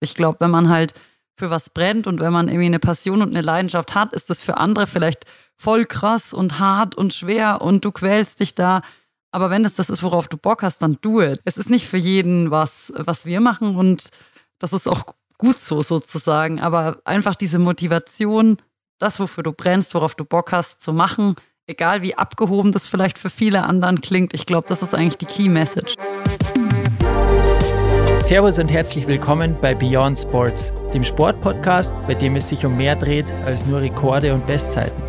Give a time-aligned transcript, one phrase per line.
[0.00, 0.94] Ich glaube, wenn man halt
[1.36, 4.42] für was brennt und wenn man irgendwie eine Passion und eine Leidenschaft hat, ist das
[4.42, 5.24] für andere vielleicht
[5.56, 8.82] voll krass und hart und schwer und du quälst dich da.
[9.30, 11.40] Aber wenn das das ist, worauf du Bock hast, dann do it.
[11.44, 14.10] Es ist nicht für jeden was, was wir machen und
[14.58, 16.60] das ist auch gut so sozusagen.
[16.60, 18.58] Aber einfach diese Motivation,
[18.98, 21.36] das, wofür du brennst, worauf du Bock hast, zu machen,
[21.66, 25.26] egal wie abgehoben das vielleicht für viele anderen klingt, ich glaube, das ist eigentlich die
[25.26, 25.94] Key Message.
[28.30, 32.94] Servus und herzlich willkommen bei Beyond Sports, dem Sportpodcast, bei dem es sich um mehr
[32.94, 35.02] dreht als nur Rekorde und Bestzeiten.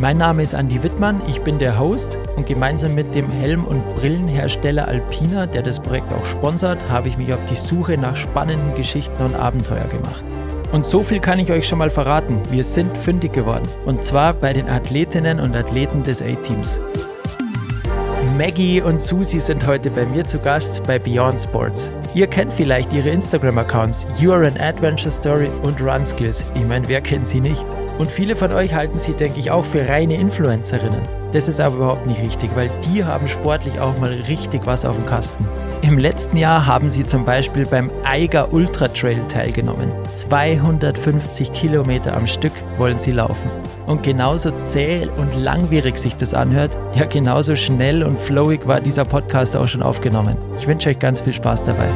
[0.00, 3.88] Mein Name ist Andy Wittmann, ich bin der Host und gemeinsam mit dem Helm- und
[3.94, 8.74] Brillenhersteller Alpina, der das Projekt auch sponsert, habe ich mich auf die Suche nach spannenden
[8.74, 10.24] Geschichten und Abenteuer gemacht.
[10.72, 13.68] Und so viel kann ich euch schon mal verraten, wir sind fündig geworden.
[13.86, 16.80] Und zwar bei den Athletinnen und Athleten des A-Teams.
[18.36, 21.92] Maggie und Susi sind heute bei mir zu Gast bei Beyond Sports.
[22.14, 26.44] Ihr kennt vielleicht ihre Instagram-Accounts You Are an Adventure Story und Run Skills.
[26.54, 27.64] Ich meine, wer kennt sie nicht?
[27.98, 31.00] Und viele von euch halten sie, denke ich, auch für reine Influencerinnen.
[31.32, 34.94] Das ist aber überhaupt nicht richtig, weil die haben sportlich auch mal richtig was auf
[34.94, 35.44] dem Kasten.
[35.82, 39.90] Im letzten Jahr haben sie zum Beispiel beim Eiger Ultra Trail teilgenommen.
[40.14, 43.50] 250 Kilometer am Stück wollen sie laufen.
[43.86, 49.04] Und genauso zäh und langwierig sich das anhört, ja genauso schnell und flowig war dieser
[49.04, 50.36] Podcast auch schon aufgenommen.
[50.58, 51.88] Ich wünsche euch ganz viel Spaß dabei.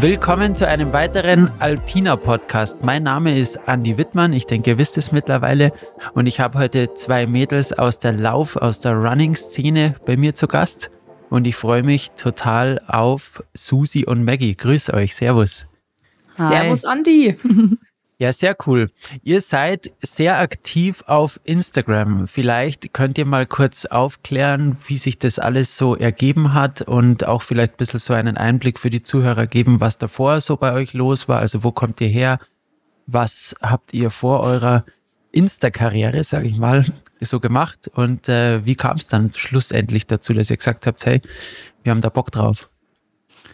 [0.00, 2.84] Willkommen zu einem weiteren Alpina Podcast.
[2.84, 4.34] Mein Name ist Andy Wittmann.
[4.34, 5.72] Ich denke, ihr wisst es mittlerweile.
[6.12, 10.48] Und ich habe heute zwei Mädels aus der Lauf-, aus der Running-Szene bei mir zu
[10.48, 10.90] Gast.
[11.30, 14.54] Und ich freue mich total auf Susi und Maggie.
[14.54, 15.14] Grüß euch.
[15.16, 15.66] Servus.
[16.38, 16.48] Hi.
[16.48, 17.36] Servus, Andi.
[18.18, 18.90] Ja, sehr cool.
[19.22, 22.28] Ihr seid sehr aktiv auf Instagram.
[22.28, 27.42] Vielleicht könnt ihr mal kurz aufklären, wie sich das alles so ergeben hat und auch
[27.42, 30.94] vielleicht ein bisschen so einen Einblick für die Zuhörer geben, was davor so bei euch
[30.94, 31.40] los war.
[31.40, 32.38] Also wo kommt ihr her?
[33.06, 34.86] Was habt ihr vor eurer
[35.32, 36.86] Insta-Karriere, sage ich mal,
[37.20, 37.90] so gemacht?
[37.94, 41.20] Und äh, wie kam es dann schlussendlich dazu, dass ihr gesagt habt, hey,
[41.82, 42.70] wir haben da Bock drauf?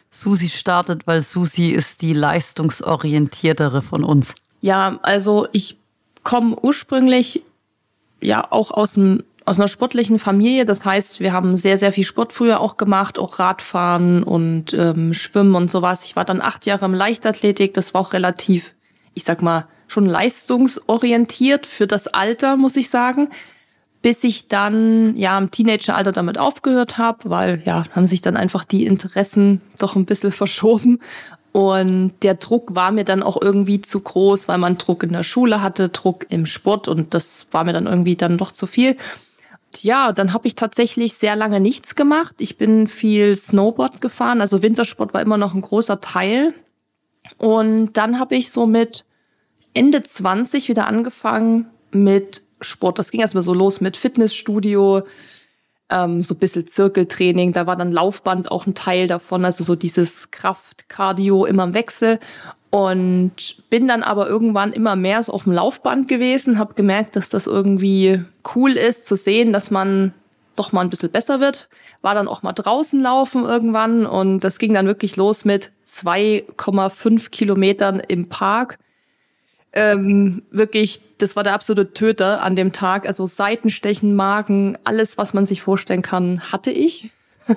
[0.08, 4.34] Susi startet, weil Susi ist die leistungsorientiertere von uns.
[4.62, 5.76] Ja, also ich
[6.22, 7.42] komme ursprünglich
[8.20, 10.64] ja auch aus dem aus einer sportlichen Familie.
[10.64, 15.12] Das heißt, wir haben sehr, sehr viel Sport früher auch gemacht, auch Radfahren und ähm,
[15.12, 16.04] Schwimmen und sowas.
[16.04, 17.74] Ich war dann acht Jahre im Leichtathletik.
[17.74, 18.74] Das war auch relativ,
[19.14, 23.30] ich sag mal, schon leistungsorientiert für das Alter, muss ich sagen.
[24.00, 28.64] Bis ich dann ja im Teenageralter damit aufgehört habe, weil ja, haben sich dann einfach
[28.64, 31.00] die Interessen doch ein bisschen verschoben.
[31.52, 35.22] Und der Druck war mir dann auch irgendwie zu groß, weil man Druck in der
[35.22, 38.96] Schule hatte, Druck im Sport und das war mir dann irgendwie dann doch zu viel.
[39.80, 42.36] Ja, dann habe ich tatsächlich sehr lange nichts gemacht.
[42.38, 46.54] Ich bin viel Snowboard gefahren, also Wintersport war immer noch ein großer Teil.
[47.38, 49.04] Und dann habe ich so mit
[49.74, 52.98] Ende 20 wieder angefangen mit Sport.
[52.98, 55.02] Das ging erstmal so los mit Fitnessstudio,
[55.92, 57.52] ähm, so ein bisschen Zirkeltraining.
[57.52, 62.18] Da war dann Laufband auch ein Teil davon, also so dieses Kraft-Cardio immer im Wechsel.
[62.70, 67.28] Und bin dann aber irgendwann immer mehr so auf dem Laufband gewesen, habe gemerkt, dass
[67.28, 70.14] das irgendwie cool ist zu sehen, dass man
[70.56, 71.68] doch mal ein bisschen besser wird.
[72.00, 77.30] War dann auch mal draußen laufen irgendwann und das ging dann wirklich los mit 2,5
[77.30, 78.78] Kilometern im Park
[79.72, 83.06] ähm, wirklich, das war der absolute Töter an dem Tag.
[83.06, 87.10] Also Seitenstechen, Magen, alles, was man sich vorstellen kann, hatte ich.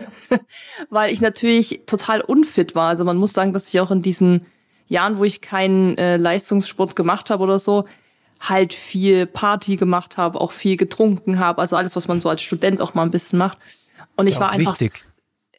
[0.89, 2.89] Weil ich natürlich total unfit war.
[2.89, 4.45] Also man muss sagen, dass ich auch in diesen
[4.87, 7.85] Jahren, wo ich keinen äh, Leistungssport gemacht habe oder so,
[8.39, 11.61] halt viel Party gemacht habe, auch viel getrunken habe.
[11.61, 13.57] Also alles, was man so als Student auch mal ein bisschen macht.
[14.15, 14.79] Und ich war einfach.
[14.79, 15.11] Wichtig.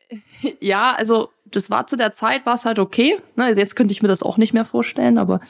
[0.60, 3.18] Ja, also das war zu der Zeit, war es halt okay.
[3.34, 3.52] Ne?
[3.56, 5.40] Jetzt könnte ich mir das auch nicht mehr vorstellen, aber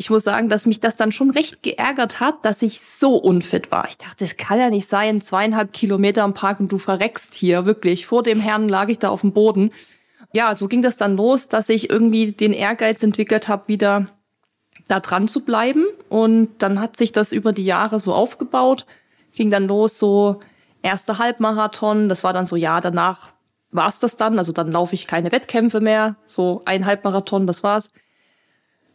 [0.00, 3.72] ich muss sagen, dass mich das dann schon recht geärgert hat, dass ich so unfit
[3.72, 3.88] war.
[3.88, 7.66] Ich dachte, es kann ja nicht sein, zweieinhalb Kilometer am Park und du verreckst hier,
[7.66, 8.06] wirklich.
[8.06, 9.72] Vor dem Herrn lag ich da auf dem Boden.
[10.32, 14.06] Ja, so ging das dann los, dass ich irgendwie den Ehrgeiz entwickelt habe, wieder
[14.86, 15.84] da dran zu bleiben.
[16.08, 18.86] Und dann hat sich das über die Jahre so aufgebaut.
[19.34, 20.38] Ging dann los, so
[20.80, 22.08] erste Halbmarathon.
[22.08, 23.32] Das war dann so, ja, danach
[23.72, 24.38] war's das dann.
[24.38, 26.14] Also dann laufe ich keine Wettkämpfe mehr.
[26.28, 27.90] So ein Halbmarathon, das war's.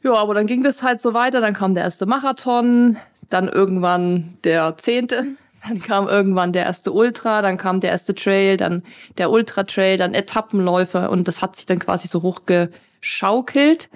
[0.04, 1.40] Ja, aber dann ging das halt so weiter.
[1.42, 2.98] Dann kam der erste Marathon,
[3.30, 5.24] dann irgendwann der zehnte,
[5.68, 8.84] dann kam irgendwann der erste Ultra, dann kam der erste Trail, dann
[9.18, 13.90] der Ultra Trail, dann Etappenläufe und das hat sich dann quasi so hochgeschaukelt,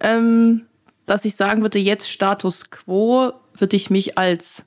[0.00, 0.62] ähm,
[1.04, 4.64] dass ich sagen würde, jetzt Status quo würde ich mich als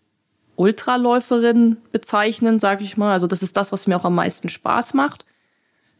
[0.56, 3.14] Ultraläuferin bezeichnen, sage ich mal.
[3.14, 5.26] Also das ist das, was mir auch am meisten Spaß macht.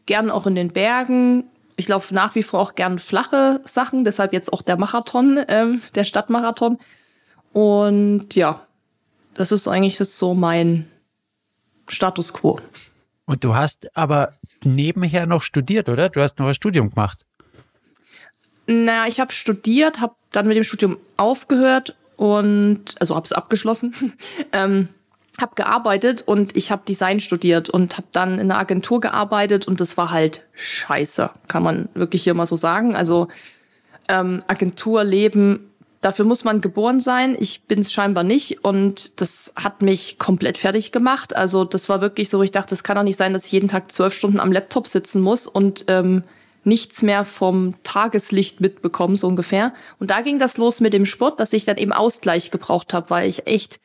[0.06, 1.44] Gern auch in den Bergen,
[1.76, 5.82] ich laufe nach wie vor auch gern flache Sachen, deshalb jetzt auch der Marathon, ähm,
[5.94, 6.78] der Stadtmarathon.
[7.52, 8.66] Und ja,
[9.34, 10.88] das ist eigentlich das so mein
[11.88, 12.60] Status quo.
[13.26, 16.08] Und du hast aber nebenher noch studiert, oder?
[16.08, 17.24] Du hast noch ein Studium gemacht.
[18.66, 23.94] Naja, ich habe studiert, habe dann mit dem Studium aufgehört und also habe es abgeschlossen.
[24.52, 24.88] ähm,
[25.38, 29.80] habe gearbeitet und ich habe Design studiert und habe dann in einer Agentur gearbeitet und
[29.80, 32.94] das war halt scheiße, kann man wirklich hier mal so sagen.
[32.94, 33.28] Also
[34.08, 35.70] ähm, Agenturleben,
[36.00, 37.36] dafür muss man geboren sein.
[37.38, 41.34] Ich bin es scheinbar nicht und das hat mich komplett fertig gemacht.
[41.34, 43.68] Also das war wirklich so, ich dachte, es kann doch nicht sein, dass ich jeden
[43.68, 46.22] Tag zwölf Stunden am Laptop sitzen muss und ähm,
[46.62, 49.72] nichts mehr vom Tageslicht mitbekomme, so ungefähr.
[49.98, 53.10] Und da ging das los mit dem Sport, dass ich dann eben Ausgleich gebraucht habe,
[53.10, 53.80] weil ich echt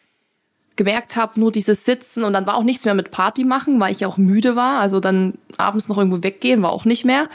[0.80, 3.92] gemerkt habe, nur dieses Sitzen und dann war auch nichts mehr mit Party machen, weil
[3.92, 4.80] ich auch müde war.
[4.80, 7.28] Also dann abends noch irgendwo weggehen war auch nicht mehr.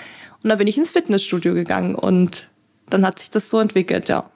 [0.42, 2.48] Und dann bin ich ins Fitnessstudio gegangen und
[2.88, 4.30] dann hat sich das so entwickelt, ja.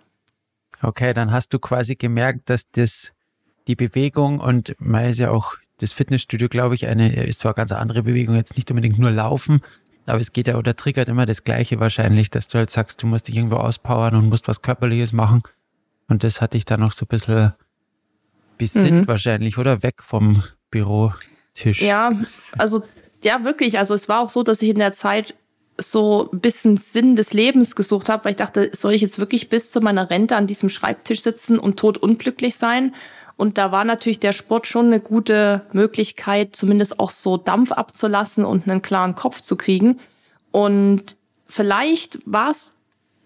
[0.83, 3.15] Okay, dann hast du quasi gemerkt, dass das
[3.67, 7.73] die Bewegung und man ist ja auch das Fitnessstudio, glaube ich, eine ist zwar ganz
[7.73, 9.63] andere Bewegung, jetzt nicht unbedingt nur laufen,
[10.05, 13.07] aber es geht ja oder triggert immer das Gleiche wahrscheinlich, dass du halt sagst, du
[13.07, 15.43] musst dich irgendwo auspowern und musst was Körperliches machen.
[16.09, 17.55] Und das hatte ich dann noch so ein bisschen
[18.59, 19.09] besinnt mhm.
[19.09, 19.83] wahrscheinlich, oder?
[19.83, 21.81] Weg vom Bürotisch.
[21.81, 22.13] Ja,
[22.59, 22.83] also,
[23.23, 23.79] ja, wirklich.
[23.79, 25.35] Also, es war auch so, dass ich in der Zeit
[25.81, 29.49] so ein bisschen Sinn des Lebens gesucht habe, weil ich dachte, soll ich jetzt wirklich
[29.49, 32.95] bis zu meiner Rente an diesem Schreibtisch sitzen und tot unglücklich sein?
[33.37, 38.45] Und da war natürlich der Sport schon eine gute Möglichkeit, zumindest auch so Dampf abzulassen
[38.45, 40.01] und einen klaren Kopf zu kriegen.
[40.51, 41.17] Und
[41.47, 42.75] vielleicht war es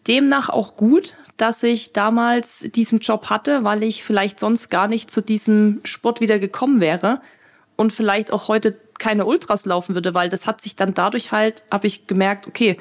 [0.06, 5.10] demnach auch gut, dass ich damals diesen Job hatte, weil ich vielleicht sonst gar nicht
[5.10, 7.20] zu diesem Sport wieder gekommen wäre
[7.74, 11.64] und vielleicht auch heute keine Ultras laufen würde, weil das hat sich dann dadurch halt,
[11.68, 12.76] habe ich gemerkt, okay,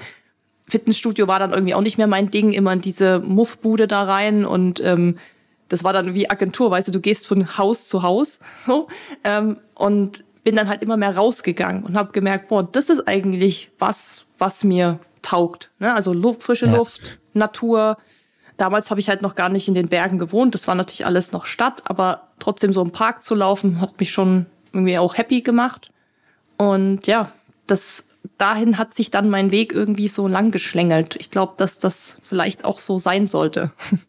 [0.69, 4.45] Fitnessstudio war dann irgendwie auch nicht mehr mein Ding, immer in diese Muffbude da rein
[4.45, 5.17] und ähm,
[5.67, 8.89] das war dann wie Agentur, weißt du, du gehst von Haus zu Haus so,
[9.23, 13.71] ähm, und bin dann halt immer mehr rausgegangen und habe gemerkt, boah, das ist eigentlich
[13.79, 15.71] was, was mir taugt.
[15.79, 15.91] Ne?
[15.91, 16.75] Also Luft, frische ja.
[16.75, 17.97] Luft, Natur.
[18.61, 20.53] Damals habe ich halt noch gar nicht in den Bergen gewohnt.
[20.53, 24.11] Das war natürlich alles noch Stadt, aber trotzdem so im Park zu laufen, hat mich
[24.11, 25.91] schon irgendwie auch happy gemacht.
[26.57, 27.31] Und ja,
[27.65, 28.05] das
[28.37, 31.15] dahin hat sich dann mein Weg irgendwie so lang geschlängelt.
[31.15, 33.71] Ich glaube, dass das vielleicht auch so sein sollte.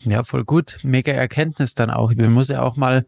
[0.00, 0.78] Ja, voll gut.
[0.82, 2.14] Mega Erkenntnis dann auch.
[2.14, 3.06] Man muss ja auch mal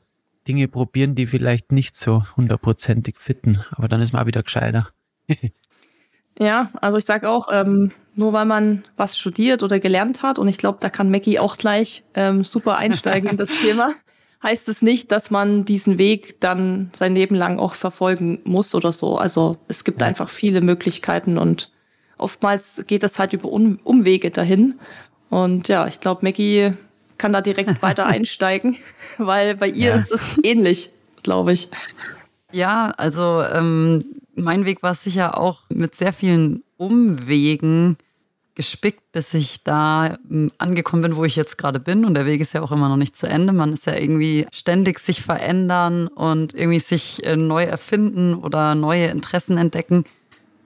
[0.49, 3.63] Dinge probieren, die vielleicht nicht so hundertprozentig fitten.
[3.71, 4.89] Aber dann ist man auch wieder gescheiter.
[6.39, 10.49] Ja, also ich sage auch, ähm, nur weil man was studiert oder gelernt hat, und
[10.49, 13.91] ich glaube, da kann Mackie auch gleich ähm, super einsteigen in das Thema,
[14.43, 18.93] heißt es nicht, dass man diesen Weg dann sein Leben lang auch verfolgen muss oder
[18.93, 19.17] so.
[19.17, 20.07] Also es gibt ja.
[20.07, 21.73] einfach viele Möglichkeiten und
[22.19, 24.79] oftmals geht es halt über um Umwege dahin.
[25.31, 26.73] Und ja, ich glaube, Maggie
[27.19, 28.77] kann da direkt weiter einsteigen,
[29.19, 29.97] weil bei ihr ja.
[29.97, 30.91] ist es ähnlich,
[31.23, 31.69] glaube ich.
[32.53, 34.03] Ja, also ähm,
[34.39, 37.97] mein Weg war sicher auch mit sehr vielen Umwegen
[38.55, 42.05] gespickt, bis ich da ähm, angekommen bin, wo ich jetzt gerade bin.
[42.05, 43.53] Und der Weg ist ja auch immer noch nicht zu Ende.
[43.53, 49.07] Man ist ja irgendwie ständig sich verändern und irgendwie sich äh, neu erfinden oder neue
[49.07, 50.03] Interessen entdecken.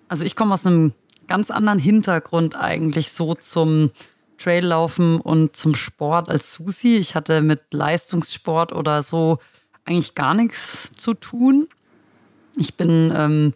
[0.09, 0.93] Also ich komme aus einem
[1.27, 3.91] ganz anderen Hintergrund eigentlich so zum
[4.39, 6.97] Traillaufen und zum Sport als Susi.
[6.97, 9.39] Ich hatte mit Leistungssport oder so
[9.85, 11.69] eigentlich gar nichts zu tun.
[12.57, 13.55] Ich bin ähm,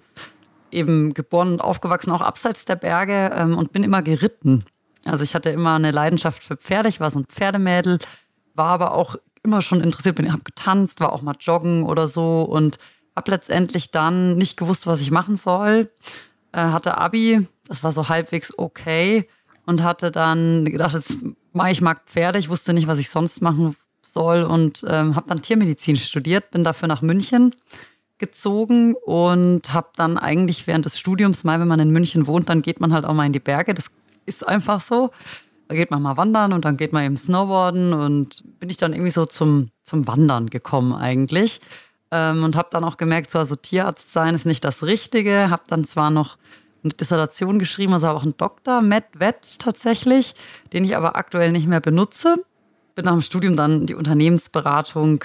[0.70, 4.64] eben geboren und aufgewachsen, auch abseits der Berge ähm, und bin immer geritten.
[5.04, 6.88] Also ich hatte immer eine Leidenschaft für Pferde.
[6.88, 7.98] Ich war so ein Pferdemädel,
[8.54, 12.42] war aber auch immer schon interessiert, bin, habe getanzt, war auch mal joggen oder so
[12.42, 12.78] und
[13.14, 15.90] habe letztendlich dann nicht gewusst, was ich machen soll.
[16.52, 19.28] Äh, hatte Abi, das war so halbwegs okay
[19.64, 21.18] und hatte dann gedacht, jetzt
[21.52, 22.38] mache ich mag Pferde.
[22.38, 26.64] Ich wusste nicht, was ich sonst machen soll und ähm, habe dann Tiermedizin studiert, bin
[26.64, 27.54] dafür nach München
[28.18, 32.62] gezogen und habe dann eigentlich während des Studiums mal, wenn man in München wohnt, dann
[32.62, 33.74] geht man halt auch mal in die Berge.
[33.74, 33.90] Das
[34.24, 35.10] ist einfach so.
[35.68, 38.92] Da geht man mal wandern und dann geht man eben Snowboarden und bin ich dann
[38.92, 41.60] irgendwie so zum, zum Wandern gekommen eigentlich.
[42.12, 45.50] Ähm, und habe dann auch gemerkt, so, also Tierarzt sein ist nicht das Richtige.
[45.50, 46.38] Habe dann zwar noch
[46.84, 50.34] eine Dissertation geschrieben, also auch einen Doktor, Matt Wett tatsächlich,
[50.72, 52.36] den ich aber aktuell nicht mehr benutze.
[52.94, 55.24] Bin nach dem Studium dann die Unternehmensberatung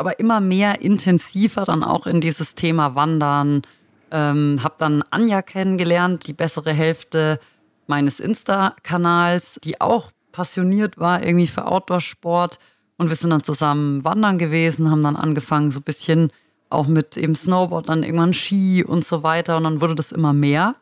[0.00, 3.62] aber immer mehr intensiver dann auch in dieses Thema Wandern.
[4.10, 7.38] Ähm, habe dann Anja kennengelernt, die bessere Hälfte
[7.86, 12.58] meines Insta-Kanals, die auch passioniert war irgendwie für Outdoor-Sport.
[12.96, 16.32] Und wir sind dann zusammen wandern gewesen, haben dann angefangen, so ein bisschen
[16.70, 19.58] auch mit eben Snowboard, dann irgendwann Ski und so weiter.
[19.58, 20.76] Und dann wurde das immer mehr.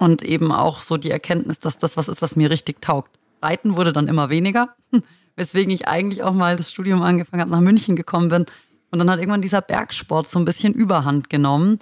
[0.00, 3.18] Und eben auch so die Erkenntnis, dass das was ist, was mir richtig taugt.
[3.40, 4.74] Reiten wurde dann immer weniger,
[5.38, 8.46] weswegen ich eigentlich auch mal das Studium angefangen habe, nach München gekommen bin.
[8.90, 11.78] Und dann hat irgendwann dieser Bergsport so ein bisschen Überhand genommen.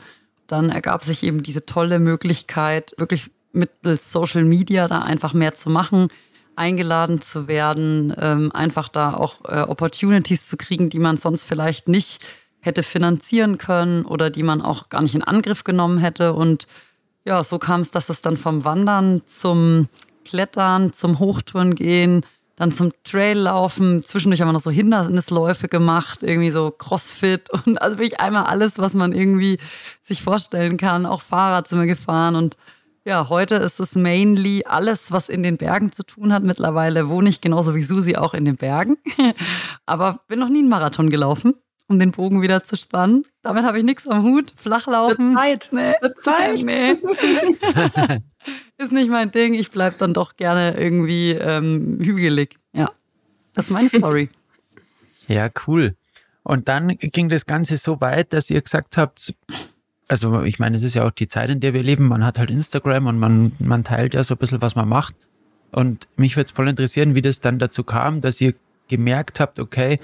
[0.46, 5.70] Dann ergab sich eben diese tolle Möglichkeit, wirklich mittels Social Media da einfach mehr zu
[5.70, 6.08] machen,
[6.54, 11.88] eingeladen zu werden, ähm, einfach da auch äh, Opportunities zu kriegen, die man sonst vielleicht
[11.88, 12.24] nicht
[12.60, 16.34] hätte finanzieren können oder die man auch gar nicht in Angriff genommen hätte.
[16.34, 16.66] Und
[17.24, 19.88] ja, so kam es, dass es dann vom Wandern zum
[20.24, 24.02] Klettern, zum Hochtouren gehen, dann zum Traillaufen.
[24.02, 28.78] Zwischendurch haben wir noch so Hindernisläufe gemacht, irgendwie so Crossfit und also wirklich einmal alles,
[28.78, 29.58] was man irgendwie
[30.02, 31.06] sich vorstellen kann.
[31.06, 32.56] Auch Fahrrad sind wir gefahren und
[33.04, 36.42] ja, heute ist es mainly alles, was in den Bergen zu tun hat.
[36.42, 38.96] Mittlerweile wohne ich genauso wie Susi auch in den Bergen.
[39.86, 41.54] Aber bin noch nie einen Marathon gelaufen,
[41.88, 43.24] um den Bogen wieder zu spannen.
[43.42, 44.52] Damit habe ich nichts am Hut.
[44.56, 45.34] Flachlaufen.
[45.34, 45.68] Wird Zeit.
[45.72, 45.94] Nee.
[46.00, 46.62] Wird Zeit.
[46.64, 48.22] Nee.
[48.78, 49.54] ist nicht mein Ding.
[49.54, 52.56] Ich bleibe dann doch gerne irgendwie ähm, hügelig.
[52.72, 52.90] Ja,
[53.54, 54.30] das ist meine Story.
[55.28, 55.96] Ja, cool.
[56.44, 59.34] Und dann ging das Ganze so weit, dass ihr gesagt habt,
[60.06, 62.06] also ich meine, es ist ja auch die Zeit, in der wir leben.
[62.06, 65.16] Man hat halt Instagram und man, man teilt ja so ein bisschen, was man macht.
[65.72, 68.54] Und mich würde es voll interessieren, wie das dann dazu kam, dass ihr
[68.86, 69.98] gemerkt habt, okay,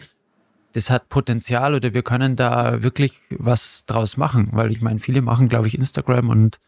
[0.72, 4.48] das hat Potenzial oder wir können da wirklich was draus machen.
[4.52, 6.58] Weil ich meine, viele machen, glaube ich, Instagram und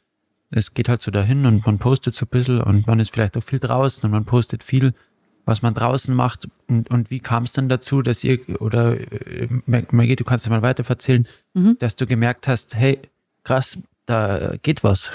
[0.50, 3.36] es geht halt so dahin und man postet so ein bisschen und man ist vielleicht
[3.36, 4.94] auch viel draußen und man postet viel,
[5.44, 6.48] was man draußen macht.
[6.68, 10.50] Und, und wie kam es dann dazu, dass ihr, oder äh, Maggie, du kannst ja
[10.50, 11.76] mal weiter erzählen, mhm.
[11.78, 13.00] dass du gemerkt hast, hey,
[13.42, 15.10] krass, da geht was.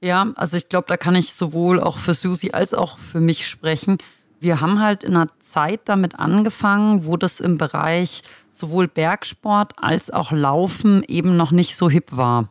[0.00, 3.48] Ja, also ich glaube, da kann ich sowohl auch für Susi als auch für mich
[3.48, 3.98] sprechen.
[4.46, 8.22] Wir haben halt in einer Zeit damit angefangen, wo das im Bereich
[8.52, 12.48] sowohl Bergsport als auch Laufen eben noch nicht so hip war.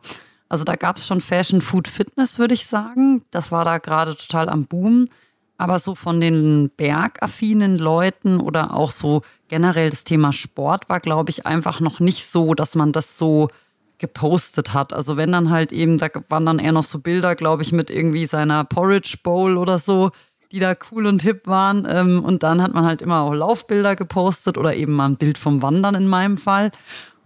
[0.50, 3.22] Also da gab es schon Fashion, Food, Fitness, würde ich sagen.
[3.30, 5.08] Das war da gerade total am Boom.
[5.56, 11.30] Aber so von den bergaffinen Leuten oder auch so generell das Thema Sport war, glaube
[11.30, 13.48] ich, einfach noch nicht so, dass man das so
[13.96, 14.92] gepostet hat.
[14.92, 17.90] Also wenn dann halt eben, da waren dann eher noch so Bilder, glaube ich, mit
[17.90, 20.10] irgendwie seiner Porridge Bowl oder so,
[20.52, 21.86] die da cool und hip waren.
[21.88, 25.38] Ähm, und dann hat man halt immer auch Laufbilder gepostet oder eben mal ein Bild
[25.38, 26.72] vom Wandern in meinem Fall.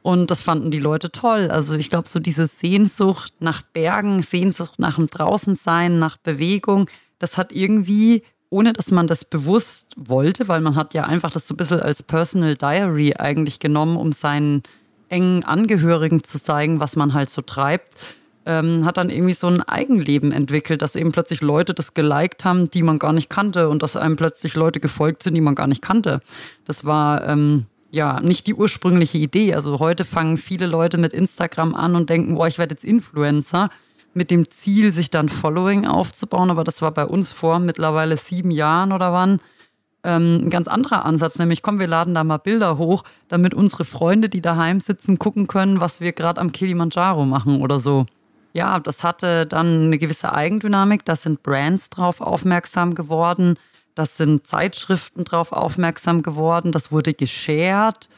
[0.03, 1.51] Und das fanden die Leute toll.
[1.51, 7.37] Also ich glaube, so diese Sehnsucht nach Bergen, Sehnsucht nach dem Draußensein, nach Bewegung, das
[7.37, 11.55] hat irgendwie, ohne dass man das bewusst wollte, weil man hat ja einfach das so
[11.55, 14.63] ein bisschen als Personal Diary eigentlich genommen, um seinen
[15.11, 17.91] engen Angehörigen zu zeigen, was man halt so treibt,
[18.47, 22.71] ähm, hat dann irgendwie so ein Eigenleben entwickelt, dass eben plötzlich Leute das geliked haben,
[22.71, 25.67] die man gar nicht kannte und dass einem plötzlich Leute gefolgt sind, die man gar
[25.67, 26.21] nicht kannte.
[26.65, 29.55] Das war ähm, ja nicht die ursprüngliche Idee.
[29.55, 33.71] Also heute fangen viele Leute mit Instagram an und denken, boah, ich werde jetzt Influencer
[34.15, 36.51] mit dem Ziel, sich dann Following aufzubauen.
[36.51, 39.39] Aber das war bei uns vor mittlerweile sieben Jahren oder wann
[40.03, 43.85] ähm, ein ganz anderer Ansatz, nämlich komm, wir laden da mal Bilder hoch, damit unsere
[43.85, 48.07] Freunde, die daheim sitzen, gucken können, was wir gerade am Kilimanjaro machen oder so.
[48.53, 51.05] Ja, das hatte dann eine gewisse Eigendynamik.
[51.05, 53.57] Da sind Brands drauf aufmerksam geworden.
[53.95, 56.73] Das sind Zeitschriften drauf aufmerksam geworden.
[56.73, 58.09] Das wurde geshared.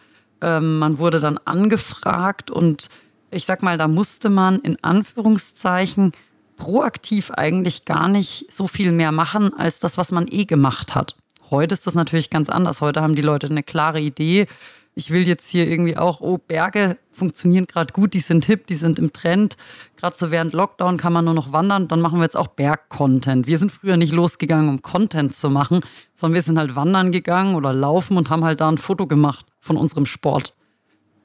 [0.40, 2.88] Ähm, man wurde dann angefragt und
[3.30, 6.12] ich sag mal, da musste man in Anführungszeichen
[6.56, 11.16] proaktiv eigentlich gar nicht so viel mehr machen als das, was man eh gemacht hat.
[11.50, 12.80] Heute ist das natürlich ganz anders.
[12.80, 14.46] Heute haben die Leute eine klare Idee.
[14.94, 18.74] Ich will jetzt hier irgendwie auch, oh, Berge funktionieren gerade gut, die sind hip, die
[18.74, 19.56] sind im Trend.
[19.96, 23.46] Gerade so während Lockdown kann man nur noch wandern, dann machen wir jetzt auch Berg-Content.
[23.46, 25.80] Wir sind früher nicht losgegangen, um Content zu machen,
[26.14, 29.46] sondern wir sind halt wandern gegangen oder laufen und haben halt da ein Foto gemacht
[29.60, 30.56] von unserem Sport.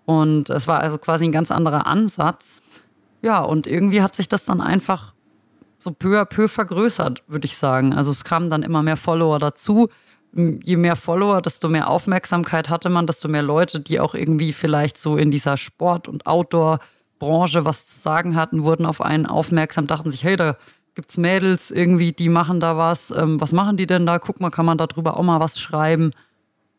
[0.05, 2.62] Und es war also quasi ein ganz anderer Ansatz.
[3.21, 5.13] Ja, und irgendwie hat sich das dann einfach
[5.77, 7.93] so peu à peu vergrößert, würde ich sagen.
[7.93, 9.89] Also es kamen dann immer mehr Follower dazu
[10.38, 14.98] je mehr Follower, desto mehr Aufmerksamkeit hatte man, desto mehr Leute, die auch irgendwie vielleicht
[14.98, 20.12] so in dieser Sport- und Outdoor-Branche was zu sagen hatten, wurden auf einen aufmerksam, dachten
[20.12, 20.56] sich, hey, da
[20.96, 23.12] gibt's Mädels irgendwie, die machen da was.
[23.12, 24.20] Ähm, was machen die denn da?
[24.20, 26.12] Guck mal, kann man darüber auch mal was schreiben?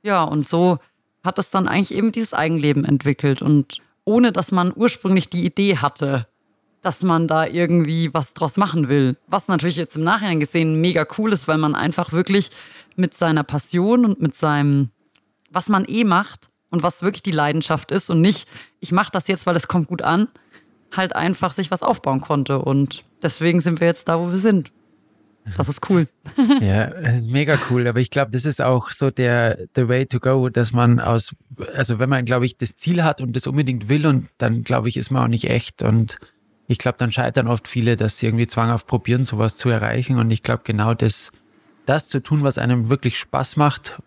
[0.02, 0.78] Ja, und so
[1.24, 3.42] hat es dann eigentlich eben dieses Eigenleben entwickelt.
[3.42, 6.26] Und ohne dass man ursprünglich die Idee hatte,
[6.80, 9.16] dass man da irgendwie was draus machen will.
[9.26, 12.50] Was natürlich jetzt im Nachhinein gesehen mega cool ist, weil man einfach wirklich
[12.98, 14.90] mit seiner Passion und mit seinem,
[15.50, 18.48] was man eh macht und was wirklich die Leidenschaft ist und nicht,
[18.80, 20.28] ich mache das jetzt, weil es kommt gut an,
[20.96, 22.60] halt einfach sich was aufbauen konnte.
[22.60, 24.72] Und deswegen sind wir jetzt da, wo wir sind.
[25.56, 26.08] Das ist cool.
[26.60, 27.86] ja, das ist mega cool.
[27.86, 31.34] Aber ich glaube, das ist auch so der the way to go, dass man aus,
[31.74, 34.88] also wenn man, glaube ich, das Ziel hat und das unbedingt will und dann, glaube
[34.88, 36.18] ich, ist man auch nicht echt und
[36.70, 40.18] ich glaube, dann scheitern oft viele, dass sie irgendwie zwanghaft probieren, sowas zu erreichen.
[40.18, 41.32] Und ich glaube, genau das,
[41.88, 44.00] das zu tun, was einem wirklich Spaß macht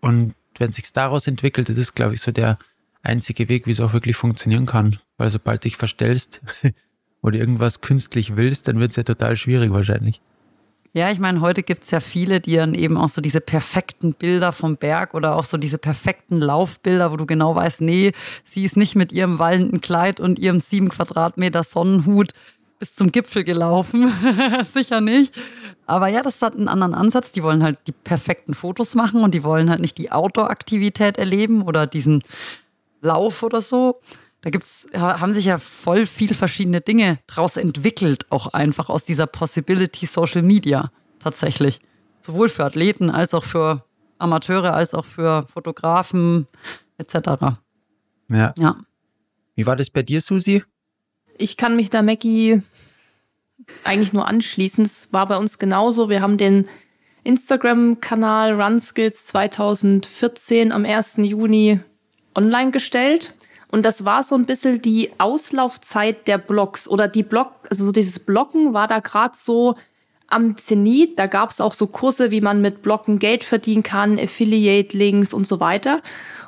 [0.00, 2.58] und wenn sich daraus entwickelt, das ist, glaube ich, so der
[3.02, 4.98] einzige Weg, wie es auch wirklich funktionieren kann.
[5.16, 6.40] Weil sobald dich verstellst
[7.22, 10.20] oder irgendwas künstlich willst, dann wird es ja total schwierig wahrscheinlich.
[10.92, 14.14] Ja, ich meine, heute gibt es ja viele, die dann eben auch so diese perfekten
[14.14, 18.12] Bilder vom Berg oder auch so diese perfekten Laufbilder, wo du genau weißt, nee,
[18.44, 22.32] sie ist nicht mit ihrem wallenden Kleid und ihrem sieben Quadratmeter Sonnenhut
[22.84, 24.12] bis zum Gipfel gelaufen.
[24.74, 25.34] Sicher nicht.
[25.86, 27.32] Aber ja, das hat einen anderen Ansatz.
[27.32, 31.62] Die wollen halt die perfekten Fotos machen und die wollen halt nicht die Outdoor-Aktivität erleben
[31.62, 32.22] oder diesen
[33.00, 34.00] Lauf oder so
[34.42, 39.26] da gibt's, haben sich ja voll viel verschiedene Dinge draus entwickelt, auch einfach aus dieser
[39.26, 41.80] Possibility Social Media tatsächlich.
[42.20, 43.86] Sowohl für Athleten als auch für
[44.18, 46.46] Amateure, als auch für Fotografen
[46.98, 47.56] etc.
[48.28, 48.52] Ja.
[48.58, 48.76] ja.
[49.54, 50.62] Wie war das bei dir, Susi?
[51.38, 52.60] Ich kann mich da Mackie
[53.84, 54.84] eigentlich nur anschließen.
[54.84, 56.08] Es war bei uns genauso.
[56.08, 56.68] Wir haben den
[57.24, 61.16] Instagram-Kanal RunSkills 2014 am 1.
[61.18, 61.80] Juni
[62.34, 63.34] online gestellt.
[63.70, 67.92] Und das war so ein bisschen die Auslaufzeit der Blogs oder die Blog, also so
[67.92, 69.74] dieses Blocken war da gerade so
[70.28, 71.18] am Zenit.
[71.18, 75.46] Da gab es auch so Kurse, wie man mit Blocken Geld verdienen kann, Affiliate-Links und
[75.46, 76.02] so weiter.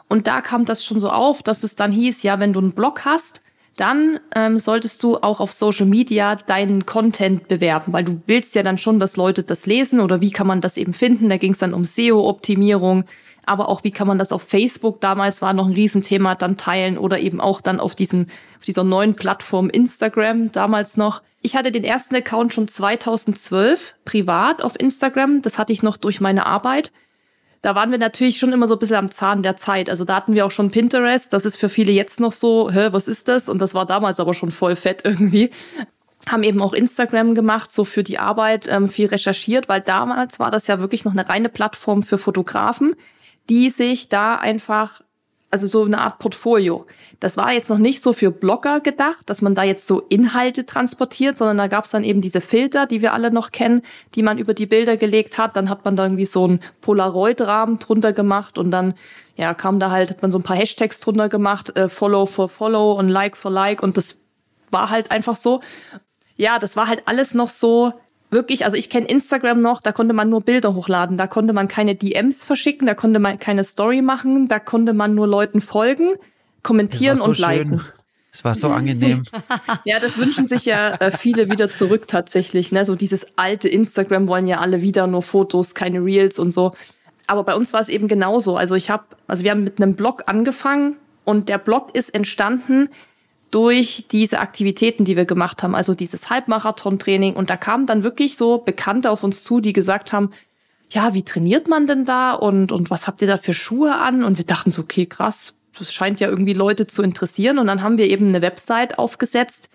[0.08, 2.72] Und da kam das schon so auf, dass es dann hieß, ja, wenn du einen
[2.72, 3.42] Blog hast,
[3.76, 8.62] dann ähm, solltest du auch auf Social Media deinen Content bewerben, weil du willst ja
[8.62, 11.28] dann schon, dass Leute das lesen oder wie kann man das eben finden.
[11.28, 13.04] Da ging es dann um SEO-Optimierung,
[13.44, 16.98] aber auch wie kann man das auf Facebook, damals war noch ein Riesenthema, dann teilen
[16.98, 18.26] oder eben auch dann auf, diesem,
[18.58, 21.22] auf dieser neuen Plattform Instagram, damals noch.
[21.42, 25.42] Ich hatte den ersten Account schon 2012 privat auf Instagram.
[25.42, 26.92] Das hatte ich noch durch meine Arbeit.
[27.66, 29.90] Da waren wir natürlich schon immer so ein bisschen am Zahn der Zeit.
[29.90, 31.32] Also da hatten wir auch schon Pinterest.
[31.32, 33.48] Das ist für viele jetzt noch so, hä, was ist das?
[33.48, 35.50] Und das war damals aber schon voll fett irgendwie
[36.28, 40.50] haben eben auch Instagram gemacht, so für die Arbeit, ähm, viel recherchiert, weil damals war
[40.50, 42.96] das ja wirklich noch eine reine Plattform für Fotografen
[43.48, 45.02] die sich da einfach,
[45.56, 46.86] also so eine Art Portfolio.
[47.18, 50.66] Das war jetzt noch nicht so für Blogger gedacht, dass man da jetzt so Inhalte
[50.66, 53.82] transportiert, sondern da gab es dann eben diese Filter, die wir alle noch kennen,
[54.14, 55.56] die man über die Bilder gelegt hat.
[55.56, 58.94] Dann hat man da irgendwie so einen Polaroid-Rahmen drunter gemacht und dann
[59.36, 62.48] ja, kam da halt, hat man so ein paar Hashtags drunter gemacht, äh, Follow for
[62.48, 64.18] Follow und Like for Like und das
[64.70, 65.60] war halt einfach so.
[66.36, 67.94] Ja, das war halt alles noch so
[68.30, 71.68] wirklich, also ich kenne Instagram noch, da konnte man nur Bilder hochladen, da konnte man
[71.68, 76.14] keine DMs verschicken, da konnte man keine Story machen, da konnte man nur Leuten folgen,
[76.62, 77.82] kommentieren so und liken.
[78.32, 79.24] Es war so angenehm.
[79.84, 82.70] ja, das wünschen sich ja äh, viele wieder zurück tatsächlich.
[82.70, 82.84] Ne?
[82.84, 86.74] So dieses alte Instagram wollen ja alle wieder nur Fotos, keine Reels und so.
[87.26, 88.58] Aber bei uns war es eben genauso.
[88.58, 92.90] Also ich habe, also wir haben mit einem Blog angefangen und der Blog ist entstanden
[93.56, 97.36] durch diese Aktivitäten, die wir gemacht haben, also dieses Halbmarathon-Training.
[97.36, 100.30] Und da kamen dann wirklich so Bekannte auf uns zu, die gesagt haben,
[100.90, 104.24] ja, wie trainiert man denn da und, und was habt ihr da für Schuhe an?
[104.24, 107.58] Und wir dachten so, okay, krass, das scheint ja irgendwie Leute zu interessieren.
[107.58, 109.70] Und dann haben wir eben eine Website aufgesetzt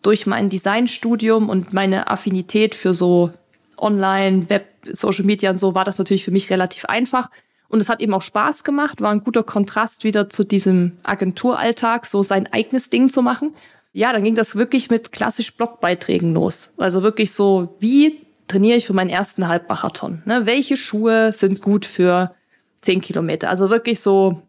[0.00, 3.30] durch mein Designstudium und meine Affinität für so
[3.76, 7.28] Online, Web, Social Media und so war das natürlich für mich relativ einfach.
[7.68, 12.06] Und es hat eben auch Spaß gemacht, war ein guter Kontrast wieder zu diesem Agenturalltag,
[12.06, 13.54] so sein eigenes Ding zu machen.
[13.92, 16.72] Ja, dann ging das wirklich mit klassisch Blogbeiträgen los.
[16.78, 20.22] Also wirklich so, wie trainiere ich für meinen ersten Halbmarathon?
[20.24, 20.46] Ne?
[20.46, 22.34] Welche Schuhe sind gut für
[22.80, 23.50] zehn Kilometer?
[23.50, 24.42] Also wirklich so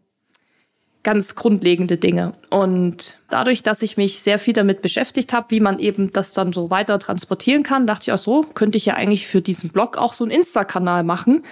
[1.02, 2.34] ganz grundlegende Dinge.
[2.50, 6.52] Und dadurch, dass ich mich sehr viel damit beschäftigt habe, wie man eben das dann
[6.52, 9.96] so weiter transportieren kann, dachte ich auch so, könnte ich ja eigentlich für diesen Blog
[9.96, 11.42] auch so einen Insta-Kanal machen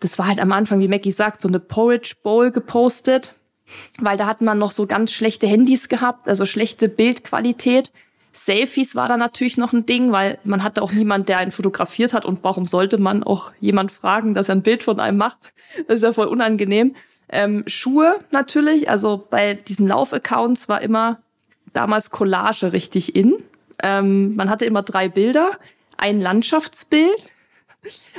[0.00, 3.34] das war halt am Anfang, wie Mackie sagt, so eine Porridge Bowl gepostet,
[3.98, 7.92] weil da hat man noch so ganz schlechte Handys gehabt, also schlechte Bildqualität.
[8.32, 12.12] Selfies war da natürlich noch ein Ding, weil man hatte auch niemand, der einen fotografiert
[12.12, 15.54] hat und warum sollte man auch jemand fragen, dass er ein Bild von einem macht?
[15.88, 16.94] Das ist ja voll unangenehm.
[17.28, 21.20] Ähm, Schuhe natürlich, also bei diesen Laufaccounts war immer
[21.72, 23.34] damals Collage richtig in.
[23.82, 25.52] Ähm, man hatte immer drei Bilder,
[25.96, 27.34] ein Landschaftsbild,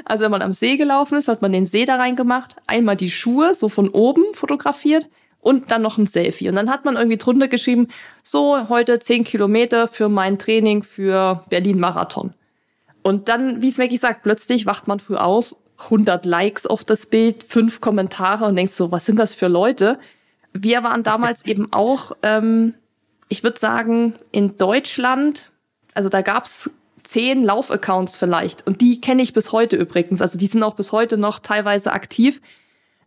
[0.06, 3.12] also wenn man am See gelaufen ist, hat man den See da reingemacht, einmal die
[3.12, 6.50] Schuhe so von oben fotografiert und dann noch ein Selfie.
[6.50, 7.88] Und dann hat man irgendwie drunter geschrieben,
[8.24, 12.34] so heute 10 Kilometer für mein Training für Berlin-Marathon.
[13.04, 17.06] Und dann, wie es Maggie sagt, plötzlich wacht man früh auf, 100 Likes auf das
[17.06, 20.00] Bild, fünf Kommentare und denkst so, was sind das für Leute?
[20.54, 22.74] Wir waren damals eben auch, ähm,
[23.30, 25.52] ich würde sagen, in Deutschland,
[25.94, 26.70] also da gab's
[27.08, 28.68] zehn Laufaccounts vielleicht.
[28.68, 30.22] Und die kenne ich bis heute übrigens.
[30.22, 32.42] Also die sind auch bis heute noch teilweise aktiv.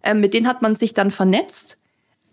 [0.02, 1.78] Ähm, mit denen hat man sich dann vernetzt.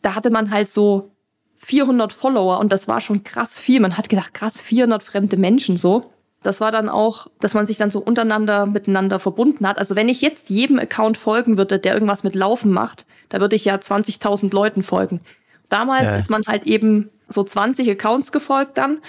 [0.01, 1.11] Da hatte man halt so
[1.57, 3.81] 400 Follower und das war schon krass viel.
[3.81, 6.11] Man hat gedacht, krass, 400 fremde Menschen so.
[6.41, 9.77] Das war dann auch, dass man sich dann so untereinander miteinander verbunden hat.
[9.77, 13.57] Also wenn ich jetzt jedem Account folgen würde, der irgendwas mit Laufen macht, da würde
[13.57, 15.19] ich ja 20.000 Leuten folgen.
[15.67, 16.13] Damals ja.
[16.13, 18.99] ist man halt eben so 20 Accounts gefolgt dann.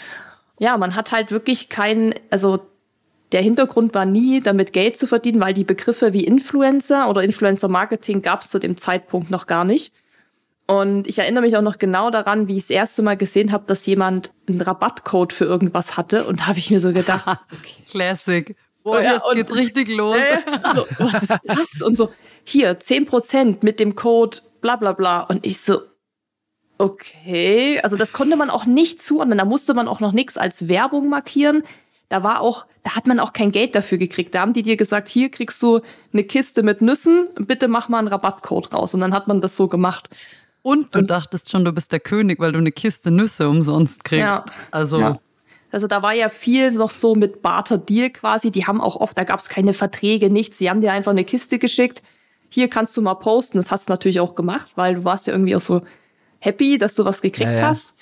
[0.59, 2.61] Ja, man hat halt wirklich keinen, also
[3.33, 7.69] der Hintergrund war nie, damit Geld zu verdienen, weil die Begriffe wie Influencer oder Influencer
[7.69, 9.93] Marketing gab es zu dem Zeitpunkt noch gar nicht.
[10.67, 13.65] Und ich erinnere mich auch noch genau daran, wie ich das erste Mal gesehen habe,
[13.67, 16.25] dass jemand einen Rabattcode für irgendwas hatte.
[16.25, 17.83] Und da habe ich mir so gedacht, okay.
[17.91, 18.57] Classic.
[18.85, 20.17] Oh, ja, jetzt und, geht's richtig los.
[20.17, 20.41] Äh,
[20.75, 21.83] so, was ist das?
[21.83, 22.11] Und so,
[22.45, 25.23] hier, 10% mit dem Code bla bla bla.
[25.23, 25.81] Und ich so,
[26.79, 27.81] okay.
[27.83, 29.39] Also das konnte man auch nicht zuordnen.
[29.39, 31.63] Da musste man auch noch nichts als Werbung markieren.
[32.09, 34.35] Da war auch, da hat man auch kein Geld dafür gekriegt.
[34.35, 35.81] Da haben die dir gesagt, hier kriegst du
[36.13, 38.95] eine Kiste mit Nüssen, bitte mach mal einen Rabattcode raus.
[38.95, 40.09] Und dann hat man das so gemacht.
[40.63, 44.23] Und du dachtest schon, du bist der König, weil du eine Kiste Nüsse umsonst kriegst.
[44.23, 44.45] Ja.
[44.71, 45.01] Also.
[45.01, 45.19] Ja.
[45.71, 48.51] Also da war ja viel noch so mit Barter Deal quasi.
[48.51, 50.57] Die haben auch oft, da gab es keine Verträge, nichts.
[50.57, 52.03] Die haben dir einfach eine Kiste geschickt.
[52.49, 53.59] Hier kannst du mal posten.
[53.59, 55.83] Das hast du natürlich auch gemacht, weil du warst ja irgendwie auch so
[56.39, 57.69] happy, dass du was gekriegt ja, ja.
[57.69, 57.95] hast.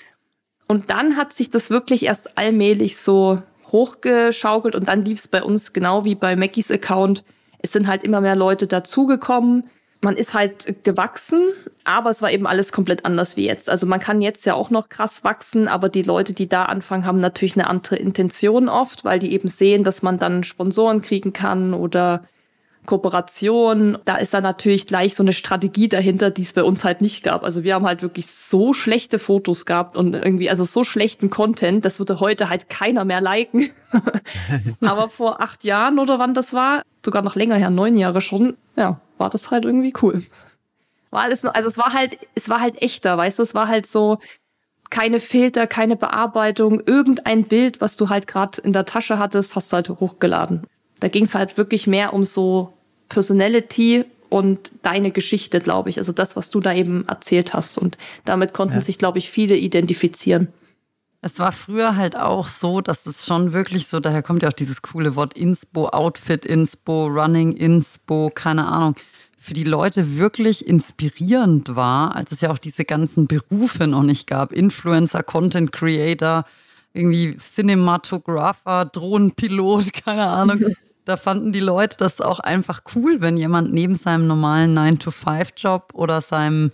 [0.67, 5.43] Und dann hat sich das wirklich erst allmählich so hochgeschaukelt und dann lief es bei
[5.43, 7.23] uns genau wie bei Mackies Account.
[7.59, 9.63] Es sind halt immer mehr Leute dazugekommen
[10.01, 11.41] man ist halt gewachsen,
[11.83, 13.69] aber es war eben alles komplett anders wie jetzt.
[13.69, 17.05] Also man kann jetzt ja auch noch krass wachsen, aber die Leute, die da anfangen,
[17.05, 21.33] haben natürlich eine andere Intention oft, weil die eben sehen, dass man dann Sponsoren kriegen
[21.33, 22.23] kann oder
[22.87, 23.99] Kooperation.
[24.05, 27.23] Da ist dann natürlich gleich so eine Strategie dahinter, die es bei uns halt nicht
[27.23, 27.43] gab.
[27.43, 31.85] Also wir haben halt wirklich so schlechte Fotos gehabt und irgendwie, also so schlechten Content,
[31.85, 33.69] das würde heute halt keiner mehr liken.
[34.81, 38.57] aber vor acht Jahren oder wann das war, sogar noch länger her, neun Jahre schon,
[38.75, 40.23] ja, war das halt irgendwie cool.
[41.11, 43.85] War alles, also es war halt, es war halt echter, weißt du, es war halt
[43.85, 44.17] so
[44.89, 49.71] keine Filter, keine Bearbeitung, irgendein Bild, was du halt gerade in der Tasche hattest, hast
[49.71, 50.65] du halt hochgeladen.
[50.99, 52.73] Da ging es halt wirklich mehr um so
[53.09, 55.97] Personality und deine Geschichte, glaube ich.
[55.97, 57.77] Also das, was du da eben erzählt hast.
[57.77, 58.81] Und damit konnten ja.
[58.81, 60.49] sich, glaube ich, viele identifizieren.
[61.21, 64.53] Es war früher halt auch so, dass es schon wirklich so, daher kommt ja auch
[64.53, 68.95] dieses coole Wort Inspo, Outfit Inspo, Running Inspo, keine Ahnung,
[69.37, 74.27] für die Leute wirklich inspirierend war, als es ja auch diese ganzen Berufe noch nicht
[74.27, 74.51] gab.
[74.51, 76.45] Influencer, Content Creator,
[76.93, 80.65] irgendwie Cinematographer, Drohnenpilot, keine Ahnung.
[81.07, 86.19] da fanden die Leute das auch einfach cool, wenn jemand neben seinem normalen 9-to-5-Job oder
[86.19, 86.69] seinem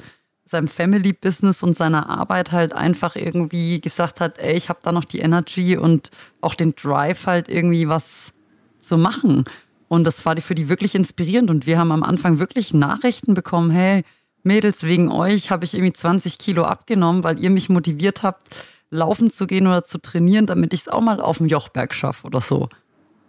[0.46, 5.06] seinem Family-Business und seiner Arbeit halt einfach irgendwie gesagt hat, ey, ich habe da noch
[5.06, 8.34] die Energy und auch den Drive halt irgendwie was
[8.80, 9.46] zu machen.
[9.88, 11.50] Und das war für die wirklich inspirierend.
[11.50, 14.04] Und wir haben am Anfang wirklich Nachrichten bekommen, hey,
[14.44, 18.44] Mädels, wegen euch habe ich irgendwie 20 Kilo abgenommen, weil ihr mich motiviert habt,
[18.90, 22.28] laufen zu gehen oder zu trainieren, damit ich es auch mal auf dem Jochberg schaffe
[22.28, 22.70] oder so.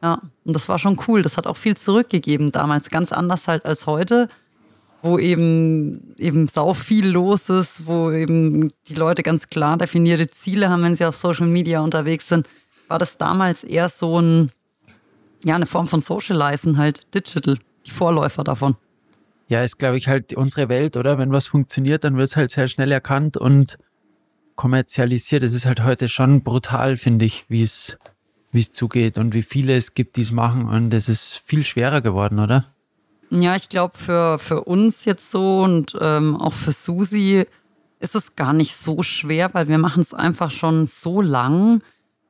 [0.04, 1.22] Ja, und das war schon cool.
[1.22, 4.28] Das hat auch viel zurückgegeben damals, ganz anders halt als heute
[5.04, 10.70] wo eben, eben sau viel los ist, wo eben die Leute ganz klar definierte Ziele
[10.70, 12.48] haben, wenn sie auf Social Media unterwegs sind,
[12.88, 14.50] war das damals eher so ein,
[15.44, 18.76] ja, eine Form von Socializen halt, digital, die Vorläufer davon.
[19.48, 21.18] Ja, ist, glaube ich, halt unsere Welt, oder?
[21.18, 23.76] Wenn was funktioniert, dann wird es halt sehr schnell erkannt und
[24.56, 25.42] kommerzialisiert.
[25.42, 27.98] Es ist halt heute schon brutal, finde ich, wie es
[28.54, 30.68] wie es zugeht und wie viele es gibt, die es machen.
[30.68, 32.66] Und es ist viel schwerer geworden, oder?
[33.30, 37.44] Ja, ich glaube, für, für uns jetzt so und ähm, auch für Susi
[37.98, 41.82] ist es gar nicht so schwer, weil wir machen es einfach schon so lang,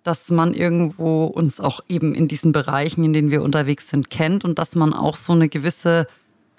[0.03, 4.45] dass man irgendwo uns auch eben in diesen Bereichen, in denen wir unterwegs sind, kennt
[4.45, 6.07] und dass man auch so eine gewisse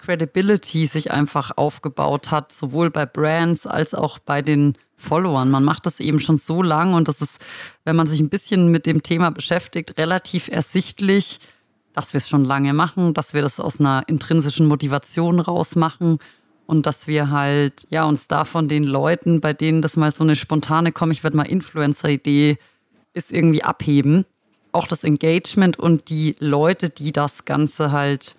[0.06, 5.50] Credibility sich einfach aufgebaut hat, sowohl bei Brands als auch bei den Followern.
[5.50, 7.40] Man macht das eben schon so lang und das ist,
[7.84, 11.40] wenn man sich ein bisschen mit dem Thema beschäftigt, relativ ersichtlich,
[11.92, 16.18] dass wir es schon lange machen, dass wir das aus einer intrinsischen Motivation rausmachen
[16.66, 20.22] und dass wir halt ja uns da von den Leuten, bei denen das mal so
[20.22, 22.58] eine spontane komm, ich werde mal Influencer-Idee
[23.12, 24.24] ist irgendwie abheben.
[24.70, 28.36] Auch das Engagement und die Leute, die das Ganze halt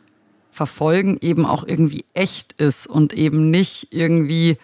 [0.58, 4.58] verfolgen, eben auch irgendwie echt ist und eben nicht irgendwie,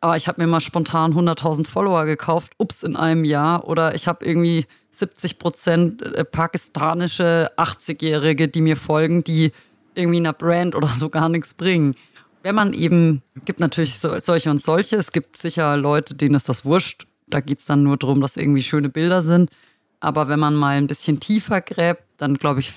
[0.00, 4.06] ah, ich habe mir mal spontan 100.000 Follower gekauft, ups, in einem Jahr oder ich
[4.06, 9.52] habe irgendwie 70 Prozent äh, pakistanische 80-Jährige, die mir folgen, die
[9.94, 11.94] irgendwie einer Brand oder so gar nichts bringen.
[12.42, 16.48] Wenn man eben, gibt natürlich so, solche und solche, es gibt sicher Leute, denen ist
[16.48, 17.06] das wurscht.
[17.26, 19.50] Da geht es dann nur darum, dass irgendwie schöne Bilder sind.
[19.98, 22.72] Aber wenn man mal ein bisschen tiefer gräbt, dann glaube ich,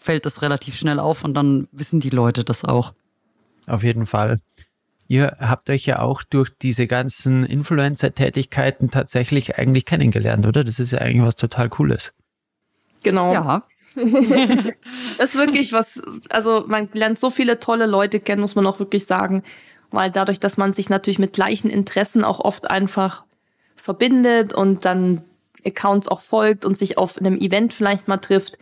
[0.00, 2.94] fällt das relativ schnell auf und dann wissen die Leute das auch.
[3.66, 4.40] Auf jeden Fall.
[5.06, 10.64] Ihr habt euch ja auch durch diese ganzen Influencer-Tätigkeiten tatsächlich eigentlich kennengelernt, oder?
[10.64, 12.12] Das ist ja eigentlich was total Cooles.
[13.02, 13.32] Genau.
[13.32, 13.64] Ja.
[15.18, 18.78] das ist wirklich was, also man lernt so viele tolle Leute kennen, muss man auch
[18.78, 19.42] wirklich sagen,
[19.90, 23.24] weil dadurch, dass man sich natürlich mit gleichen Interessen auch oft einfach
[23.74, 25.22] verbindet und dann
[25.66, 28.58] Accounts auch folgt und sich auf einem Event vielleicht mal trifft,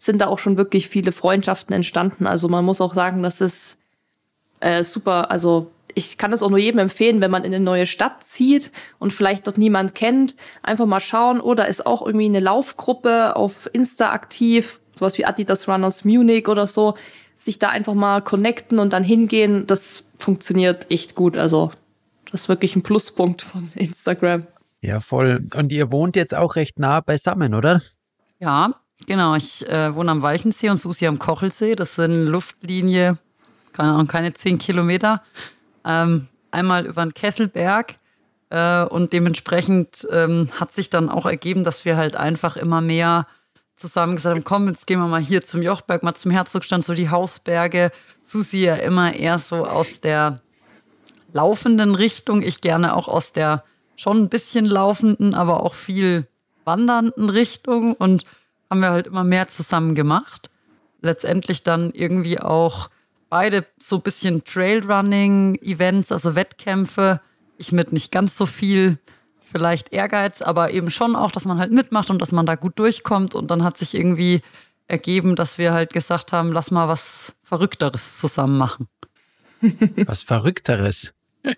[0.00, 2.26] sind da auch schon wirklich viele Freundschaften entstanden.
[2.26, 3.78] Also man muss auch sagen, das ist
[4.60, 5.30] äh, super.
[5.30, 8.72] Also ich kann das auch nur jedem empfehlen, wenn man in eine neue Stadt zieht
[8.98, 11.38] und vielleicht dort niemand kennt, einfach mal schauen.
[11.38, 16.66] Oder ist auch irgendwie eine Laufgruppe auf Insta aktiv, sowas wie Adidas Runners Munich oder
[16.66, 16.94] so,
[17.34, 19.66] sich da einfach mal connecten und dann hingehen.
[19.66, 21.36] Das funktioniert echt gut.
[21.36, 21.72] Also
[22.30, 24.46] das ist wirklich ein Pluspunkt von Instagram.
[24.80, 25.46] Ja, voll.
[25.54, 27.82] Und ihr wohnt jetzt auch recht nah beisammen, oder?
[28.38, 28.80] Ja,
[29.10, 29.34] genau.
[29.34, 31.74] Ich äh, wohne am Walchensee und Susi am Kochelsee.
[31.74, 33.18] Das sind Luftlinie,
[33.72, 35.22] keine Ahnung, keine zehn Kilometer.
[35.84, 37.96] Ähm, einmal über den Kesselberg.
[38.50, 43.26] Äh, und dementsprechend ähm, hat sich dann auch ergeben, dass wir halt einfach immer mehr
[43.76, 46.94] zusammen gesagt haben, komm, jetzt gehen wir mal hier zum Jochberg, mal zum Herzogstand, so
[46.94, 47.90] die Hausberge.
[48.22, 50.40] Susi ja immer eher so aus der
[51.32, 53.64] laufenden Richtung, ich gerne auch aus der
[53.96, 56.28] schon ein bisschen laufenden, aber auch viel
[56.64, 58.24] wandernden Richtung und
[58.70, 60.50] haben wir halt immer mehr zusammen gemacht.
[61.00, 62.88] Letztendlich dann irgendwie auch
[63.28, 67.20] beide so ein bisschen Trailrunning-Events, also Wettkämpfe.
[67.58, 68.98] Ich mit nicht ganz so viel
[69.42, 72.78] vielleicht Ehrgeiz, aber eben schon auch, dass man halt mitmacht und dass man da gut
[72.78, 73.34] durchkommt.
[73.34, 74.42] Und dann hat sich irgendwie
[74.86, 78.88] ergeben, dass wir halt gesagt haben, lass mal was Verrückteres zusammen machen.
[80.06, 81.12] Was Verrückteres?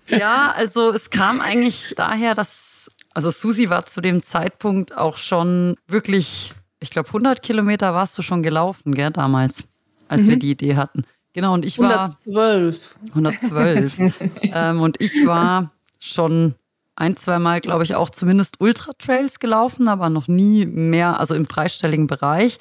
[0.09, 5.77] Ja, also es kam eigentlich daher, dass, also Susi war zu dem Zeitpunkt auch schon
[5.87, 9.65] wirklich, ich glaube 100 Kilometer warst du schon gelaufen, gell, damals,
[10.09, 10.31] als mhm.
[10.31, 11.05] wir die Idee hatten.
[11.33, 12.97] Genau, und ich war 112.
[13.09, 13.99] 112.
[14.43, 16.55] ähm, und ich war schon
[16.95, 21.49] ein, zwei Mal, glaube ich, auch zumindest Ultra-Trails gelaufen, aber noch nie mehr, also im
[21.49, 22.59] dreistelligen Bereich.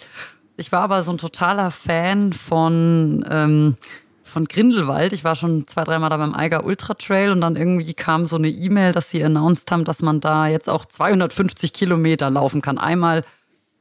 [0.56, 3.76] Ich war aber so ein totaler Fan von ähm,
[4.32, 5.12] von Grindelwald.
[5.12, 8.38] Ich war schon zwei, dreimal da beim Eiger Ultra Trail und dann irgendwie kam so
[8.38, 12.78] eine E-Mail, dass sie announced haben, dass man da jetzt auch 250 Kilometer laufen kann.
[12.78, 13.26] Einmal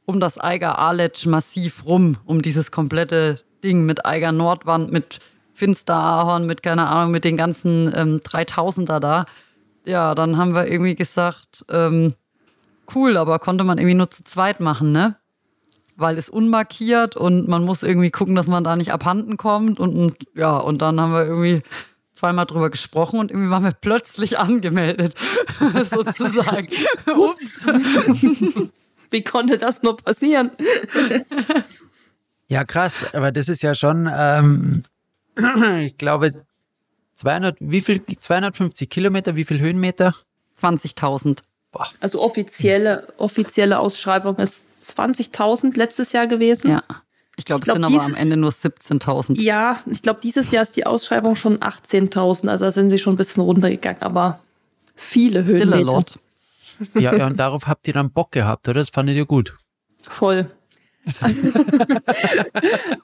[0.05, 5.19] um das Eiger Aletsch massiv rum, um dieses komplette Ding mit Eiger Nordwand, mit
[5.53, 9.25] Finsterahorn, mit keine Ahnung, mit den ganzen ähm, 3000er da.
[9.85, 12.15] Ja, dann haben wir irgendwie gesagt, ähm,
[12.95, 15.15] cool, aber konnte man irgendwie nur zu zweit machen, ne?
[16.01, 19.79] weil es unmarkiert und man muss irgendwie gucken, dass man da nicht abhanden kommt.
[19.79, 21.61] Und, und ja, und dann haben wir irgendwie
[22.13, 25.15] zweimal drüber gesprochen und irgendwie waren wir plötzlich angemeldet,
[25.89, 26.67] sozusagen.
[27.15, 27.65] Ups.
[29.11, 30.51] Wie konnte das nur passieren?
[32.47, 34.83] ja, krass, aber das ist ja schon, ähm,
[35.79, 36.31] ich glaube,
[37.15, 40.15] 200, wie viel, 250 Kilometer, wie viel Höhenmeter?
[40.59, 41.39] 20.000.
[41.99, 46.71] Also offizielle, offizielle Ausschreibung ist 20.000 letztes Jahr gewesen.
[46.71, 46.83] Ja.
[47.37, 49.39] Ich glaube, glaub, es sind aber am Ende nur 17.000.
[49.39, 52.49] Ja, ich glaube, dieses Jahr ist die Ausschreibung schon 18.000.
[52.49, 54.39] Also da sind sie schon ein bisschen runtergegangen, aber
[54.95, 55.45] viele.
[55.45, 56.15] Still a lot.
[56.95, 58.79] Ja, ja, und darauf habt ihr dann Bock gehabt, oder?
[58.79, 59.55] Das fandet ihr gut.
[60.07, 60.49] Voll.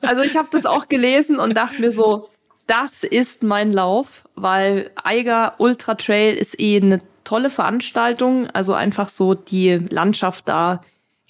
[0.02, 2.30] also ich habe das auch gelesen und dachte mir so,
[2.68, 8.48] das ist mein Lauf, weil Eiger Ultra Trail ist eh eine tolle Veranstaltung.
[8.52, 10.82] Also einfach so die Landschaft da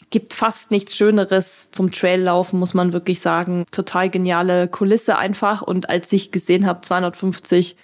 [0.09, 3.65] gibt fast nichts Schöneres zum Traillaufen, muss man wirklich sagen.
[3.71, 5.61] Total geniale Kulisse einfach.
[5.61, 7.75] Und als ich gesehen habe, 250,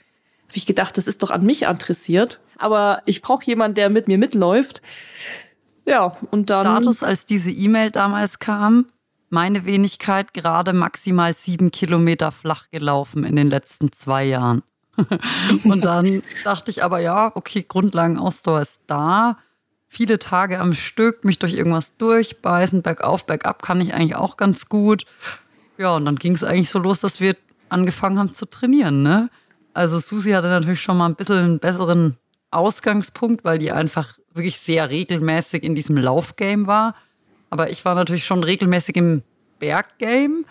[0.47, 2.39] habe ich gedacht, das ist doch an mich adressiert.
[2.63, 4.82] Aber ich brauche jemanden, der mit mir mitläuft.
[5.86, 6.65] Ja, und dann.
[6.65, 8.86] Status, als diese E-Mail damals kam,
[9.30, 14.63] meine Wenigkeit gerade maximal sieben Kilometer flach gelaufen in den letzten zwei Jahren.
[15.65, 19.38] und dann dachte ich aber, ja, okay, Grundlagenausdauer ist da
[19.88, 24.67] viele Tage am Stück mich durch irgendwas durchbeißen, bergauf, bergab kann ich eigentlich auch ganz
[24.69, 25.06] gut.
[25.78, 27.36] Ja, und dann ging es eigentlich so los, dass wir
[27.69, 29.04] angefangen haben zu trainieren.
[29.04, 29.30] Ne?
[29.73, 32.17] Also Susi hatte natürlich schon mal ein bisschen einen besseren
[32.54, 36.96] Ausgangspunkt, weil die einfach wirklich sehr regelmäßig in diesem Laufgame war.
[37.50, 39.24] Aber ich war natürlich schon regelmäßig im
[39.60, 40.44] Berggame.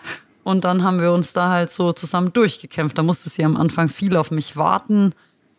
[0.43, 2.97] Und dann haben wir uns da halt so zusammen durchgekämpft.
[2.97, 5.13] Da musste sie am Anfang viel auf mich warten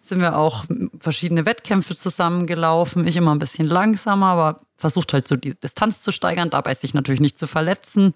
[0.05, 0.65] sind wir auch
[0.99, 3.07] verschiedene Wettkämpfe zusammengelaufen.
[3.07, 6.93] Ich immer ein bisschen langsamer, aber versucht halt so die Distanz zu steigern, dabei sich
[6.93, 8.13] natürlich nicht zu verletzen.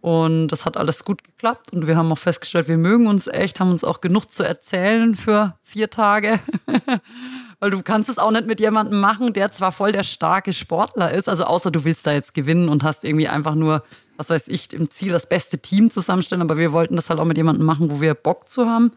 [0.00, 3.58] Und das hat alles gut geklappt und wir haben auch festgestellt, wir mögen uns echt,
[3.58, 6.38] haben uns auch genug zu erzählen für vier Tage.
[7.60, 11.10] Weil du kannst es auch nicht mit jemandem machen, der zwar voll der starke Sportler
[11.10, 13.82] ist, also außer du willst da jetzt gewinnen und hast irgendwie einfach nur,
[14.16, 17.24] was weiß ich, im Ziel das beste Team zusammenstellen, aber wir wollten das halt auch
[17.24, 18.92] mit jemandem machen, wo wir Bock zu haben.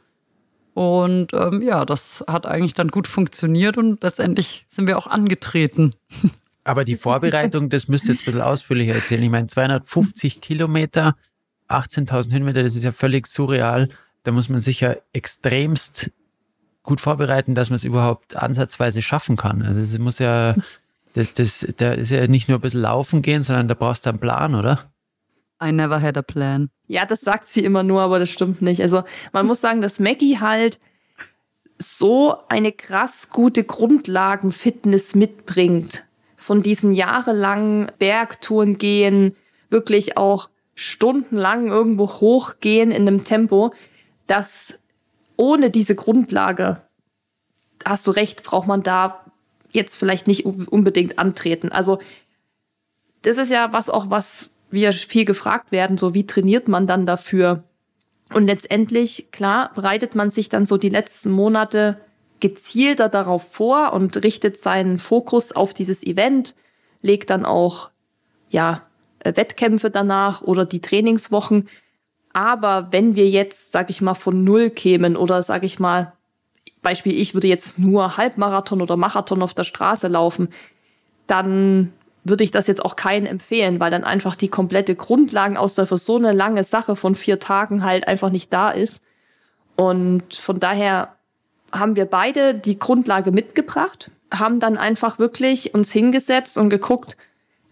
[0.74, 5.93] Und ähm, ja, das hat eigentlich dann gut funktioniert und letztendlich sind wir auch angetreten.
[6.63, 9.24] Aber die Vorbereitung, das müsst ihr jetzt ein bisschen ausführlicher erzählen.
[9.24, 11.15] Ich meine, 250 Kilometer,
[11.69, 13.89] 18.000 Höhenmeter, das ist ja völlig surreal.
[14.24, 16.12] Da muss man sich ja extremst
[16.84, 19.62] gut vorbereiten, dass man es überhaupt ansatzweise schaffen kann.
[19.62, 20.56] Also es muss ja,
[21.13, 24.10] das, das, da ist ja nicht nur ein bisschen laufen gehen, sondern da brauchst du
[24.10, 24.91] einen Plan, oder?
[25.63, 26.70] I never had a plan.
[26.88, 28.82] Ja, das sagt sie immer nur, aber das stimmt nicht.
[28.82, 30.80] Also man muss sagen, dass Maggie halt
[31.78, 36.06] so eine krass gute Grundlagenfitness mitbringt.
[36.36, 39.36] Von diesen jahrelangen Bergtouren gehen,
[39.70, 43.74] wirklich auch stundenlang irgendwo hochgehen in einem Tempo,
[44.26, 44.81] dass
[45.41, 46.84] ohne diese Grundlage,
[47.84, 49.25] hast du recht, braucht man da
[49.71, 51.71] jetzt vielleicht nicht unbedingt antreten.
[51.71, 51.97] Also
[53.23, 57.08] das ist ja was auch was wir viel gefragt werden, so wie trainiert man dann
[57.08, 57.63] dafür?
[58.32, 61.99] Und letztendlich, klar, bereitet man sich dann so die letzten Monate
[62.39, 66.56] gezielter darauf vor und richtet seinen Fokus auf dieses Event,
[67.01, 67.89] legt dann auch,
[68.49, 68.84] ja,
[69.19, 71.67] äh, Wettkämpfe danach oder die Trainingswochen.
[72.34, 76.13] Aber wenn wir jetzt, sag ich mal, von Null kämen oder sag ich mal,
[76.82, 80.50] Beispiel, ich würde jetzt nur Halbmarathon oder Marathon auf der Straße laufen,
[81.28, 85.76] dann würde ich das jetzt auch keinen empfehlen, weil dann einfach die komplette Grundlagen aus
[85.76, 89.04] der für so eine lange Sache von vier Tagen halt einfach nicht da ist.
[89.76, 91.15] Und von daher
[91.72, 97.17] haben wir beide die Grundlage mitgebracht, haben dann einfach wirklich uns hingesetzt und geguckt,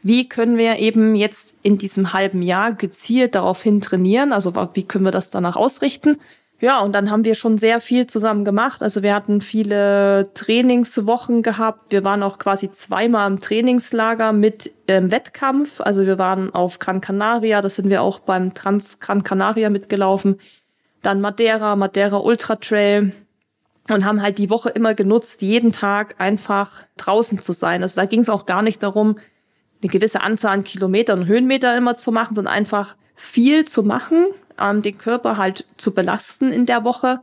[0.02, 5.06] wie können wir eben jetzt in diesem halben Jahr gezielt daraufhin trainieren, also wie können
[5.06, 6.18] wir das danach ausrichten
[6.62, 8.82] ja, und dann haben wir schon sehr viel zusammen gemacht.
[8.82, 11.92] Also wir hatten viele Trainingswochen gehabt.
[11.94, 15.80] Wir waren auch quasi zweimal im Trainingslager mit ähm, Wettkampf.
[15.80, 20.38] Also wir waren auf Gran Canaria, das sind wir auch beim Trans Gran Canaria mitgelaufen.
[21.02, 23.14] Dann Madeira, Madeira Ultra Trail
[23.90, 27.84] und haben halt die Woche immer genutzt, jeden Tag einfach draußen zu sein.
[27.84, 29.16] Also da ging es auch gar nicht darum,
[29.82, 34.28] eine gewisse Anzahl an Kilometern und Höhenmeter immer zu machen, sondern einfach viel zu machen,
[34.60, 37.22] ähm, den Körper halt zu belasten in der Woche.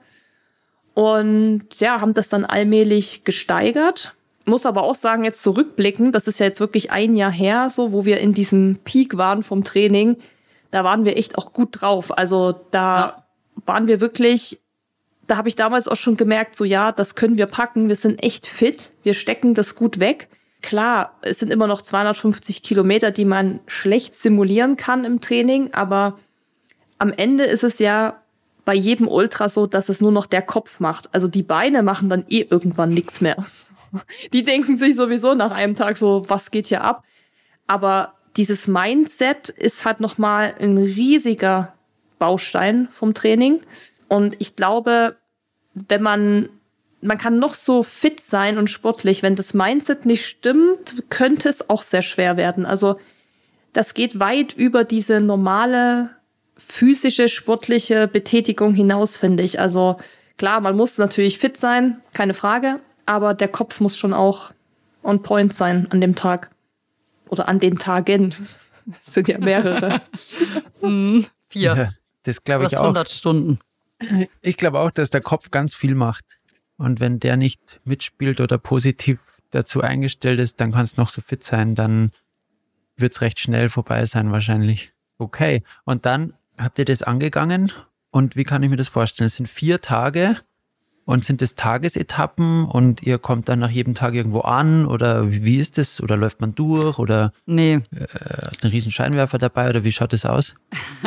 [0.95, 4.14] Und ja, haben das dann allmählich gesteigert.
[4.47, 7.92] Muss aber auch sagen, jetzt zurückblicken, das ist ja jetzt wirklich ein Jahr her, so,
[7.92, 10.16] wo wir in diesem Peak waren vom Training.
[10.71, 12.16] Da waren wir echt auch gut drauf.
[12.16, 13.25] Also da ja.
[13.66, 14.61] waren wir wirklich,
[15.27, 17.88] da habe ich damals auch schon gemerkt, so ja, das können wir packen.
[17.88, 18.92] Wir sind echt fit.
[19.03, 20.29] Wir stecken das gut weg.
[20.66, 26.18] Klar, es sind immer noch 250 Kilometer, die man schlecht simulieren kann im Training, aber
[26.98, 28.20] am Ende ist es ja
[28.64, 31.09] bei jedem Ultra so, dass es nur noch der Kopf macht.
[31.14, 33.37] Also die Beine machen dann eh irgendwann nichts mehr.
[34.33, 37.05] Die denken sich sowieso nach einem Tag so, was geht hier ab?
[37.68, 41.74] Aber dieses Mindset ist halt nochmal ein riesiger
[42.18, 43.61] Baustein vom Training.
[44.09, 45.14] Und ich glaube,
[45.74, 46.48] wenn man,
[47.00, 51.68] man kann noch so fit sein und sportlich, wenn das Mindset nicht stimmt, könnte es
[51.68, 52.66] auch sehr schwer werden.
[52.66, 52.98] Also
[53.72, 56.11] das geht weit über diese normale
[56.56, 59.61] physische, sportliche Betätigung hinaus, finde ich.
[59.61, 59.96] Also
[60.38, 64.52] klar, man muss natürlich fit sein, keine Frage, aber der Kopf muss schon auch
[65.02, 66.50] on point sein an dem Tag.
[67.28, 68.35] Oder an den Tagen.
[68.88, 70.00] Das sind ja mehrere.
[70.80, 71.26] Mhm.
[71.48, 71.76] Vier.
[71.76, 72.82] Ja, das glaube ich auch.
[72.82, 73.59] 100 Stunden.
[74.42, 76.24] Ich glaube auch, dass der Kopf ganz viel macht.
[76.78, 81.22] Und wenn der nicht mitspielt oder positiv dazu eingestellt ist, dann kann es noch so
[81.22, 82.10] fit sein, dann
[82.96, 84.92] wird es recht schnell vorbei sein wahrscheinlich.
[85.18, 85.62] Okay.
[85.84, 87.72] Und dann habt ihr das angegangen?
[88.10, 89.26] Und wie kann ich mir das vorstellen?
[89.26, 90.36] Es sind vier Tage
[91.04, 95.58] und sind es Tagesetappen und ihr kommt dann nach jedem Tag irgendwo an oder wie
[95.58, 96.00] ist das?
[96.00, 97.74] Oder läuft man durch oder nee.
[97.74, 97.80] äh,
[98.48, 100.54] hast du einen riesen Scheinwerfer dabei oder wie schaut das aus?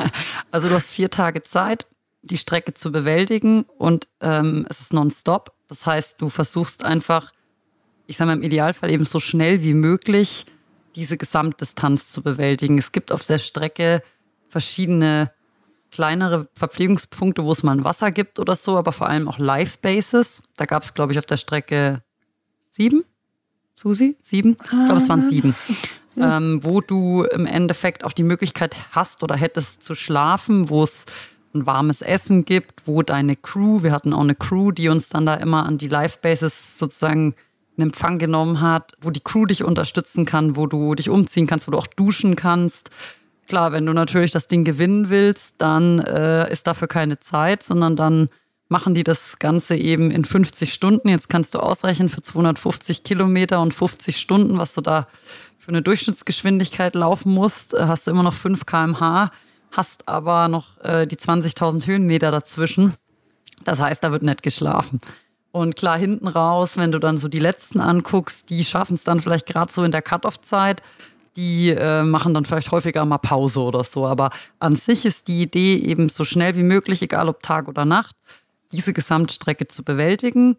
[0.52, 1.86] Also du hast vier Tage Zeit,
[2.24, 5.54] die Strecke zu bewältigen und ähm, es ist nonstop.
[5.70, 7.32] Das heißt, du versuchst einfach,
[8.08, 10.46] ich sage mal im Idealfall eben so schnell wie möglich
[10.96, 12.78] diese Gesamtdistanz zu bewältigen.
[12.78, 14.04] Es gibt auf der Strecke
[14.50, 15.32] verschiedene
[15.92, 20.42] kleinere Verpflegungspunkte, wo es mal ein Wasser gibt oder so, aber vor allem auch Live-Bases.
[20.58, 22.04] Da gab es, glaube ich, auf der Strecke
[22.72, 23.04] sieben,
[23.76, 24.18] Susi?
[24.22, 24.58] Sieben?
[24.62, 25.56] Ich glaube, es waren sieben.
[26.18, 31.06] Ähm, wo du im Endeffekt auch die Möglichkeit hast oder hättest zu schlafen, wo es
[31.54, 35.26] ein warmes Essen gibt, wo deine Crew, wir hatten auch eine Crew, die uns dann
[35.26, 37.36] da immer an die Live-Bases sozusagen
[37.76, 41.68] in Empfang genommen hat, wo die Crew dich unterstützen kann, wo du dich umziehen kannst,
[41.68, 42.92] wo du auch duschen kannst,
[43.50, 47.96] Klar, wenn du natürlich das Ding gewinnen willst, dann äh, ist dafür keine Zeit, sondern
[47.96, 48.30] dann
[48.68, 51.10] machen die das Ganze eben in 50 Stunden.
[51.10, 55.08] Jetzt kannst du ausrechnen für 250 Kilometer und 50 Stunden, was du da
[55.58, 59.32] für eine Durchschnittsgeschwindigkeit laufen musst, äh, hast du immer noch 5 km/h,
[59.72, 62.94] hast aber noch äh, die 20.000 Höhenmeter dazwischen.
[63.64, 65.00] Das heißt, da wird nicht geschlafen.
[65.52, 69.22] Und klar, hinten raus, wenn du dann so die letzten anguckst, die schaffen es dann
[69.22, 70.82] vielleicht gerade so in der Cut-Off-Zeit.
[71.36, 74.06] Die äh, machen dann vielleicht häufiger mal Pause oder so.
[74.06, 77.86] Aber an sich ist die Idee eben so schnell wie möglich, egal ob Tag oder
[77.86, 78.16] Nacht,
[78.72, 80.58] diese Gesamtstrecke zu bewältigen.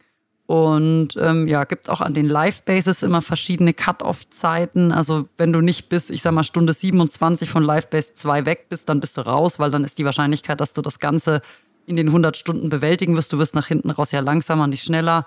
[0.51, 4.91] Und ähm, ja, gibt auch an den Live-Bases immer verschiedene Cut-Off-Zeiten.
[4.91, 8.89] Also wenn du nicht bis, ich sag mal, Stunde 27 von Live-Base 2 weg bist,
[8.89, 11.41] dann bist du raus, weil dann ist die Wahrscheinlichkeit, dass du das Ganze
[11.87, 15.25] in den 100 Stunden bewältigen wirst, du wirst nach hinten raus ja langsamer, nicht schneller,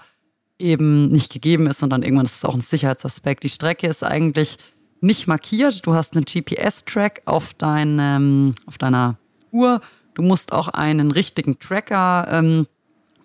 [0.60, 1.82] eben nicht gegeben ist.
[1.84, 3.44] Und dann irgendwann ist es auch ein Sicherheitsaspekt.
[3.44, 4.58] Die Strecke ist eigentlich
[5.00, 5.88] nicht markiert.
[5.88, 9.18] Du hast einen GPS-Track auf, deinem, auf deiner
[9.54, 9.80] Uhr.
[10.16, 12.68] Du musst auch einen richtigen Tracker ähm,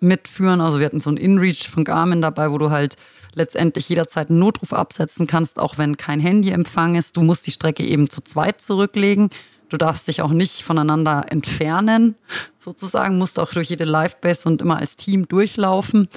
[0.01, 0.61] mitführen.
[0.61, 2.95] Also wir hatten so ein InReach von Garmin dabei, wo du halt
[3.33, 7.17] letztendlich jederzeit einen Notruf absetzen kannst, auch wenn kein Handyempfang ist.
[7.17, 9.29] Du musst die Strecke eben zu zweit zurücklegen.
[9.69, 12.15] Du darfst dich auch nicht voneinander entfernen,
[12.57, 16.09] sozusagen, musst auch durch jede Live-Base und immer als Team durchlaufen.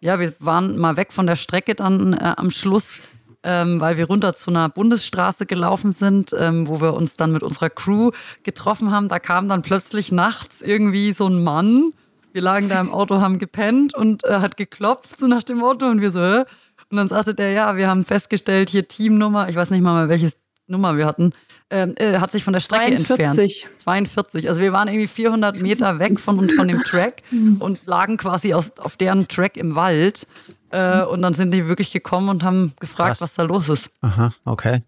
[0.00, 3.00] Ja, wir waren mal weg von der Strecke dann äh, am Schluss,
[3.42, 7.42] ähm, weil wir runter zu einer Bundesstraße gelaufen sind, ähm, wo wir uns dann mit
[7.42, 8.10] unserer Crew
[8.42, 9.08] getroffen haben.
[9.08, 11.92] Da kam dann plötzlich nachts irgendwie so ein Mann
[12.38, 15.86] wir lagen da im Auto, haben gepennt und äh, hat geklopft, so nach dem Auto
[15.86, 16.44] und wir so, Hä?
[16.88, 20.36] Und dann sagte der, ja, wir haben festgestellt, hier Teamnummer, ich weiß nicht mal, welches
[20.68, 21.32] Nummer wir hatten,
[21.68, 23.64] ähm, äh, hat sich von der Strecke 42.
[23.64, 23.80] entfernt.
[23.82, 24.48] 42.
[24.48, 27.24] Also wir waren irgendwie 400 Meter weg von, und von dem Track
[27.58, 30.28] und lagen quasi aus, auf deren Track im Wald.
[30.70, 33.20] Äh, und dann sind die wirklich gekommen und haben gefragt, Krass.
[33.20, 33.90] was da los ist.
[34.00, 34.84] Aha, okay.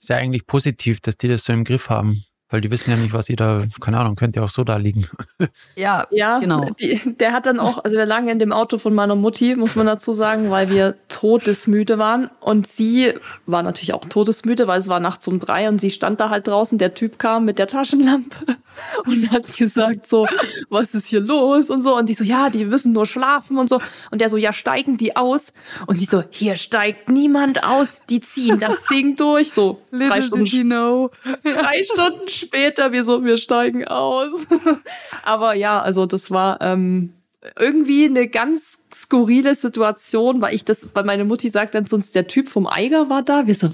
[0.00, 2.24] Ist ja eigentlich positiv, dass die das so im Griff haben.
[2.48, 4.76] Weil die wissen ja nicht, was ihr da, keine Ahnung, könnt ja auch so da
[4.76, 5.08] liegen.
[5.76, 6.60] Ja, ja genau.
[6.80, 9.76] Die, der hat dann auch, also wir lagen in dem Auto von meiner Mutti, muss
[9.76, 12.30] man dazu sagen, weil wir todesmüde waren.
[12.40, 13.12] Und sie
[13.44, 16.46] war natürlich auch todesmüde, weil es war nachts um drei und sie stand da halt
[16.46, 16.78] draußen.
[16.78, 18.36] Der Typ kam mit der Taschenlampe
[19.06, 20.26] und hat gesagt so,
[20.70, 21.96] was ist hier los und so.
[21.96, 23.80] Und die so, ja, die müssen nur schlafen und so.
[24.10, 25.52] Und der so, ja, steigen die aus?
[25.86, 29.52] Und sie so, hier steigt niemand aus, die ziehen das Ding durch.
[29.52, 31.10] So, drei Stunden,
[31.42, 34.46] drei Stunden später, wir so, wir steigen aus.
[35.24, 37.12] Aber ja, also das war ähm,
[37.58, 42.26] irgendwie eine ganz skurrile Situation, weil ich das, weil meine Mutti sagt dann sonst der
[42.26, 43.46] Typ vom Eiger war da.
[43.46, 43.68] Wir so,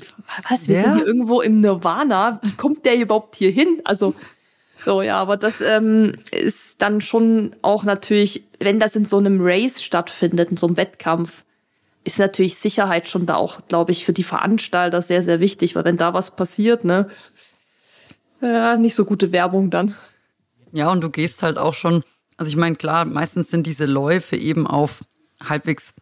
[0.48, 0.68] was?
[0.68, 0.82] Wir ja?
[0.82, 2.40] sind hier irgendwo im Nirvana.
[2.42, 3.80] Wie kommt der überhaupt hier hin?
[3.84, 4.14] Also
[4.84, 9.38] so, ja, aber das ähm, ist dann schon auch natürlich, wenn das in so einem
[9.40, 11.44] Race stattfindet, in so einem Wettkampf,
[12.04, 15.84] ist natürlich Sicherheit schon da auch, glaube ich, für die Veranstalter sehr, sehr wichtig, weil
[15.84, 17.08] wenn da was passiert, ne,
[18.42, 19.94] ja, nicht so gute Werbung dann.
[20.72, 22.02] Ja, und du gehst halt auch schon,
[22.36, 25.04] also ich meine, klar, meistens sind diese Läufe eben auf
[25.42, 25.94] halbwegs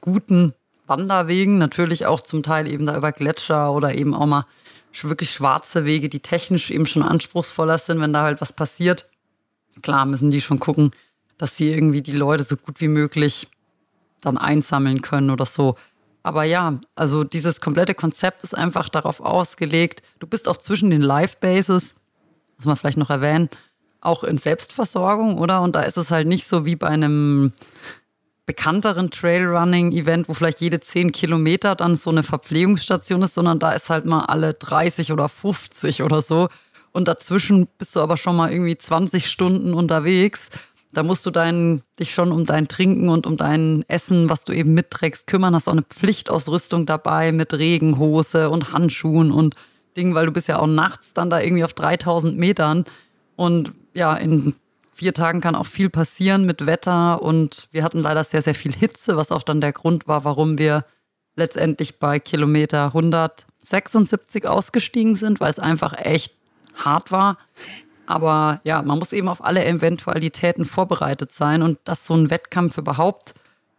[0.00, 0.54] guten
[0.86, 4.46] Wanderwegen, natürlich auch zum Teil eben da über Gletscher oder eben auch mal
[5.02, 9.08] wirklich schwarze Wege, die technisch eben schon anspruchsvoller sind, wenn da halt was passiert.
[9.82, 10.92] Klar müssen die schon gucken,
[11.36, 13.48] dass sie irgendwie die Leute so gut wie möglich
[14.20, 15.76] dann einsammeln können oder so.
[16.24, 20.02] Aber ja, also dieses komplette Konzept ist einfach darauf ausgelegt.
[20.18, 21.96] Du bist auch zwischen den Live-Bases,
[22.56, 23.50] muss man vielleicht noch erwähnen,
[24.00, 25.60] auch in Selbstversorgung, oder?
[25.60, 27.52] Und da ist es halt nicht so wie bei einem
[28.46, 33.90] bekannteren Trailrunning-Event, wo vielleicht jede 10 Kilometer dann so eine Verpflegungsstation ist, sondern da ist
[33.90, 36.48] halt mal alle 30 oder 50 oder so.
[36.92, 40.48] Und dazwischen bist du aber schon mal irgendwie 20 Stunden unterwegs.
[40.94, 44.52] Da musst du dein, dich schon um dein Trinken und um dein Essen, was du
[44.52, 45.54] eben mitträgst, kümmern.
[45.54, 49.56] Hast auch eine Pflichtausrüstung dabei mit Regenhose und Handschuhen und
[49.96, 52.84] Dingen, weil du bist ja auch nachts dann da irgendwie auf 3000 Metern.
[53.36, 54.54] Und ja, in
[54.94, 57.22] vier Tagen kann auch viel passieren mit Wetter.
[57.22, 60.58] Und wir hatten leider sehr, sehr viel Hitze, was auch dann der Grund war, warum
[60.58, 60.84] wir
[61.36, 66.36] letztendlich bei Kilometer 176 ausgestiegen sind, weil es einfach echt
[66.76, 67.38] hart war.
[68.06, 72.78] Aber ja, man muss eben auf alle Eventualitäten vorbereitet sein und dass so ein Wettkampf
[72.78, 73.34] überhaupt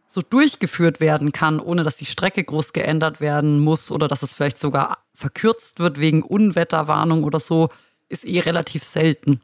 [0.08, 4.34] so durchgeführt werden kann, ohne dass die Strecke groß geändert werden muss oder dass es
[4.34, 7.70] vielleicht sogar verkürzt wird wegen Unwetterwarnung oder so,
[8.10, 9.42] ist eh relativ selten.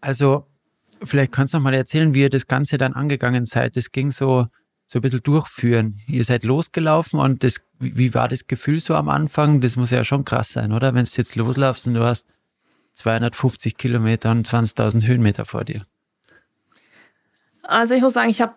[0.00, 0.46] Also,
[1.02, 3.76] vielleicht kannst du noch mal erzählen, wie ihr das Ganze dann angegangen seid.
[3.76, 4.46] Das ging so,
[4.86, 6.00] so ein bisschen durchführen.
[6.06, 9.60] Ihr seid losgelaufen und das, wie war das Gefühl so am Anfang?
[9.60, 10.94] Das muss ja schon krass sein, oder?
[10.94, 12.26] Wenn du jetzt loslaufst und du hast
[12.96, 15.86] 250 Kilometer und 20.000 Höhenmeter vor dir?
[17.62, 18.54] Also ich muss sagen, ich habe,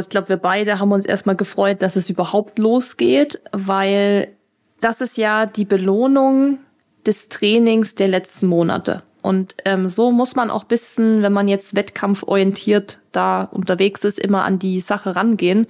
[0.00, 4.28] ich glaube, wir beide haben uns erstmal gefreut, dass es überhaupt losgeht, weil
[4.80, 6.58] das ist ja die Belohnung
[7.06, 9.02] des Trainings der letzten Monate.
[9.22, 14.44] Und ähm, so muss man auch bisschen, wenn man jetzt wettkampforientiert da unterwegs ist, immer
[14.44, 15.66] an die Sache rangehen.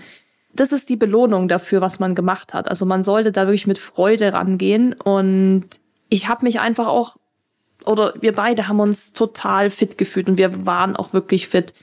[0.54, 2.68] Das ist die Belohnung dafür, was man gemacht hat.
[2.68, 4.94] Also man sollte da wirklich mit Freude rangehen.
[4.94, 5.66] Und
[6.08, 7.16] ich habe mich einfach auch
[7.86, 11.74] oder wir beide haben uns total fit gefühlt und wir waren auch wirklich fit.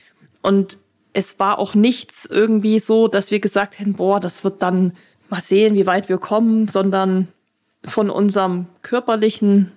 [0.42, 0.78] Und
[1.12, 4.92] es war auch nichts irgendwie so, dass wir gesagt hätten, boah, das wird dann
[5.28, 7.28] mal sehen, wie weit wir kommen, sondern
[7.84, 9.72] von unserem körperlichen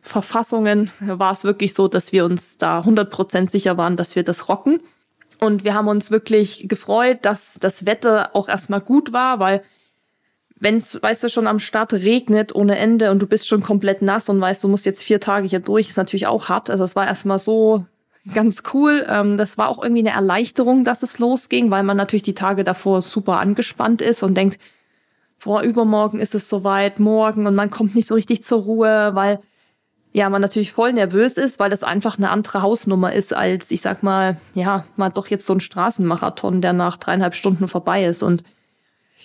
[0.00, 4.48] Verfassungen war es wirklich so, dass wir uns da 100% sicher waren, dass wir das
[4.48, 4.80] rocken.
[5.38, 9.62] Und wir haben uns wirklich gefreut, dass das Wetter auch erstmal gut war, weil
[10.62, 14.00] wenn es, weißt du, schon am Start regnet ohne Ende und du bist schon komplett
[14.00, 16.70] nass und weißt, du musst jetzt vier Tage hier durch, ist natürlich auch hart.
[16.70, 17.84] Also es war erstmal so
[18.32, 19.04] ganz cool.
[19.08, 22.62] Ähm, das war auch irgendwie eine Erleichterung, dass es losging, weil man natürlich die Tage
[22.62, 24.60] davor super angespannt ist und denkt,
[25.36, 29.40] vor übermorgen ist es soweit, morgen und man kommt nicht so richtig zur Ruhe, weil
[30.12, 33.80] ja, man natürlich voll nervös ist, weil das einfach eine andere Hausnummer ist als, ich
[33.80, 38.22] sag mal, ja, mal doch jetzt so ein Straßenmarathon, der nach dreieinhalb Stunden vorbei ist.
[38.22, 38.44] Und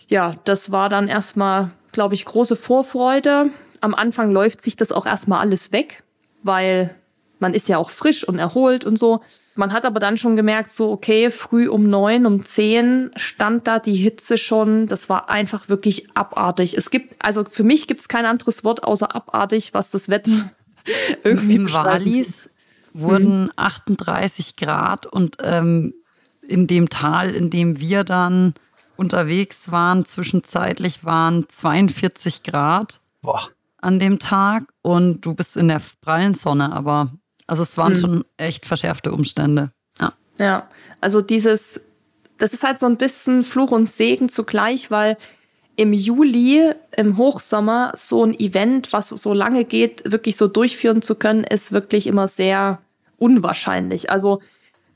[0.07, 3.51] ja, das war dann erstmal, glaube ich, große Vorfreude.
[3.81, 6.03] Am Anfang läuft sich das auch erstmal alles weg,
[6.43, 6.95] weil
[7.39, 9.21] man ist ja auch frisch und erholt und so.
[9.55, 13.79] Man hat aber dann schon gemerkt, so, okay, früh um neun, um zehn stand da
[13.79, 14.87] die Hitze schon.
[14.87, 16.77] Das war einfach wirklich abartig.
[16.77, 20.51] Es gibt, also für mich gibt es kein anderes Wort außer abartig, was das Wetter
[21.23, 22.49] irgendwie In Wallis
[22.93, 23.51] wurden mhm.
[23.55, 25.93] 38 Grad und ähm,
[26.47, 28.53] in dem Tal, in dem wir dann
[28.97, 33.49] unterwegs waren, zwischenzeitlich waren 42 Grad Boah.
[33.81, 37.11] an dem Tag und du bist in der prallen Sonne, aber
[37.47, 37.97] also es waren mhm.
[37.97, 39.71] schon echt verschärfte Umstände.
[39.99, 40.13] Ja.
[40.37, 40.69] ja,
[41.01, 41.81] also dieses,
[42.37, 45.17] das ist halt so ein bisschen Fluch und Segen zugleich, weil
[45.77, 51.15] im Juli, im Hochsommer, so ein Event, was so lange geht, wirklich so durchführen zu
[51.15, 52.79] können, ist wirklich immer sehr
[53.17, 54.09] unwahrscheinlich.
[54.09, 54.41] Also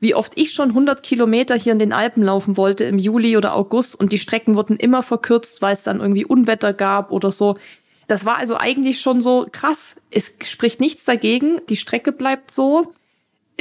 [0.02, 3.56] wie oft ich schon 100 Kilometer hier in den Alpen laufen wollte im Juli oder
[3.56, 7.56] August und die Strecken wurden immer verkürzt, weil es dann irgendwie Unwetter gab oder so.
[8.10, 9.96] Das war also eigentlich schon so krass.
[10.10, 11.62] Es spricht nichts dagegen.
[11.70, 12.92] Die Strecke bleibt so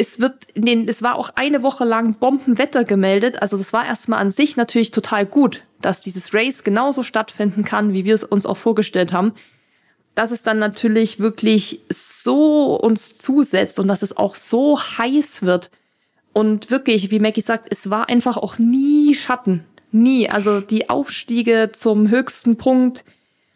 [0.00, 3.42] es wird in den, es war auch eine Woche lang Bombenwetter gemeldet.
[3.42, 7.92] Also das war erstmal an sich natürlich total gut, dass dieses Race genauso stattfinden kann,
[7.92, 9.32] wie wir es uns auch vorgestellt haben.
[10.14, 15.70] Dass es dann natürlich wirklich so uns zusetzt und dass es auch so heiß wird.
[16.32, 19.64] Und wirklich, wie Mackie sagt, es war einfach auch nie Schatten.
[19.92, 20.28] Nie.
[20.28, 23.04] Also die Aufstiege zum höchsten Punkt,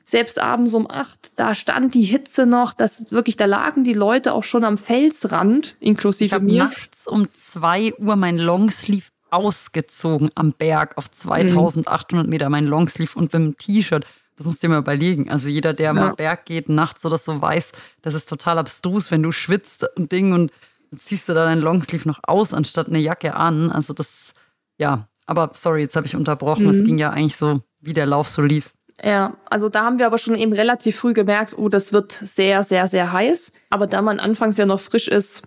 [0.05, 4.35] selbst abends um acht, da stand die Hitze noch, das wirklich, da lagen die Leute
[4.35, 6.65] auch schon am Felsrand, inklusive ich mir.
[6.65, 13.33] nachts um zwei Uhr mein Longsleeve ausgezogen am Berg auf 2800 Meter, mein Longsleeve und
[13.33, 14.05] mit dem T-Shirt.
[14.37, 15.31] Das musst du dir mal überlegen.
[15.31, 15.93] Also jeder, der ja.
[15.93, 17.73] mal Berg geht, nachts oder so, weiß,
[18.03, 20.53] das ist total abstrus, wenn du schwitzt und Ding und
[20.97, 23.71] ziehst du da dein Longsleeve noch aus, anstatt eine Jacke an.
[23.71, 24.35] Also das,
[24.79, 25.09] ja.
[25.27, 26.69] Aber sorry, jetzt habe ich unterbrochen.
[26.69, 26.85] Es mhm.
[26.85, 28.73] ging ja eigentlich so, wie der Lauf so lief.
[29.03, 32.63] Ja, also da haben wir aber schon eben relativ früh gemerkt, oh, das wird sehr,
[32.63, 33.53] sehr, sehr heiß.
[33.71, 35.43] Aber da man anfangs ja noch frisch ist,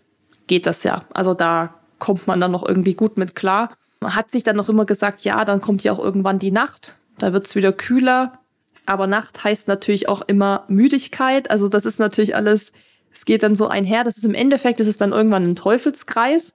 [0.47, 1.05] geht das ja.
[1.13, 3.71] Also da kommt man dann noch irgendwie gut mit klar.
[3.99, 6.97] Man hat sich dann noch immer gesagt, ja, dann kommt ja auch irgendwann die Nacht.
[7.17, 8.39] Da wird es wieder kühler.
[8.85, 11.49] Aber Nacht heißt natürlich auch immer Müdigkeit.
[11.49, 12.73] Also das ist natürlich alles,
[13.17, 14.03] es geht dann so einher.
[14.03, 16.53] Das ist im Endeffekt, das ist dann irgendwann ein Teufelskreis.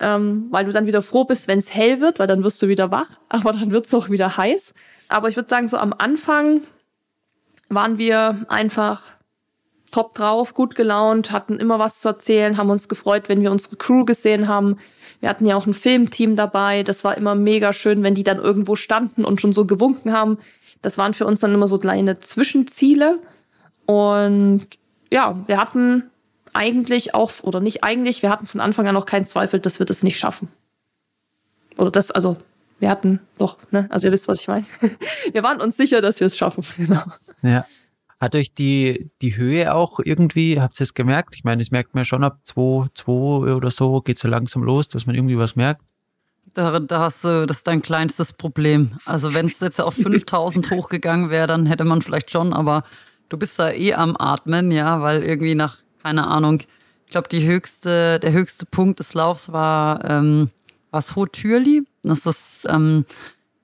[0.00, 2.66] Ähm, weil du dann wieder froh bist, wenn es hell wird, weil dann wirst du
[2.66, 4.74] wieder wach, aber dann wird es auch wieder heiß.
[5.08, 6.62] Aber ich würde sagen, so am Anfang
[7.68, 9.14] waren wir einfach
[9.92, 13.76] top drauf, gut gelaunt, hatten immer was zu erzählen, haben uns gefreut, wenn wir unsere
[13.76, 14.78] Crew gesehen haben.
[15.20, 16.82] Wir hatten ja auch ein Filmteam dabei.
[16.82, 20.38] Das war immer mega schön, wenn die dann irgendwo standen und schon so gewunken haben.
[20.82, 23.20] Das waren für uns dann immer so kleine Zwischenziele.
[23.86, 24.66] Und
[25.10, 26.10] ja, wir hatten
[26.52, 29.86] eigentlich auch, oder nicht eigentlich, wir hatten von Anfang an auch keinen Zweifel, dass wir
[29.86, 30.48] das nicht schaffen.
[31.76, 32.36] Oder das, also
[32.78, 33.86] wir hatten doch, ne?
[33.90, 34.64] Also ihr wisst, was ich meine.
[35.32, 36.64] Wir waren uns sicher, dass wir es schaffen.
[36.76, 37.02] Genau.
[37.42, 37.66] Ja.
[38.20, 41.34] Hat euch die, die Höhe auch irgendwie, habt ihr es gemerkt?
[41.34, 43.12] Ich meine, das merkt man schon ab 2, 2
[43.54, 45.82] oder so, geht es so langsam los, dass man irgendwie was merkt.
[46.54, 48.98] Da, da hast du, das ist dein kleinstes Problem.
[49.04, 52.84] Also wenn es jetzt auf 5000 hochgegangen wäre, dann hätte man vielleicht schon, aber
[53.28, 56.60] du bist da eh am Atmen, ja, weil irgendwie nach, keine Ahnung,
[57.06, 60.50] ich glaube, die höchste, der höchste Punkt des Laufs war ähm,
[60.90, 61.82] was Hotürli.
[62.02, 63.04] Das ist ähm,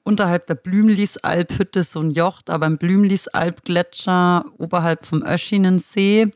[0.02, 6.32] unterhalb der Blümlisalphütte so ein Joch, da beim Blümlisalpgletscher oberhalb vom Öschinensee.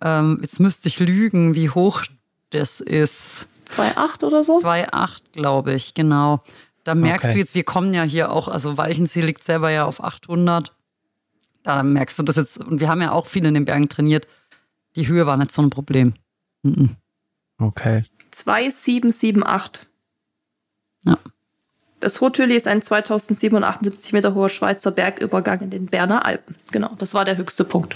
[0.00, 2.04] Ähm, jetzt müsste ich lügen, wie hoch
[2.50, 3.48] das ist.
[3.68, 4.60] 2,8 oder so?
[4.60, 6.42] 2,8, glaube ich, genau.
[6.84, 7.34] Da merkst okay.
[7.34, 10.72] du jetzt, wir kommen ja hier auch, also Walchensee liegt selber ja auf 800.
[11.62, 14.26] Da merkst du das jetzt, und wir haben ja auch viel in den Bergen trainiert.
[14.96, 16.14] Die Höhe war nicht so ein Problem.
[16.62, 16.96] Mhm.
[17.58, 18.04] Okay.
[18.30, 19.86] 2778.
[21.04, 21.18] Ja.
[22.00, 26.54] Das Haut-Thürli ist ein 2778 Meter hoher Schweizer Bergübergang in den Berner Alpen.
[26.72, 27.94] Genau, das war der höchste Punkt.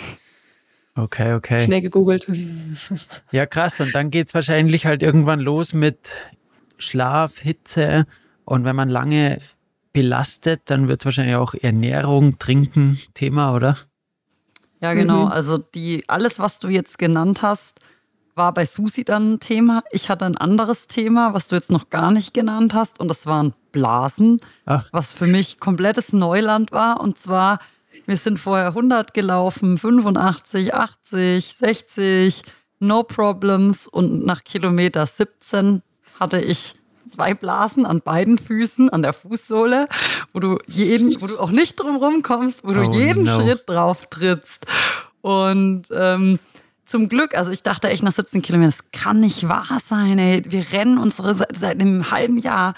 [0.94, 1.64] Okay, okay.
[1.64, 2.30] Schnell gegoogelt.
[3.32, 3.80] Ja, krass.
[3.80, 5.98] Und dann geht es wahrscheinlich halt irgendwann los mit
[6.76, 8.06] Schlaf, Hitze
[8.44, 9.38] und wenn man lange
[9.94, 13.78] belastet, dann wird wahrscheinlich auch Ernährung, Trinken Thema, oder?
[14.82, 15.22] Ja, genau.
[15.22, 15.28] Mhm.
[15.28, 17.80] Also die, alles, was du jetzt genannt hast,
[18.34, 19.84] war bei Susi dann ein Thema.
[19.92, 23.26] Ich hatte ein anderes Thema, was du jetzt noch gar nicht genannt hast, und das
[23.26, 24.88] waren Blasen, Ach.
[24.92, 27.00] was für mich komplettes Neuland war.
[27.00, 27.60] Und zwar,
[28.04, 32.42] wir sind vorher 100 gelaufen, 85, 80, 60,
[32.80, 33.86] no problems.
[33.86, 35.82] Und nach Kilometer 17
[36.18, 36.74] hatte ich
[37.08, 39.88] zwei Blasen an beiden Füßen, an der Fußsohle,
[40.32, 43.40] wo du jeden, wo du auch nicht drum kommst, wo du oh, jeden no.
[43.40, 44.66] Schritt drauf trittst.
[45.20, 46.38] Und ähm,
[46.86, 50.42] zum Glück, also ich dachte echt nach 17 Kilometern, das kann nicht wahr sein, ey.
[50.46, 52.74] Wir rennen unsere seit, seit einem halben Jahr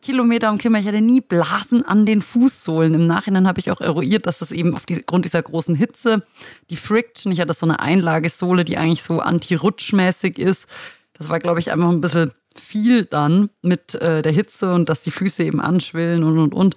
[0.00, 0.82] Kilometer um Kilometer.
[0.82, 2.94] Ich hatte nie Blasen an den Fußsohlen.
[2.94, 6.22] Im Nachhinein habe ich auch eruiert, dass das eben aufgrund dieser großen Hitze,
[6.70, 10.66] die Friction, ich hatte so eine Einlagesohle, die eigentlich so anti-rutschmäßig ist.
[11.14, 15.00] Das war, glaube ich, einfach ein bisschen viel dann mit äh, der Hitze und dass
[15.00, 16.76] die Füße eben anschwillen und und und.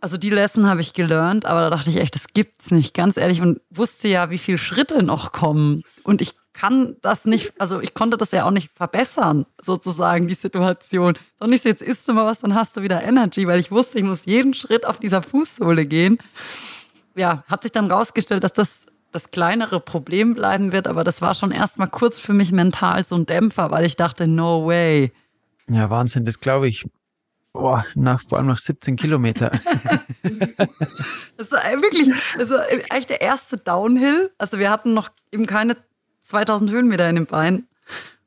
[0.00, 3.16] Also die Lesson habe ich gelernt, aber da dachte ich echt, das gibt's nicht, ganz
[3.16, 7.80] ehrlich und wusste ja, wie viele Schritte noch kommen und ich kann das nicht, also
[7.80, 11.14] ich konnte das ja auch nicht verbessern, sozusagen, die Situation.
[11.38, 13.70] Sondern nicht so, jetzt isst du mal was, dann hast du wieder Energy, weil ich
[13.70, 16.18] wusste, ich muss jeden Schritt auf dieser Fußsohle gehen.
[17.14, 21.34] Ja, hat sich dann rausgestellt, dass das das kleinere Problem bleiben wird, aber das war
[21.34, 25.12] schon erstmal kurz für mich mental so ein Dämpfer, weil ich dachte, no way.
[25.68, 26.84] Ja, Wahnsinn, das glaube ich.
[27.52, 29.50] Boah, nach, vor allem nach 17 Kilometer.
[31.36, 34.30] das war wirklich, das war eigentlich der erste Downhill.
[34.38, 35.76] Also wir hatten noch eben keine
[36.22, 37.68] 2000 Höhenmeter in den Beinen.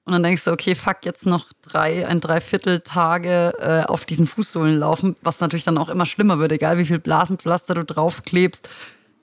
[0.04, 4.28] Und dann denkst du, okay, fuck, jetzt noch drei, ein Dreiviertel Tage äh, auf diesen
[4.28, 8.70] Fußsohlen laufen, was natürlich dann auch immer schlimmer wird, egal wie viel Blasenpflaster du draufklebst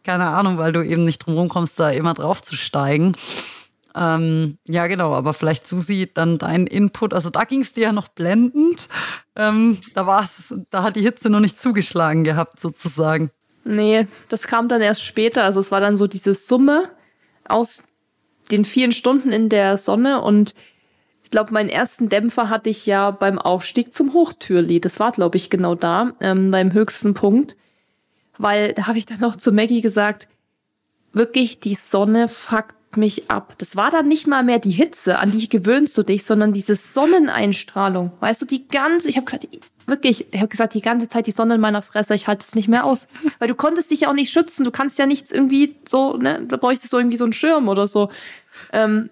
[0.04, 3.14] keine Ahnung, weil du eben nicht drum kommst, da immer drauf zu steigen.
[3.94, 7.12] Ähm, ja, genau, aber vielleicht Susi, dann dein Input.
[7.12, 8.88] Also da ging es dir ja noch blendend.
[9.36, 10.28] Ähm, da war
[10.70, 13.30] da hat die Hitze noch nicht zugeschlagen gehabt, sozusagen.
[13.64, 15.44] Nee, das kam dann erst später.
[15.44, 16.90] Also es war dann so diese Summe
[17.46, 17.84] aus
[18.50, 20.54] den vielen Stunden in der Sonne und
[21.24, 24.80] ich glaube, meinen ersten Dämpfer hatte ich ja beim Aufstieg zum Hochtürli.
[24.80, 27.56] Das war, glaube ich, genau da, ähm, beim höchsten Punkt
[28.38, 30.28] weil da habe ich dann noch zu Maggie gesagt,
[31.12, 33.54] wirklich die Sonne fuckt mich ab.
[33.58, 36.76] Das war dann nicht mal mehr die Hitze, an die gewöhnst du dich, sondern diese
[36.76, 38.12] Sonneneinstrahlung.
[38.20, 39.48] Weißt du, die ganze, ich habe gesagt,
[39.86, 42.54] wirklich, ich habe gesagt, die ganze Zeit die Sonne in meiner Fresse, ich halte es
[42.54, 43.08] nicht mehr aus.
[43.38, 46.44] Weil du konntest dich ja auch nicht schützen, du kannst ja nichts irgendwie so, ne,
[46.46, 48.10] da bräuchtest du irgendwie so einen Schirm oder so.
[48.72, 49.10] Ähm,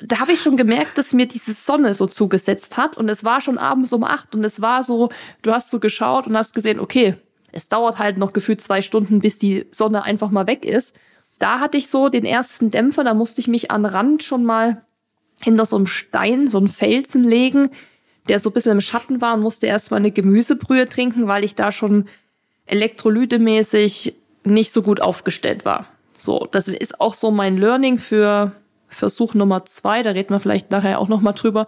[0.00, 3.40] da habe ich schon gemerkt, dass mir diese Sonne so zugesetzt hat und es war
[3.40, 5.10] schon abends um acht und es war so,
[5.42, 7.16] du hast so geschaut und hast gesehen, okay,
[7.52, 10.94] es dauert halt noch gefühlt zwei Stunden, bis die Sonne einfach mal weg ist.
[11.38, 14.82] Da hatte ich so den ersten Dämpfer, da musste ich mich an Rand schon mal
[15.40, 17.70] hinter so einem Stein, so einen Felsen legen,
[18.28, 21.54] der so ein bisschen im Schatten war und musste erstmal eine Gemüsebrühe trinken, weil ich
[21.54, 22.06] da schon
[22.66, 25.86] elektrolytemäßig nicht so gut aufgestellt war.
[26.16, 28.52] So, das ist auch so mein Learning für
[28.88, 30.02] Versuch Nummer zwei.
[30.02, 31.66] Da reden wir vielleicht nachher auch noch mal drüber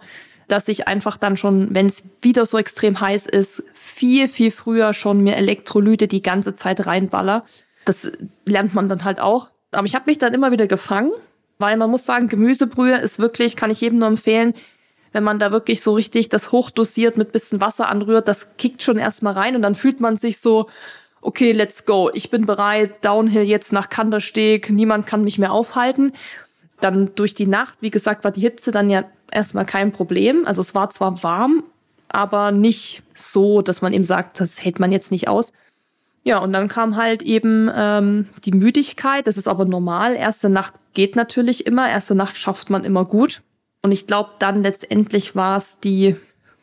[0.51, 4.93] dass ich einfach dann schon, wenn es wieder so extrem heiß ist, viel, viel früher
[4.93, 7.43] schon mir Elektrolyte die ganze Zeit reinballer.
[7.85, 8.11] Das
[8.45, 9.49] lernt man dann halt auch.
[9.71, 11.11] Aber ich habe mich dann immer wieder gefangen,
[11.57, 14.53] weil man muss sagen, Gemüsebrühe ist wirklich, kann ich jedem nur empfehlen,
[15.13, 18.97] wenn man da wirklich so richtig das hochdosiert mit bisschen Wasser anrührt, das kickt schon
[18.97, 20.69] erstmal rein und dann fühlt man sich so,
[21.21, 26.13] okay, let's go, ich bin bereit, Downhill jetzt nach Kandersteg, niemand kann mich mehr aufhalten.
[26.79, 30.45] Dann durch die Nacht, wie gesagt, war die Hitze dann ja erstmal kein Problem.
[30.45, 31.63] Also es war zwar warm,
[32.09, 35.53] aber nicht so, dass man eben sagt, das hält man jetzt nicht aus.
[36.23, 39.25] Ja, und dann kam halt eben ähm, die Müdigkeit.
[39.25, 40.15] Das ist aber normal.
[40.15, 41.89] Erste Nacht geht natürlich immer.
[41.89, 43.41] Erste Nacht schafft man immer gut.
[43.81, 46.15] Und ich glaube, dann letztendlich war es die,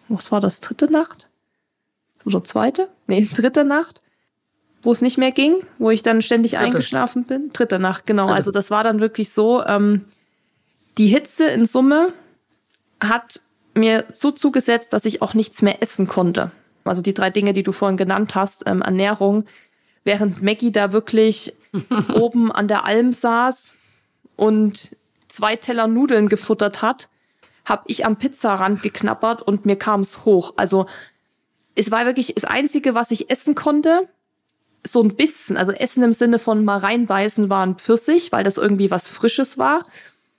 [0.08, 1.28] was war das, dritte Nacht?
[2.24, 2.88] Oder zweite?
[3.08, 4.02] Nee, dritte Nacht,
[4.82, 6.64] wo es nicht mehr ging, wo ich dann ständig dritte.
[6.64, 7.50] eingeschlafen bin.
[7.52, 8.24] Dritte Nacht, genau.
[8.26, 8.36] Dritte.
[8.36, 10.04] Also das war dann wirklich so, ähm,
[10.98, 12.12] die Hitze in Summe
[13.01, 13.40] hat
[13.74, 16.51] mir so zugesetzt, dass ich auch nichts mehr essen konnte.
[16.84, 19.44] Also die drei Dinge, die du vorhin genannt hast, ähm, Ernährung,
[20.05, 21.55] während Maggie da wirklich
[22.14, 23.76] oben an der Alm saß
[24.36, 24.96] und
[25.28, 27.09] zwei Teller Nudeln gefuttert hat,
[27.64, 30.55] habe ich am Pizzarand geknappert und mir kam es hoch.
[30.57, 30.86] Also
[31.74, 34.09] es war wirklich das Einzige, was ich essen konnte.
[34.86, 38.57] So ein bisschen, also Essen im Sinne von mal reinbeißen war ein Pfirsich, weil das
[38.57, 39.84] irgendwie was Frisches war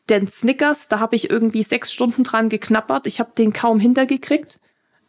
[0.09, 3.07] den Snickers, da habe ich irgendwie sechs Stunden dran geknappert.
[3.07, 4.59] Ich habe den kaum hintergekriegt.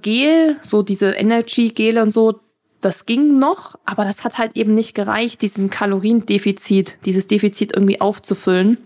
[0.03, 2.41] Gel, so diese Energy-Gele und so,
[2.81, 8.01] das ging noch, aber das hat halt eben nicht gereicht, diesen Kaloriendefizit, dieses Defizit irgendwie
[8.01, 8.79] aufzufüllen.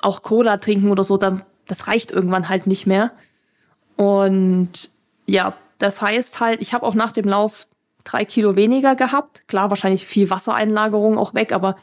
[0.00, 3.12] Auch Cola trinken oder so, dann, das reicht irgendwann halt nicht mehr.
[3.96, 4.90] Und
[5.26, 7.66] ja, das heißt halt, ich habe auch nach dem Lauf
[8.04, 9.46] drei Kilo weniger gehabt.
[9.48, 11.76] Klar, wahrscheinlich viel Wassereinlagerung auch weg, aber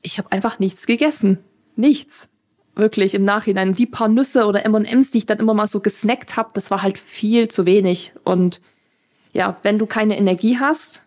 [0.00, 1.38] ich habe einfach nichts gegessen.
[1.76, 2.30] Nichts.
[2.74, 3.74] Wirklich im Nachhinein.
[3.74, 6.82] Die paar Nüsse oder M&Ms, die ich dann immer mal so gesnackt habe, das war
[6.82, 8.12] halt viel zu wenig.
[8.24, 8.62] Und
[9.32, 11.06] ja, wenn du keine Energie hast,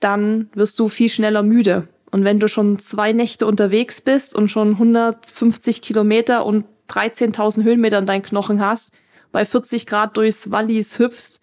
[0.00, 1.88] dann wirst du viel schneller müde.
[2.10, 7.98] Und wenn du schon zwei Nächte unterwegs bist und schon 150 Kilometer und 13.000 Höhenmeter
[7.98, 8.92] in deinen Knochen hast,
[9.32, 11.40] bei 40 Grad durchs Wallis hüpfst,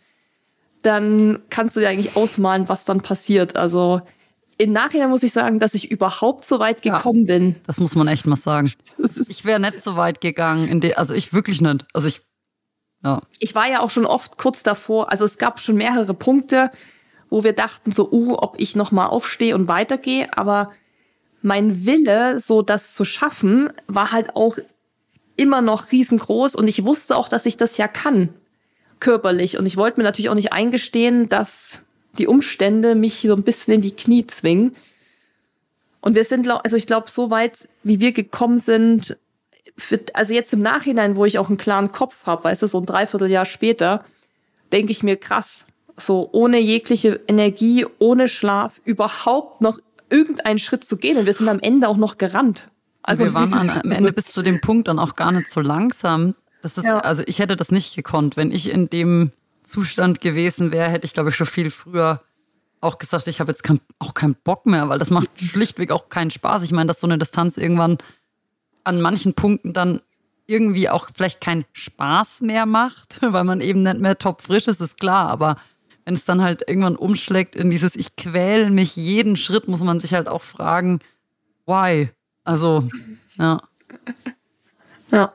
[0.82, 3.56] dann kannst du dir eigentlich ausmalen, was dann passiert.
[3.56, 4.02] Also
[4.62, 7.56] im Nachhinein muss ich sagen, dass ich überhaupt so weit gekommen ja, bin.
[7.66, 8.72] Das muss man echt mal sagen.
[9.00, 10.82] Ich wäre nicht so weit gegangen.
[10.96, 11.86] also ich wirklich nicht.
[11.94, 12.22] Also ich,
[13.04, 13.22] ja.
[13.40, 15.12] Ich war ja auch schon oft kurz davor.
[15.12, 16.70] Also es gab schon mehrere Punkte,
[17.30, 20.28] wo wir dachten so, uh, ob ich noch mal aufstehe und weitergehe.
[20.38, 20.72] Aber
[21.42, 24.58] mein Wille, so das zu schaffen, war halt auch
[25.38, 26.56] immer noch riesengroß.
[26.56, 28.30] Und ich wusste auch, dass ich das ja kann
[29.00, 29.58] körperlich.
[29.58, 31.82] Und ich wollte mir natürlich auch nicht eingestehen, dass
[32.18, 34.76] die Umstände mich so ein bisschen in die Knie zwingen.
[36.02, 39.18] Und wir sind, also ich glaube, so weit, wie wir gekommen sind,
[39.78, 42.80] für, also jetzt im Nachhinein, wo ich auch einen klaren Kopf habe, weißt du, so
[42.80, 44.04] ein Dreivierteljahr später,
[44.72, 50.98] denke ich mir krass, so ohne jegliche Energie, ohne Schlaf, überhaupt noch irgendeinen Schritt zu
[50.98, 51.18] gehen.
[51.18, 52.68] Und wir sind am Ende auch noch gerannt.
[53.04, 56.36] Also wir waren am Ende bis zu dem Punkt dann auch gar nicht so langsam.
[56.62, 57.00] Das ist, ja.
[57.00, 58.38] also ich hätte das nicht gekonnt.
[58.38, 59.32] Wenn ich in dem
[59.64, 62.22] Zustand gewesen wäre, hätte ich, glaube ich, schon viel früher
[62.82, 66.10] auch gesagt, ich habe jetzt kein, auch keinen Bock mehr, weil das macht schlichtweg auch
[66.10, 66.64] keinen Spaß.
[66.64, 67.98] Ich meine, dass so eine Distanz irgendwann
[68.84, 70.02] an manchen Punkten dann
[70.48, 75.00] irgendwie auch vielleicht keinen Spaß mehr macht, weil man eben nicht mehr topfrisch ist, ist
[75.00, 75.30] klar.
[75.30, 75.58] Aber
[76.06, 80.00] wenn es dann halt irgendwann umschlägt in dieses Ich quäle mich jeden Schritt, muss man
[80.00, 81.00] sich halt auch fragen,
[81.66, 82.10] why?
[82.44, 82.90] Also,
[83.38, 83.62] ja.
[85.12, 85.34] Ja.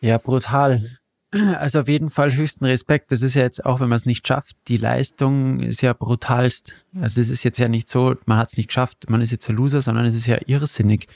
[0.00, 0.98] Ja, brutal.
[1.30, 3.12] Also auf jeden Fall höchsten Respekt.
[3.12, 6.74] Das ist ja jetzt auch, wenn man es nicht schafft, die Leistung ist ja brutalst.
[7.00, 9.48] Also es ist jetzt ja nicht so, man hat es nicht geschafft, man ist jetzt
[9.48, 11.06] ein Loser, sondern es ist ja irrsinnig,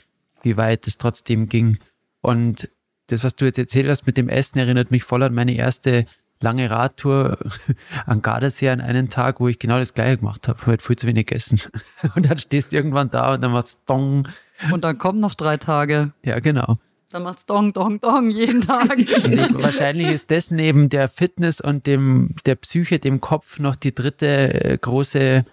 [0.43, 1.79] wie weit es trotzdem ging.
[2.21, 2.69] Und
[3.07, 6.05] das, was du jetzt erzählt hast mit dem Essen, erinnert mich voll an meine erste
[6.39, 7.37] lange Radtour
[8.05, 10.63] an Gardasee an einen Tag, wo ich genau das gleiche gemacht habe.
[10.67, 11.59] Halt viel zu wenig gegessen.
[12.15, 14.27] Und dann stehst du irgendwann da und dann macht's Dong.
[14.71, 16.11] Und dann kommen noch drei Tage.
[16.23, 16.77] Ja, genau.
[17.13, 18.89] Dann macht's Dong, Dong, Dong jeden Tag.
[19.61, 24.25] wahrscheinlich ist das neben der Fitness und dem, der Psyche, dem Kopf noch die dritte
[24.25, 25.45] äh, große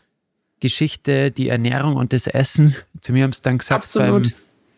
[0.61, 2.77] Geschichte, die Ernährung und das Essen.
[3.03, 4.33] Zu mir haben es dann gesagt, Absolut.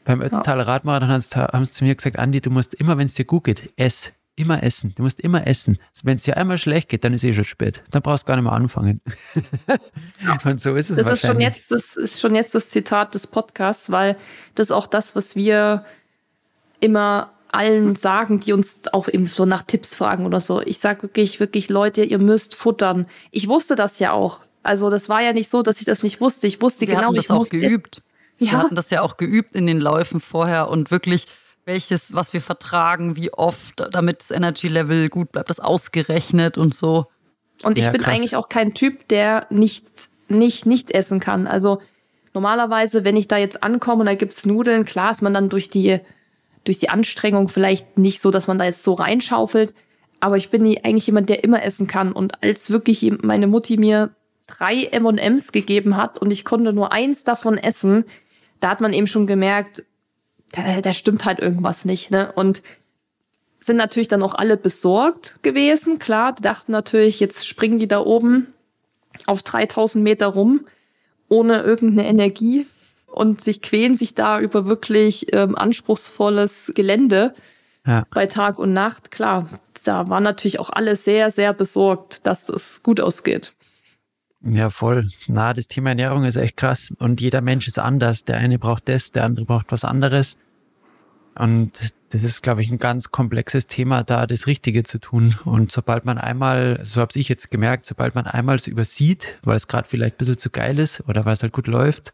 [0.04, 0.72] beim, beim Ötztaler ja.
[0.72, 3.70] Radmarathon haben sie zu mir gesagt, Andi, du musst immer, wenn es dir gut geht,
[3.76, 4.12] ess.
[4.34, 4.92] Immer essen.
[4.96, 5.78] Du musst immer essen.
[6.02, 7.84] Wenn es dir einmal schlecht geht, dann ist eh schon spät.
[7.92, 9.00] Dann brauchst du gar nicht mehr anfangen.
[10.44, 13.28] und so ist es das ist schon jetzt Das ist schon jetzt das Zitat des
[13.28, 14.16] Podcasts, weil
[14.56, 15.84] das ist auch das, was wir
[16.82, 20.60] immer allen sagen, die uns auch eben so nach Tipps fragen oder so.
[20.62, 23.06] Ich sage wirklich, wirklich, Leute, ihr müsst futtern.
[23.30, 24.40] Ich wusste das ja auch.
[24.62, 26.46] Also das war ja nicht so, dass ich das nicht wusste.
[26.46, 28.02] Ich wusste Wir genau, hatten das ich auch geübt.
[28.38, 28.52] Ja.
[28.52, 31.26] Wir hatten das ja auch geübt in den Läufen vorher und wirklich
[31.64, 36.74] welches, was wir vertragen, wie oft, damit das Energy Level gut bleibt, das ausgerechnet und
[36.74, 37.06] so.
[37.62, 38.14] Und ich ja, bin krass.
[38.14, 39.84] eigentlich auch kein Typ, der nicht,
[40.28, 41.46] nicht, nichts essen kann.
[41.46, 41.80] Also
[42.34, 45.70] normalerweise, wenn ich da jetzt ankomme und da gibt's Nudeln, klar ist man dann durch
[45.70, 46.00] die
[46.64, 49.74] durch die Anstrengung vielleicht nicht so, dass man da jetzt so reinschaufelt.
[50.20, 52.12] Aber ich bin eigentlich jemand, der immer essen kann.
[52.12, 54.14] Und als wirklich meine Mutti mir
[54.46, 58.04] drei M&Ms gegeben hat und ich konnte nur eins davon essen,
[58.60, 59.84] da hat man eben schon gemerkt,
[60.52, 62.10] da, da stimmt halt irgendwas nicht.
[62.10, 62.30] Ne?
[62.32, 62.62] Und
[63.58, 65.98] sind natürlich dann auch alle besorgt gewesen.
[65.98, 68.48] Klar, die dachten natürlich, jetzt springen die da oben
[69.26, 70.66] auf 3000 Meter rum,
[71.28, 72.66] ohne irgendeine Energie
[73.12, 77.34] und sich quälen sich da über wirklich ähm, anspruchsvolles Gelände
[77.86, 78.06] ja.
[78.10, 79.10] bei Tag und Nacht.
[79.10, 79.48] Klar,
[79.84, 83.54] da waren natürlich auch alle sehr, sehr besorgt, dass das gut ausgeht.
[84.44, 85.08] Ja, voll.
[85.28, 88.24] Na, das Thema Ernährung ist echt krass und jeder Mensch ist anders.
[88.24, 90.36] Der eine braucht das, der andere braucht was anderes.
[91.34, 95.36] Und das ist, glaube ich, ein ganz komplexes Thema, da das Richtige zu tun.
[95.44, 99.56] Und sobald man einmal, so habe ich jetzt gemerkt, sobald man einmal es übersieht, weil
[99.56, 102.12] es gerade vielleicht ein bisschen zu geil ist oder weil es halt gut läuft,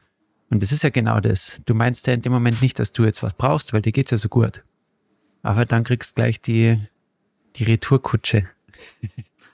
[0.50, 1.58] und das ist ja genau das.
[1.66, 4.10] Du meinst ja in dem Moment nicht, dass du jetzt was brauchst, weil dir geht's
[4.10, 4.62] ja so gut.
[5.42, 6.78] Aber dann kriegst gleich die,
[7.56, 8.48] die Retourkutsche.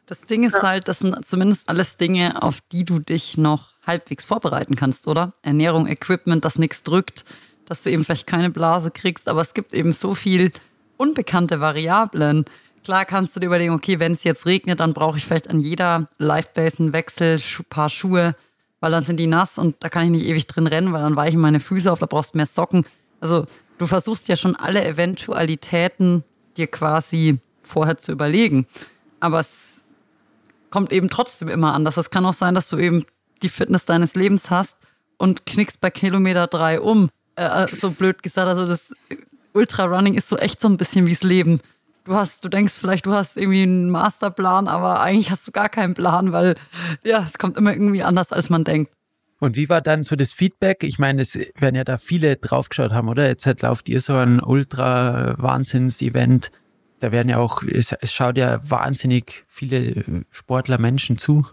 [0.07, 4.25] Das Ding ist halt, das sind zumindest alles Dinge, auf die du dich noch halbwegs
[4.25, 5.33] vorbereiten kannst, oder?
[5.41, 7.25] Ernährung, Equipment, das nichts drückt,
[7.65, 10.53] dass du eben vielleicht keine Blase kriegst, aber es gibt eben so viel
[10.99, 12.45] unbekannte Variablen.
[12.85, 15.61] Klar kannst du dir überlegen, okay, wenn es jetzt regnet, dann brauche ich vielleicht an
[15.61, 17.41] jeder Live-Base einen Wechsel,
[17.71, 18.37] paar Schuhe,
[18.85, 21.17] weil dann sind die nass und da kann ich nicht ewig drin rennen, weil dann
[21.17, 22.85] weichen meine Füße auf, da brauchst du mehr Socken.
[23.19, 23.47] Also
[23.79, 26.23] du versuchst ja schon alle Eventualitäten
[26.59, 28.67] dir quasi vorher zu überlegen.
[29.21, 29.85] Aber es
[30.69, 31.97] kommt eben trotzdem immer anders.
[31.97, 33.07] Es kann auch sein, dass du eben
[33.41, 34.77] die Fitness deines Lebens hast
[35.17, 37.09] und knickst bei Kilometer drei um.
[37.37, 38.49] Äh, äh so blöd gesagt.
[38.49, 38.95] Also das
[39.55, 41.63] Ultrarunning ist so echt so ein bisschen wie's Leben.
[42.05, 45.71] Du hast, du denkst vielleicht, du hast irgendwie einen Masterplan, aber eigentlich hast du gar
[45.71, 46.57] keinen Plan, weil
[47.03, 48.93] ja, es kommt immer irgendwie anders, als man denkt.
[49.41, 50.85] Und wie war dann so das Feedback?
[50.85, 53.27] Ich meine, es werden ja da viele draufgeschaut haben, oder?
[53.27, 56.51] Jetzt halt lauft ihr so ein Ultra-Wahnsinns-Event.
[57.01, 61.47] Da werden ja auch, es, es schaut ja wahnsinnig viele Sportler, Menschen zu.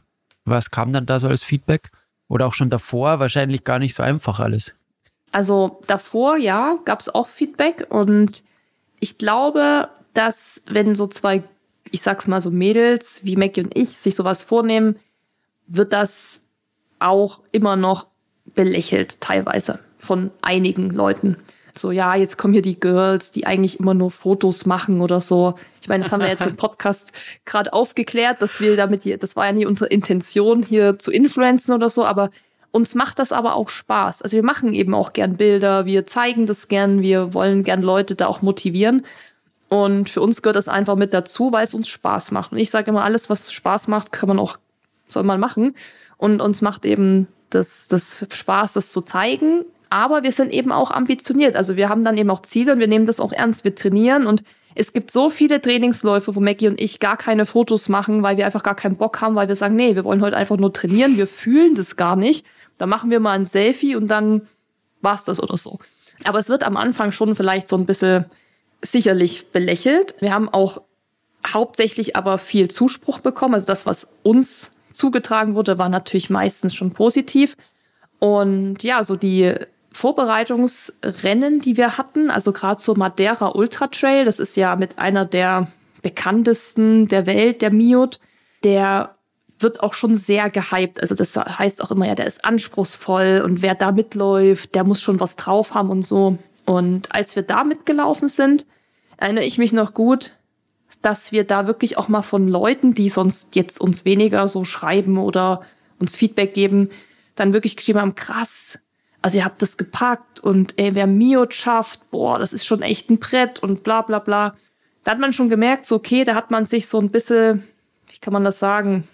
[0.45, 1.91] Was kam dann da so als Feedback?
[2.27, 3.19] Oder auch schon davor?
[3.19, 4.73] Wahrscheinlich gar nicht so einfach alles.
[5.31, 7.87] Also davor, ja, gab es auch Feedback.
[7.89, 8.43] Und
[8.99, 11.43] ich glaube, dass wenn so zwei,
[11.91, 14.97] ich sag's mal so Mädels wie Maggie und ich sich sowas vornehmen,
[15.67, 16.45] wird das
[16.99, 18.07] auch immer noch
[18.55, 21.37] belächelt, teilweise von einigen Leuten.
[21.73, 25.55] So, ja, jetzt kommen hier die Girls, die eigentlich immer nur Fotos machen oder so.
[25.81, 27.13] Ich meine, das haben wir jetzt im Podcast
[27.45, 31.73] gerade aufgeklärt, dass wir damit, hier, das war ja nie unsere Intention, hier zu influenzen
[31.73, 32.29] oder so, aber
[32.71, 34.21] uns macht das aber auch Spaß.
[34.21, 38.15] Also wir machen eben auch gern Bilder, wir zeigen das gern, wir wollen gern Leute
[38.15, 39.05] da auch motivieren.
[39.71, 42.51] Und für uns gehört das einfach mit dazu, weil es uns Spaß macht.
[42.51, 44.57] Und ich sage immer, alles, was Spaß macht, kann man auch,
[45.07, 45.75] soll man machen.
[46.17, 49.63] Und uns macht eben das, das Spaß, das zu zeigen.
[49.89, 51.55] Aber wir sind eben auch ambitioniert.
[51.55, 53.63] Also wir haben dann eben auch Ziele und wir nehmen das auch ernst.
[53.63, 54.43] Wir trainieren und
[54.75, 58.45] es gibt so viele Trainingsläufe, wo Maggie und ich gar keine Fotos machen, weil wir
[58.45, 61.15] einfach gar keinen Bock haben, weil wir sagen, nee, wir wollen heute einfach nur trainieren,
[61.15, 62.45] wir fühlen das gar nicht.
[62.77, 64.49] Da machen wir mal ein Selfie und dann
[64.99, 65.79] war's das oder so.
[66.25, 68.25] Aber es wird am Anfang schon vielleicht so ein bisschen
[68.83, 70.15] sicherlich belächelt.
[70.19, 70.81] Wir haben auch
[71.45, 73.55] hauptsächlich aber viel Zuspruch bekommen.
[73.55, 77.55] Also das, was uns zugetragen wurde, war natürlich meistens schon positiv.
[78.19, 79.55] Und ja, so die
[79.93, 85.25] Vorbereitungsrennen, die wir hatten, also gerade so Madeira Ultra Trail, das ist ja mit einer
[85.25, 85.67] der
[86.01, 88.19] bekanntesten der Welt, der Miot,
[88.63, 89.15] der
[89.59, 90.99] wird auch schon sehr gehypt.
[91.01, 95.01] Also das heißt auch immer, ja, der ist anspruchsvoll und wer da mitläuft, der muss
[95.01, 96.37] schon was drauf haben und so.
[96.71, 98.65] Und als wir da mitgelaufen sind,
[99.17, 100.37] erinnere ich mich noch gut,
[101.01, 105.17] dass wir da wirklich auch mal von Leuten, die sonst jetzt uns weniger so schreiben
[105.17, 105.63] oder
[105.99, 106.89] uns Feedback geben,
[107.35, 108.79] dann wirklich geschrieben haben, krass,
[109.21, 113.09] also ihr habt das gepackt und ey, wer Mio schafft, boah, das ist schon echt
[113.09, 114.55] ein Brett und bla bla bla.
[115.03, 117.67] Da hat man schon gemerkt, so okay, da hat man sich so ein bisschen,
[118.07, 119.09] wie kann man das sagen?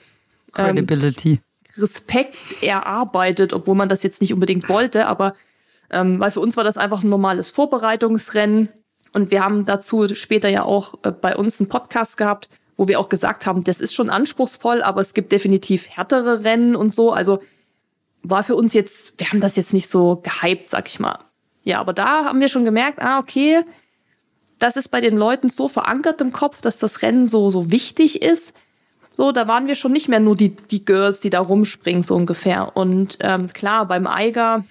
[0.52, 1.32] Credibility.
[1.32, 5.34] Ähm, Respekt erarbeitet, obwohl man das jetzt nicht unbedingt wollte, aber
[5.90, 8.70] ähm, weil für uns war das einfach ein normales Vorbereitungsrennen.
[9.14, 13.00] Und wir haben dazu später ja auch äh, bei uns einen Podcast gehabt, wo wir
[13.00, 17.12] auch gesagt haben, das ist schon anspruchsvoll, aber es gibt definitiv härtere Rennen und so.
[17.12, 17.42] Also
[18.22, 21.18] war für uns jetzt, wir haben das jetzt nicht so gehypt, sag ich mal.
[21.64, 23.64] Ja, aber da haben wir schon gemerkt, ah, okay,
[24.60, 28.22] das ist bei den Leuten so verankert im Kopf, dass das Rennen so, so wichtig
[28.22, 28.54] ist.
[29.16, 32.16] So, da waren wir schon nicht mehr nur die, die Girls, die da rumspringen, so
[32.16, 32.76] ungefähr.
[32.76, 34.64] Und ähm, klar, beim Eiger,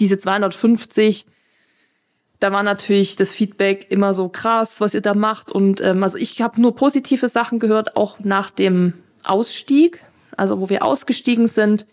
[0.00, 1.26] diese 250,
[2.40, 5.52] da war natürlich das Feedback immer so krass, was ihr da macht.
[5.52, 10.02] Und ähm, also ich habe nur positive Sachen gehört, auch nach dem Ausstieg,
[10.36, 11.86] also wo wir ausgestiegen sind,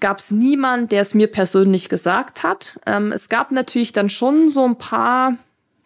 [0.00, 2.78] gab es niemand, der es mir persönlich gesagt hat.
[2.86, 5.36] Ähm, es gab natürlich dann schon so ein paar,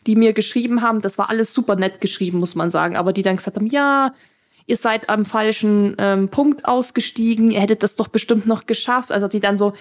[0.07, 3.22] die mir geschrieben haben, das war alles super nett geschrieben, muss man sagen, aber die
[3.22, 4.14] dann gesagt haben, ja,
[4.66, 9.12] ihr seid am falschen ähm, Punkt ausgestiegen, ihr hättet das doch bestimmt noch geschafft.
[9.12, 9.74] Also die dann so,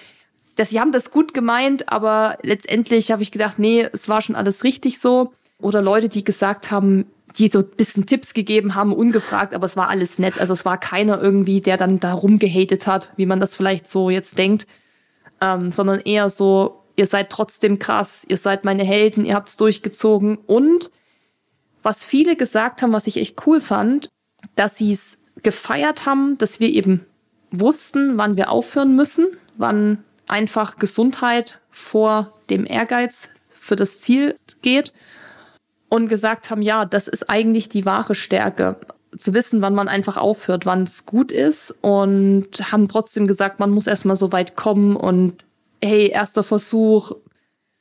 [0.56, 4.36] dass sie haben das gut gemeint, aber letztendlich habe ich gedacht, nee, es war schon
[4.36, 5.32] alles richtig so.
[5.60, 7.06] Oder Leute, die gesagt haben,
[7.38, 10.38] die so ein bisschen Tipps gegeben haben, ungefragt, aber es war alles nett.
[10.40, 14.10] Also es war keiner irgendwie, der dann da rumgehatet hat, wie man das vielleicht so
[14.10, 14.66] jetzt denkt,
[15.40, 19.56] ähm, sondern eher so, ihr seid trotzdem krass, ihr seid meine Helden, ihr habt es
[19.56, 20.36] durchgezogen.
[20.36, 20.90] Und
[21.82, 24.10] was viele gesagt haben, was ich echt cool fand,
[24.54, 27.04] dass sie es gefeiert haben, dass wir eben
[27.50, 29.26] wussten, wann wir aufhören müssen,
[29.56, 34.92] wann einfach Gesundheit vor dem Ehrgeiz für das Ziel geht
[35.88, 38.76] und gesagt haben, ja, das ist eigentlich die wahre Stärke,
[39.18, 43.70] zu wissen, wann man einfach aufhört, wann es gut ist und haben trotzdem gesagt, man
[43.70, 45.44] muss erstmal so weit kommen und
[45.82, 47.12] hey, erster Versuch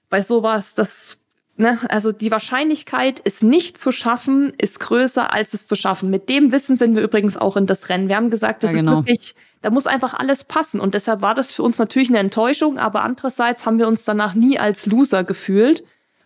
[0.10, 1.18] bei sowas, das
[1.56, 1.78] Ne?
[1.90, 6.10] Also die Wahrscheinlichkeit, es nicht zu schaffen, ist größer, als es zu schaffen.
[6.10, 8.10] Mit dem Wissen sind wir übrigens auch in das Rennen.
[8.10, 8.92] Wir haben gesagt, das ja, genau.
[8.92, 10.80] ist wirklich, da muss einfach alles passen.
[10.80, 14.34] Und deshalb war das für uns natürlich eine Enttäuschung, aber andererseits haben wir uns danach
[14.34, 15.84] nie als Loser gefühlt,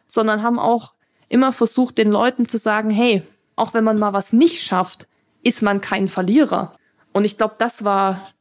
[0.08, 0.94] sondern haben auch
[1.28, 3.22] immer versucht, den Leuten zu sagen, hey,
[3.58, 5.08] auch wenn man mal was nicht schafft,
[5.44, 6.78] ist man kein Verlierer.
[7.12, 8.32] Und ich glaube, das war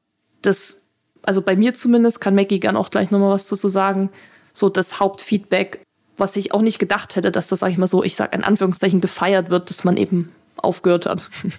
[0.42, 0.86] das,
[1.22, 4.10] also bei mir zumindest, kann Maggie gern auch gleich nochmal was dazu sagen,
[4.52, 5.85] so das Hauptfeedback
[6.16, 8.44] was ich auch nicht gedacht hätte, dass das, sag ich mal so, ich sag in
[8.44, 11.30] Anführungszeichen gefeiert wird, dass man eben aufgehört hat.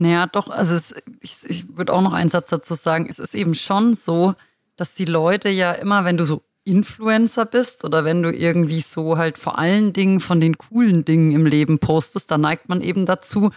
[0.00, 3.08] Naja, doch, also es, ich, ich würde auch noch einen Satz dazu sagen.
[3.10, 4.34] Es ist eben schon so,
[4.76, 9.18] dass die Leute ja immer, wenn du so Influencer bist oder wenn du irgendwie so
[9.18, 13.06] halt vor allen Dingen von den coolen Dingen im Leben postest, dann neigt man eben
[13.06, 13.50] dazu,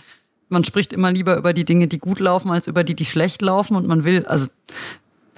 [0.51, 3.41] man spricht immer lieber über die Dinge, die gut laufen, als über die, die schlecht
[3.41, 3.75] laufen.
[3.75, 4.47] Und man will, also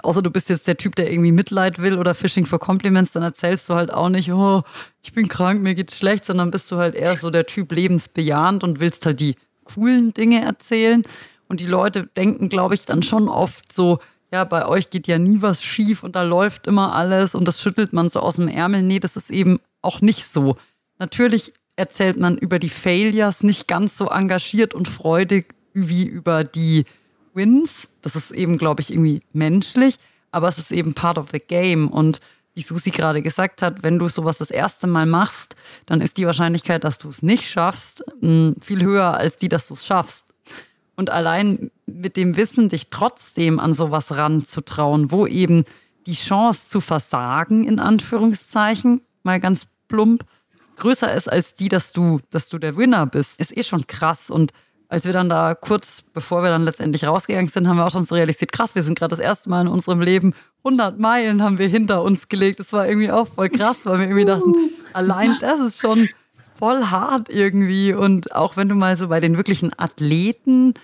[0.04, 3.24] außer du bist jetzt der Typ, der irgendwie Mitleid will oder Fishing for Compliments, dann
[3.24, 4.62] erzählst du halt auch nicht, oh,
[5.02, 8.64] ich bin krank, mir geht's schlecht, sondern bist du halt eher so der Typ lebensbejahend
[8.64, 11.04] und willst halt die coolen Dinge erzählen.
[11.48, 14.00] Und die Leute denken, glaube ich, dann schon oft so,
[14.32, 17.62] ja, bei euch geht ja nie was schief und da läuft immer alles und das
[17.62, 18.84] schüttelt man so aus dem Ärmel.
[18.84, 20.58] Nee, das ist eben auch nicht so.
[21.00, 26.86] Natürlich erzählt man über die Failures nicht ganz so engagiert und freudig wie über die
[27.34, 27.88] Wins.
[28.02, 29.98] Das ist eben, glaube ich, irgendwie menschlich,
[30.32, 31.88] aber es ist eben part of the game.
[31.88, 32.22] Und
[32.54, 35.56] wie Susi gerade gesagt hat, wenn du sowas das erste Mal machst,
[35.86, 39.68] dann ist die Wahrscheinlichkeit, dass du es nicht schaffst, hm, viel höher als die, dass
[39.68, 40.28] du es schaffst.
[40.96, 45.66] Und allein mit dem Wissen, dich trotzdem an sowas ranzutrauen, wo eben
[46.06, 50.26] die Chance zu versagen, in Anführungszeichen, mal ganz plump,
[50.76, 54.30] größer ist als die, dass du, dass du der Winner bist, ist eh schon krass.
[54.30, 54.52] Und
[54.94, 58.04] als wir dann da kurz, bevor wir dann letztendlich rausgegangen sind, haben wir auch schon
[58.04, 61.58] so realisiert, krass, wir sind gerade das erste Mal in unserem Leben 100 Meilen haben
[61.58, 62.60] wir hinter uns gelegt.
[62.60, 64.54] Das war irgendwie auch voll krass, weil wir irgendwie dachten,
[64.94, 66.08] allein das ist schon
[66.60, 67.96] voll hart irgendwie.
[67.96, 70.76] Und auch wenn du mal so bei den wirklichen Athleten,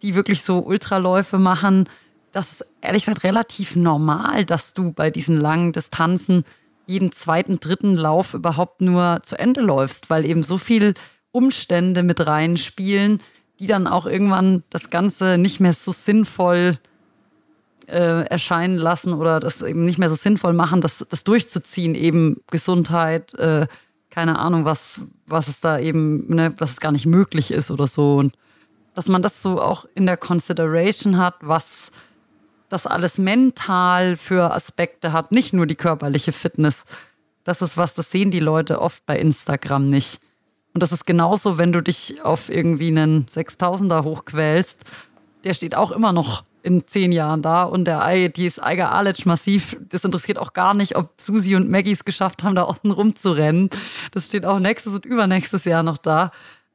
[0.00, 1.90] die wirklich so Ultraläufe machen,
[2.32, 6.44] das ist ehrlich gesagt relativ normal, dass du bei diesen langen Distanzen
[6.86, 10.94] jeden zweiten, dritten Lauf überhaupt nur zu Ende läufst, weil eben so viel
[11.32, 13.20] Umstände mit reinspielen,
[13.60, 16.78] die dann auch irgendwann das Ganze nicht mehr so sinnvoll
[17.86, 22.42] äh, erscheinen lassen oder das eben nicht mehr so sinnvoll machen, das, das durchzuziehen, eben
[22.50, 23.66] Gesundheit, äh,
[24.10, 27.86] keine Ahnung, was, was es da eben, ne, was es gar nicht möglich ist oder
[27.86, 28.16] so.
[28.16, 28.34] Und
[28.94, 31.90] dass man das so auch in der Consideration hat, was
[32.68, 36.84] das alles mental für Aspekte hat, nicht nur die körperliche Fitness.
[37.44, 40.20] Das ist was, das sehen die Leute oft bei Instagram nicht.
[40.78, 44.84] Und das ist genauso, wenn du dich auf irgendwie einen 6000er hochquälst,
[45.42, 48.92] der steht auch immer noch in zehn Jahren da und der Ei, die ist Eiger
[48.92, 49.76] Alic massiv.
[49.88, 53.70] Das interessiert auch gar nicht, ob Susi und Maggie es geschafft haben, da außen rumzurennen.
[54.12, 56.30] Das steht auch nächstes und übernächstes Jahr noch da.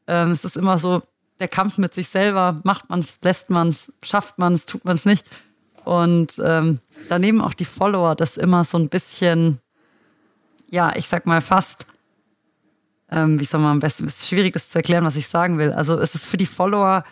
[0.07, 1.01] Ähm, es ist immer so
[1.39, 2.59] der Kampf mit sich selber.
[2.65, 5.25] Macht man es, lässt man es, schafft man es, tut man es nicht.
[5.85, 9.61] Und ähm, da nehmen auch die Follower das immer so ein bisschen,
[10.69, 11.87] ja, ich sag mal fast,
[13.11, 15.57] ähm, wie soll man am besten, es ist schwierig, das zu erklären, was ich sagen
[15.57, 15.71] will.
[15.71, 17.03] Also es ist für die Follower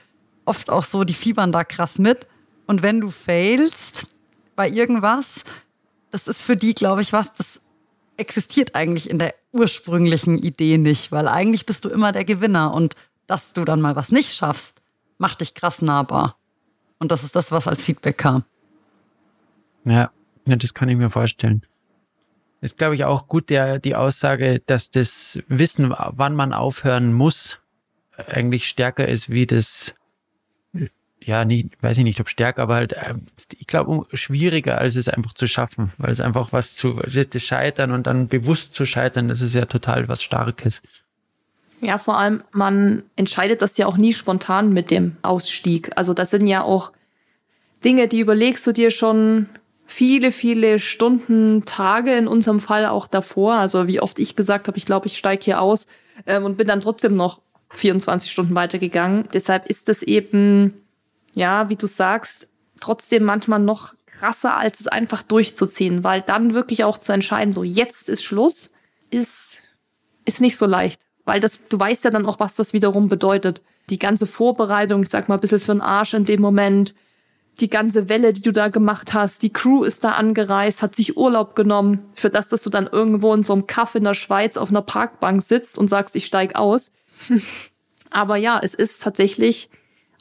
[0.46, 2.28] oft auch so, die fiebern da krass mit.
[2.68, 4.08] Und wenn du failst
[4.56, 5.44] bei irgendwas,
[6.10, 7.62] das ist für die, glaube ich, was, das
[8.18, 12.96] existiert eigentlich in der ursprünglichen Idee nicht, weil eigentlich bist du immer der Gewinner und
[13.28, 14.82] dass du dann mal was nicht schaffst,
[15.18, 16.38] macht dich krass nahbar.
[17.00, 18.44] Und das ist das, was als Feedback kam.
[19.86, 20.12] Ja,
[20.46, 21.66] ja das kann ich mir vorstellen.
[22.62, 27.58] Ist, glaube ich, auch gut der, die Aussage, dass das Wissen, wann man aufhören muss,
[28.16, 29.96] eigentlich stärker ist wie das,
[31.20, 33.26] ja, nicht, weiß ich nicht, ob stärker, aber halt, ähm,
[33.58, 37.92] ich glaube, schwieriger, als es einfach zu schaffen, weil es einfach was zu, das Scheitern
[37.92, 40.84] und dann bewusst zu scheitern, das ist ja total was Starkes.
[41.82, 45.90] Ja, vor allem, man entscheidet das ja auch nie spontan mit dem Ausstieg.
[45.96, 46.92] Also das sind ja auch
[47.84, 49.50] Dinge, die überlegst du dir schon
[49.92, 53.56] viele, viele Stunden, Tage in unserem Fall auch davor.
[53.56, 55.86] Also wie oft ich gesagt habe, ich glaube, ich steige hier aus
[56.26, 59.28] ähm, und bin dann trotzdem noch 24 Stunden weitergegangen.
[59.34, 60.74] Deshalb ist es eben,
[61.34, 62.48] ja, wie du sagst,
[62.80, 67.64] trotzdem manchmal noch krasser, als es einfach durchzuziehen, weil dann wirklich auch zu entscheiden, so
[67.64, 68.72] jetzt ist Schluss,
[69.10, 69.60] ist,
[70.24, 71.02] ist nicht so leicht.
[71.26, 73.62] Weil das, du weißt ja dann auch, was das wiederum bedeutet.
[73.90, 76.96] Die ganze Vorbereitung, ich sag mal, ein bisschen für den Arsch in dem Moment,
[77.62, 79.44] die ganze Welle, die du da gemacht hast.
[79.44, 83.34] Die Crew ist da angereist, hat sich Urlaub genommen, für das, dass du dann irgendwo
[83.34, 86.56] in so einem Kaff in der Schweiz auf einer Parkbank sitzt und sagst, ich steig
[86.56, 86.92] aus.
[88.10, 89.70] Aber ja, es ist tatsächlich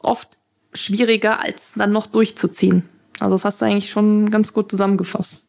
[0.01, 0.39] oft
[0.73, 2.89] schwieriger, als dann noch durchzuziehen.
[3.19, 5.43] Also das hast du eigentlich schon ganz gut zusammengefasst.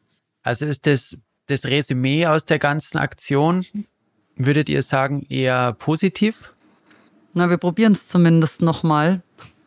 [0.44, 1.22] Also ist das
[1.52, 3.66] das Resümee aus der ganzen Aktion,
[4.36, 6.54] würdet ihr sagen, eher positiv?
[7.34, 9.22] Na, wir probieren es zumindest nochmal.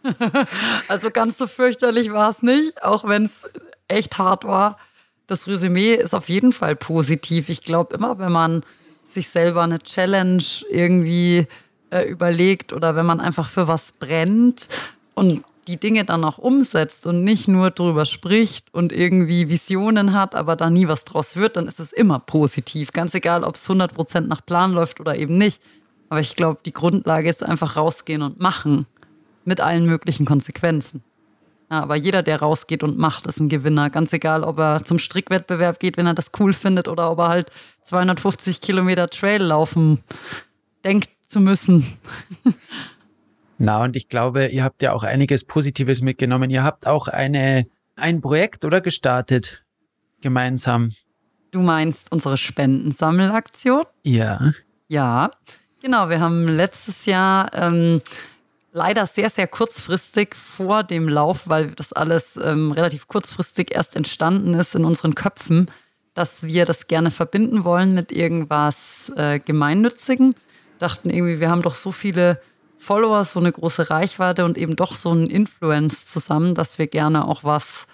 [0.88, 3.44] also ganz so fürchterlich war es nicht, auch wenn es
[3.88, 4.78] echt hart war.
[5.26, 7.48] Das Resümee ist auf jeden Fall positiv.
[7.48, 8.62] Ich glaube immer, wenn man
[9.04, 11.46] sich selber eine Challenge irgendwie
[11.90, 14.68] äh, überlegt oder wenn man einfach für was brennt
[15.14, 20.34] und die Dinge dann auch umsetzt und nicht nur drüber spricht und irgendwie Visionen hat,
[20.34, 22.90] aber da nie was draus wird, dann ist es immer positiv.
[22.92, 25.62] Ganz egal, ob es 100% nach Plan läuft oder eben nicht.
[26.10, 28.86] Aber ich glaube, die Grundlage ist einfach rausgehen und machen.
[29.46, 31.02] Mit allen möglichen Konsequenzen.
[31.70, 33.90] Ja, aber jeder, der rausgeht und macht, ist ein Gewinner.
[33.90, 37.28] Ganz egal, ob er zum Strickwettbewerb geht, wenn er das cool findet, oder ob er
[37.28, 37.50] halt
[37.84, 40.00] 250 Kilometer Trail laufen
[40.84, 41.84] denkt zu müssen.
[43.58, 46.50] Na, und ich glaube, ihr habt ja auch einiges Positives mitgenommen.
[46.50, 47.66] Ihr habt auch eine,
[47.96, 49.64] ein Projekt, oder gestartet?
[50.20, 50.92] Gemeinsam.
[51.50, 53.84] Du meinst unsere Spendensammelaktion?
[54.02, 54.52] Ja.
[54.88, 55.30] Ja,
[55.80, 56.08] genau.
[56.08, 58.00] Wir haben letztes Jahr ähm,
[58.74, 64.52] leider sehr, sehr kurzfristig vor dem Lauf, weil das alles ähm, relativ kurzfristig erst entstanden
[64.52, 65.70] ist in unseren Köpfen,
[66.12, 70.34] dass wir das gerne verbinden wollen mit irgendwas äh, Gemeinnützigen.
[70.80, 72.40] Dachten irgendwie, wir haben doch so viele
[72.76, 77.28] Follower, so eine große Reichweite und eben doch so einen Influence zusammen, dass wir gerne
[77.28, 77.86] auch was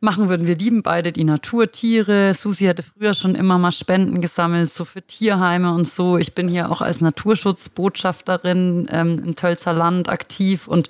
[0.00, 0.46] machen würden.
[0.46, 2.34] Wir lieben beide die Naturtiere.
[2.34, 6.16] Susi hatte früher schon immer mal Spenden gesammelt, so für Tierheime und so.
[6.16, 10.88] Ich bin hier auch als Naturschutzbotschafterin ähm, im Tölzer Land aktiv und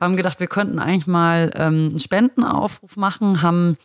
[0.00, 3.76] haben gedacht, wir könnten eigentlich mal ähm, einen Spendenaufruf machen, haben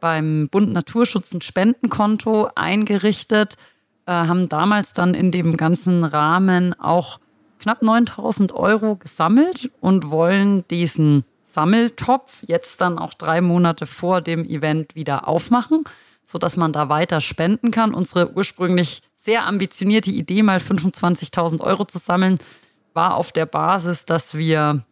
[0.00, 3.54] beim Bund Naturschutz ein Spendenkonto eingerichtet,
[4.06, 7.20] äh, haben damals dann in dem ganzen Rahmen auch
[7.60, 11.24] knapp 9000 Euro gesammelt und wollen diesen
[11.56, 15.84] Sammeltopf jetzt dann auch drei Monate vor dem Event wieder aufmachen,
[16.22, 17.94] sodass man da weiter spenden kann.
[17.94, 22.38] Unsere ursprünglich sehr ambitionierte Idee, mal 25.000 Euro zu sammeln,
[22.92, 24.84] war auf der Basis, dass wir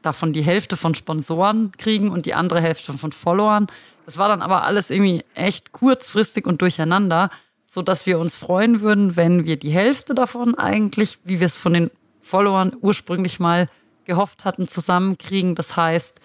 [0.00, 3.66] davon die Hälfte von Sponsoren kriegen und die andere Hälfte von Followern.
[4.06, 7.28] Das war dann aber alles irgendwie echt kurzfristig und durcheinander,
[7.66, 11.74] sodass wir uns freuen würden, wenn wir die Hälfte davon eigentlich, wie wir es von
[11.74, 11.90] den
[12.22, 13.68] Followern ursprünglich mal
[14.04, 15.54] gehofft hatten, zusammenkriegen.
[15.54, 16.20] Das heißt,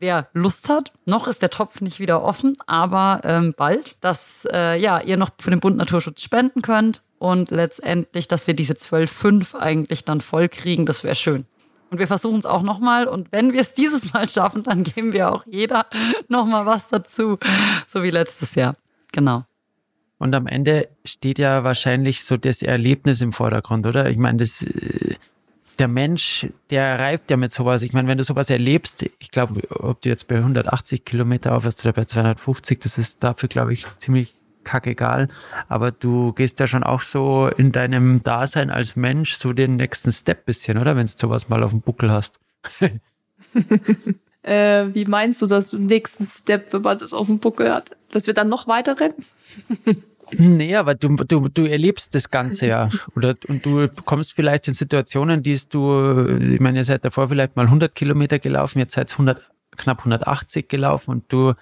[0.00, 4.80] wer Lust hat, noch ist der Topf nicht wieder offen, aber ähm, bald, dass äh,
[4.80, 9.54] ja, ihr noch für den Bund Naturschutz spenden könnt und letztendlich, dass wir diese 12,5
[9.54, 11.46] eigentlich dann voll kriegen, das wäre schön.
[11.90, 13.08] Und wir versuchen es auch nochmal.
[13.08, 15.86] Und wenn wir es dieses Mal schaffen, dann geben wir auch jeder
[16.28, 17.38] nochmal was dazu.
[17.86, 18.76] So wie letztes Jahr.
[19.12, 19.44] Genau.
[20.18, 24.08] Und am Ende steht ja wahrscheinlich so das Erlebnis im Vordergrund, oder?
[24.10, 25.16] Ich meine, das, äh,
[25.80, 27.82] der Mensch, der reift ja mit sowas.
[27.82, 31.84] Ich meine, wenn du sowas erlebst, ich glaube, ob du jetzt bei 180 Kilometer aufhörst
[31.84, 35.28] oder bei 250, das ist dafür, glaube ich, ziemlich kackegal.
[35.68, 40.12] Aber du gehst ja schon auch so in deinem Dasein als Mensch so den nächsten
[40.12, 40.96] Step bisschen, oder?
[40.96, 42.38] Wenn du sowas mal auf dem Buckel hast.
[44.42, 47.96] äh, wie meinst du das im nächsten Step, wenn man das auf dem Buckel hat?
[48.10, 49.24] Dass wir dann noch weiter rennen?
[50.32, 52.90] Nee, aber du, du, du erlebst das Ganze ja.
[53.16, 57.56] Oder, und du kommst vielleicht in Situationen, die du, ich meine, ihr seid davor vielleicht
[57.56, 59.40] mal 100 Kilometer gelaufen, jetzt seid 100,
[59.76, 61.54] knapp 180 gelaufen und du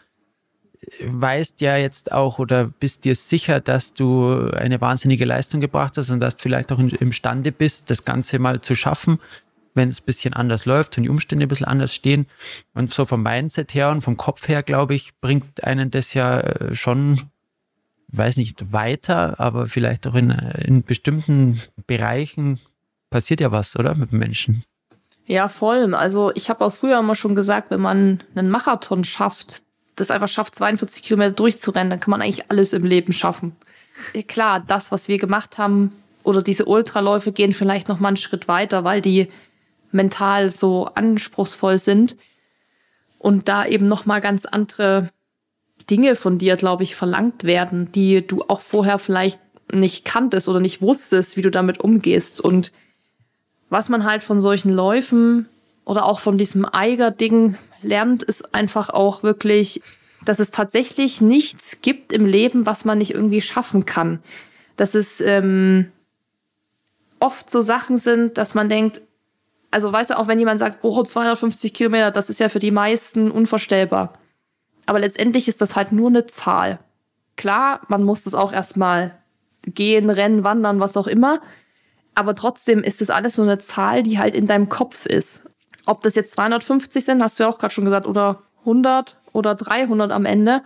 [1.05, 6.11] weißt ja jetzt auch oder bist dir sicher, dass du eine wahnsinnige Leistung gebracht hast
[6.11, 9.19] und dass du vielleicht auch imstande bist, das Ganze mal zu schaffen,
[9.75, 12.27] wenn es ein bisschen anders läuft und die Umstände ein bisschen anders stehen.
[12.75, 16.41] Und so vom Mindset her und vom Kopf her, glaube ich, bringt einen das ja
[16.41, 17.31] äh, schon
[18.09, 22.61] weiß nicht, weiter, aber vielleicht auch in, in bestimmten Bereichen
[23.11, 23.95] passiert ja was, oder?
[23.95, 24.65] Mit Menschen.
[25.27, 25.95] Ja, voll.
[25.95, 29.63] Also ich habe auch früher immer schon gesagt, wenn man einen Marathon schafft,
[29.97, 33.55] das einfach schafft, 42 Kilometer durchzurennen, dann kann man eigentlich alles im Leben schaffen.
[34.27, 35.93] Klar, das, was wir gemacht haben,
[36.23, 39.29] oder diese Ultraläufe gehen vielleicht noch mal einen Schritt weiter, weil die
[39.93, 42.17] mental so anspruchsvoll sind
[43.19, 45.11] und da eben noch mal ganz andere
[45.91, 49.41] Dinge von dir, glaube ich, verlangt werden, die du auch vorher vielleicht
[49.73, 52.41] nicht kanntest oder nicht wusstest, wie du damit umgehst.
[52.41, 52.73] Und
[53.71, 55.49] was man halt von solchen Läufen
[55.85, 59.83] oder auch von diesem Eiger-Ding lernt, ist einfach auch wirklich,
[60.25, 64.21] dass es tatsächlich nichts gibt im Leben, was man nicht irgendwie schaffen kann.
[64.77, 65.91] Dass es ähm,
[67.21, 69.01] oft so Sachen sind, dass man denkt,
[69.71, 72.71] also weißt du, auch wenn jemand sagt, oh, 250 Kilometer, das ist ja für die
[72.71, 74.15] meisten unvorstellbar.
[74.89, 76.79] Aber letztendlich ist das halt nur eine Zahl.
[77.37, 79.19] Klar, man muss das auch erstmal
[79.67, 81.43] gehen, rennen, wandern, was auch immer.
[82.15, 85.43] Aber trotzdem ist das alles so eine Zahl, die halt in deinem Kopf ist.
[85.85, 89.55] Ob das jetzt 250 sind, hast du ja auch gerade schon gesagt, oder 100 oder
[89.55, 90.63] 300 am Ende.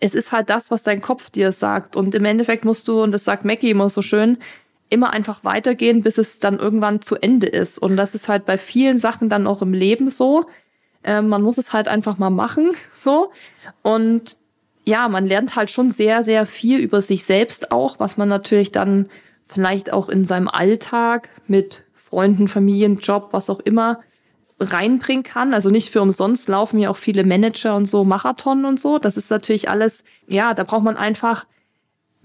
[0.00, 1.94] Es ist halt das, was dein Kopf dir sagt.
[1.94, 4.38] Und im Endeffekt musst du, und das sagt Mackie immer so schön,
[4.90, 7.78] immer einfach weitergehen, bis es dann irgendwann zu Ende ist.
[7.78, 10.44] Und das ist halt bei vielen Sachen dann auch im Leben so.
[11.04, 13.30] Ähm, man muss es halt einfach mal machen, so.
[13.82, 14.36] Und
[14.84, 18.72] ja, man lernt halt schon sehr, sehr viel über sich selbst auch, was man natürlich
[18.72, 19.08] dann
[19.44, 24.00] vielleicht auch in seinem Alltag mit Freunden, Familien, Job, was auch immer
[24.60, 25.54] reinbringen kann.
[25.54, 28.98] Also nicht für umsonst laufen ja auch viele Manager und so Marathon und so.
[28.98, 31.46] Das ist natürlich alles, ja, da braucht man einfach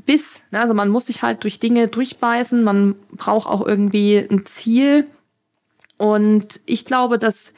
[0.06, 0.44] Biss.
[0.52, 0.60] Ne?
[0.60, 2.64] Also man muss sich halt durch Dinge durchbeißen.
[2.64, 5.08] Man braucht auch irgendwie ein Ziel
[5.98, 7.54] Und ich glaube, dass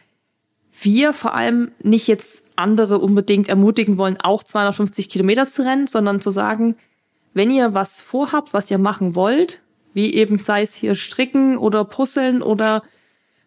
[0.84, 6.22] wir vor allem nicht jetzt andere unbedingt ermutigen wollen, auch 250 Kilometer zu rennen, sondern
[6.22, 6.76] zu sagen,
[7.34, 9.62] wenn ihr was vorhabt, was ihr machen wollt,
[9.94, 12.84] wie eben sei es hier stricken oder puzzeln oder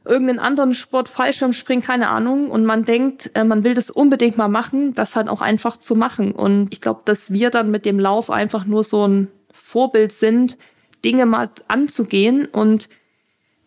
[0.05, 4.48] irgendeinen anderen Sport, Fallschirmspringen, keine Ahnung, und man denkt, äh, man will das unbedingt mal
[4.48, 6.32] machen, das halt auch einfach zu machen.
[6.32, 10.59] Und ich glaube, dass wir dann mit dem Lauf einfach nur so ein Vorbild sind,
[11.05, 12.89] Dinge mal anzugehen und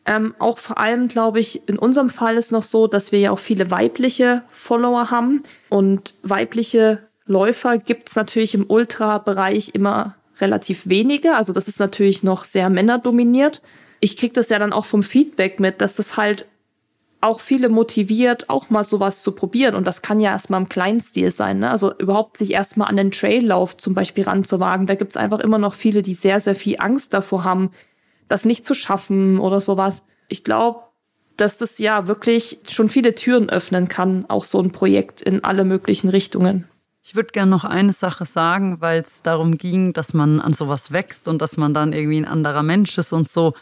[0.08, 3.32] ähm, auch vor allem, glaube ich, in unserem Fall ist noch so, dass wir ja
[3.32, 5.44] auch viele weibliche Follower haben.
[5.70, 11.36] Und weibliche Läufer gibt es natürlich im Ultra-Bereich immer relativ wenige.
[11.36, 13.62] Also das ist natürlich noch sehr männerdominiert.
[14.00, 16.46] Ich kriege das ja dann auch vom Feedback mit, dass das halt
[17.20, 19.76] auch viele motiviert, auch mal sowas zu probieren.
[19.76, 21.60] Und das kann ja erstmal im Kleinstil sein.
[21.60, 21.70] Ne?
[21.70, 24.88] Also überhaupt sich erstmal an den Traillauf zum Beispiel ranzuwagen.
[24.88, 27.72] Da gibt es einfach immer noch viele, die sehr, sehr viel Angst davor haben,
[28.28, 30.06] das nicht zu schaffen oder sowas.
[30.28, 30.82] Ich glaube,
[31.38, 35.64] dass das ja wirklich schon viele Türen öffnen kann, auch so ein Projekt in alle
[35.64, 36.68] möglichen Richtungen.
[37.04, 40.92] Ich würde gerne noch eine Sache sagen, weil es darum ging, dass man an sowas
[40.92, 43.54] wächst und dass man dann irgendwie ein anderer Mensch ist und so.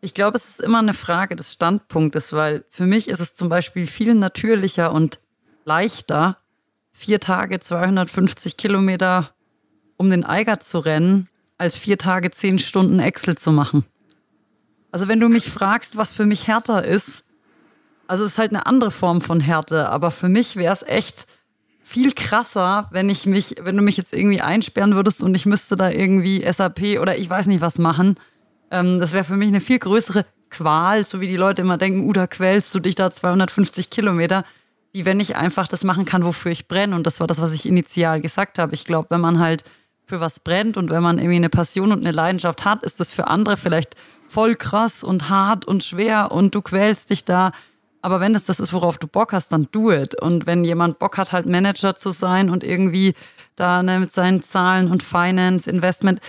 [0.00, 3.48] Ich glaube, es ist immer eine Frage des Standpunktes, weil für mich ist es zum
[3.48, 5.20] Beispiel viel natürlicher und
[5.64, 6.38] leichter,
[6.92, 9.30] vier Tage 250 Kilometer
[10.00, 11.28] um den Eiger zu rennen,
[11.58, 13.84] als vier Tage zehn Stunden Excel zu machen.
[14.92, 17.24] Also wenn du mich fragst, was für mich härter ist,
[18.08, 21.26] also es ist halt eine andere Form von Härte, aber für mich wäre es echt
[21.80, 25.76] viel krasser, wenn ich mich, wenn du mich jetzt irgendwie einsperren würdest und ich müsste
[25.76, 28.16] da irgendwie SAP oder ich weiß nicht was machen.
[28.70, 32.08] Ähm, das wäre für mich eine viel größere Qual, so wie die Leute immer denken,
[32.08, 34.44] uh, da quälst du dich da 250 Kilometer,
[34.92, 36.96] wie wenn ich einfach das machen kann, wofür ich brenne.
[36.96, 38.74] Und das war das, was ich initial gesagt habe.
[38.74, 39.62] Ich glaube, wenn man halt
[40.06, 43.12] für was brennt und wenn man irgendwie eine Passion und eine Leidenschaft hat, ist das
[43.12, 43.94] für andere vielleicht
[44.30, 47.52] voll krass und hart und schwer und du quälst dich da.
[48.00, 50.20] Aber wenn das das ist, worauf du Bock hast, dann do it.
[50.20, 53.14] Und wenn jemand Bock hat, halt Manager zu sein und irgendwie
[53.56, 56.20] da ne, mit seinen Zahlen und Finance, Investment,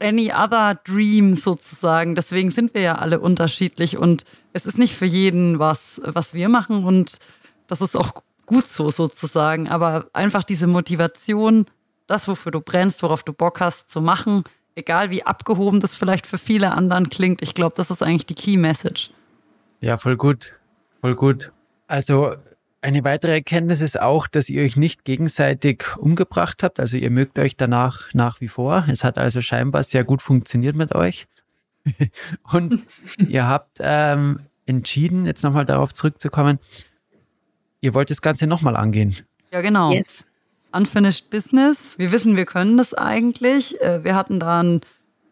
[0.00, 2.14] any other dream sozusagen.
[2.14, 6.48] Deswegen sind wir ja alle unterschiedlich und es ist nicht für jeden was, was wir
[6.48, 7.18] machen und
[7.66, 9.68] das ist auch gut so sozusagen.
[9.68, 11.66] Aber einfach diese Motivation,
[12.06, 14.44] das, wofür du brennst, worauf du Bock hast, zu machen,
[14.78, 18.34] egal wie abgehoben das vielleicht für viele anderen klingt, ich glaube, das ist eigentlich die
[18.34, 19.10] Key Message.
[19.80, 20.54] Ja, voll gut.
[21.00, 21.52] Voll gut.
[21.86, 22.34] Also
[22.80, 26.78] eine weitere Erkenntnis ist auch, dass ihr euch nicht gegenseitig umgebracht habt.
[26.78, 28.84] Also ihr mögt euch danach nach wie vor.
[28.88, 31.26] Es hat also scheinbar sehr gut funktioniert mit euch.
[32.52, 32.86] Und
[33.18, 36.58] ihr habt ähm, entschieden, jetzt nochmal darauf zurückzukommen,
[37.80, 39.16] ihr wollt das Ganze nochmal angehen.
[39.50, 39.92] Ja, genau.
[39.92, 40.26] Yes.
[40.72, 41.98] Unfinished Business.
[41.98, 43.80] Wir wissen, wir können das eigentlich.
[43.80, 44.80] Äh, wir hatten da ein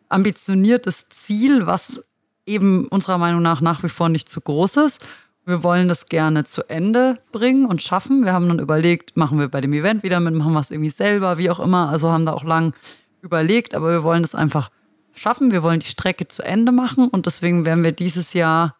[0.09, 2.03] ambitioniertes Ziel, was
[2.47, 5.05] eben unserer Meinung nach nach wie vor nicht zu groß ist.
[5.45, 8.25] Wir wollen das gerne zu Ende bringen und schaffen.
[8.25, 10.91] Wir haben dann überlegt, machen wir bei dem Event wieder mit, machen wir es irgendwie
[10.91, 11.89] selber, wie auch immer.
[11.89, 12.75] Also haben da auch lang
[13.23, 14.71] überlegt, aber wir wollen das einfach
[15.15, 15.53] schaffen.
[15.53, 18.77] Wir wollen die Strecke zu Ende machen und deswegen werden wir dieses Jahr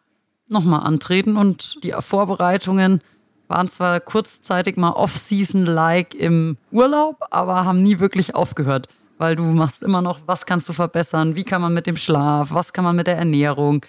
[0.49, 3.01] nochmal antreten und die Vorbereitungen
[3.47, 8.87] waren zwar kurzzeitig mal Off-Season-like im Urlaub, aber haben nie wirklich aufgehört,
[9.17, 12.49] weil du machst immer noch, was kannst du verbessern, wie kann man mit dem Schlaf,
[12.51, 13.85] was kann man mit der Ernährung.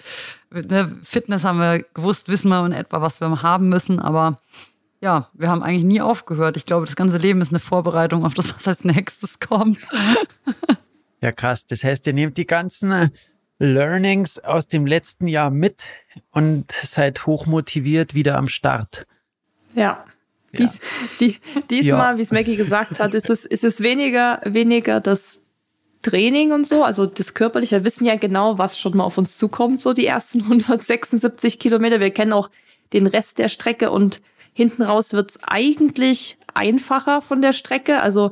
[0.50, 4.38] Ne, Fitness haben wir gewusst, wissen wir in etwa, was wir haben müssen, aber
[5.00, 6.56] ja, wir haben eigentlich nie aufgehört.
[6.56, 9.78] Ich glaube, das ganze Leben ist eine Vorbereitung auf das, was als nächstes kommt.
[11.20, 11.66] Ja, krass.
[11.66, 13.08] Das heißt, ihr nehmt die ganzen äh,
[13.58, 15.90] Learnings aus dem letzten Jahr mit
[16.30, 19.06] und seid hochmotiviert wieder am Start.
[19.74, 20.04] Ja.
[20.56, 20.80] Dies,
[21.20, 21.36] die,
[21.70, 22.18] diesmal, ja.
[22.18, 25.42] wie es Maggie gesagt hat, ist es, ist es weniger, weniger das
[26.02, 27.76] Training und so, also das Körperliche.
[27.76, 32.00] Wir wissen ja genau, was schon mal auf uns zukommt, so die ersten 176 Kilometer.
[32.00, 32.50] Wir kennen auch
[32.92, 34.22] den Rest der Strecke und
[34.54, 38.00] hinten raus wird's eigentlich einfacher von der Strecke.
[38.00, 38.30] Also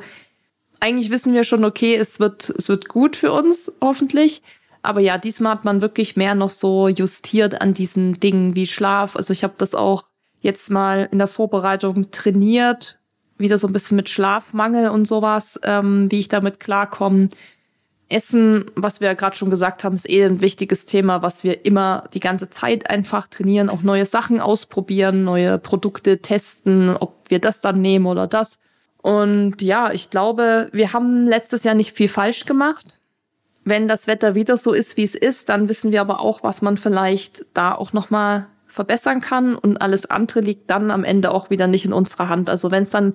[0.80, 4.42] eigentlich wissen wir schon, okay, es wird, es wird gut für uns, hoffentlich.
[4.82, 9.16] Aber ja, diesmal hat man wirklich mehr noch so justiert an diesen Dingen wie Schlaf.
[9.16, 10.04] Also ich habe das auch
[10.46, 12.98] jetzt mal in der Vorbereitung trainiert,
[13.36, 17.28] wieder so ein bisschen mit Schlafmangel und sowas, ähm, wie ich damit klarkomme.
[18.08, 21.66] Essen, was wir ja gerade schon gesagt haben, ist eh ein wichtiges Thema, was wir
[21.66, 27.40] immer die ganze Zeit einfach trainieren, auch neue Sachen ausprobieren, neue Produkte testen, ob wir
[27.40, 28.60] das dann nehmen oder das.
[29.02, 32.98] Und ja, ich glaube, wir haben letztes Jahr nicht viel falsch gemacht.
[33.64, 36.62] Wenn das Wetter wieder so ist, wie es ist, dann wissen wir aber auch, was
[36.62, 38.46] man vielleicht da auch noch mal
[38.76, 42.48] verbessern kann und alles andere liegt dann am Ende auch wieder nicht in unserer Hand.
[42.48, 43.14] Also wenn es dann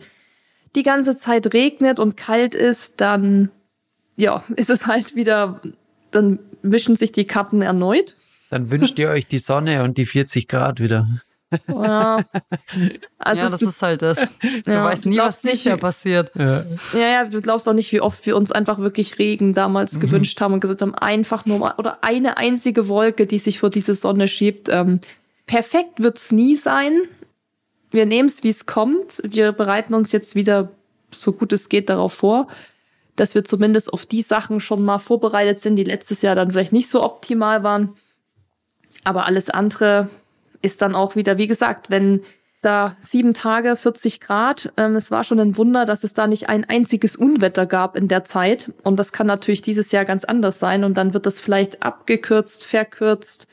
[0.75, 3.49] die ganze Zeit regnet und kalt ist, dann
[4.17, 5.61] ja, ist es halt wieder,
[6.09, 8.17] dann mischen sich die Karten erneut.
[8.49, 11.07] Dann wünscht ihr euch die Sonne und die 40 Grad wieder.
[11.67, 12.23] Ja,
[13.17, 14.17] also ja das ist halt das.
[14.65, 16.31] Du ja, weißt nie, was nicht passiert.
[16.35, 16.65] Ja.
[16.93, 19.99] ja, ja, du glaubst auch nicht, wie oft wir uns einfach wirklich Regen damals mhm.
[19.99, 23.69] gewünscht haben und gesagt haben, einfach nur mal, oder eine einzige Wolke, die sich vor
[23.69, 24.69] diese Sonne schiebt.
[24.69, 25.01] Ähm,
[25.51, 27.01] perfekt wird's nie sein.
[27.89, 29.21] Wir nehmen es, wie es kommt.
[29.25, 30.71] Wir bereiten uns jetzt wieder
[31.13, 32.47] so gut es geht darauf vor,
[33.17, 36.71] dass wir zumindest auf die Sachen schon mal vorbereitet sind, die letztes Jahr dann vielleicht
[36.71, 37.97] nicht so optimal waren.
[39.03, 40.09] Aber alles andere
[40.61, 42.21] ist dann auch wieder, wie gesagt, wenn
[42.61, 46.47] da sieben Tage, 40 Grad, ähm, es war schon ein Wunder, dass es da nicht
[46.47, 48.71] ein einziges Unwetter gab in der Zeit.
[48.83, 50.85] Und das kann natürlich dieses Jahr ganz anders sein.
[50.85, 53.49] Und dann wird das vielleicht abgekürzt, verkürzt.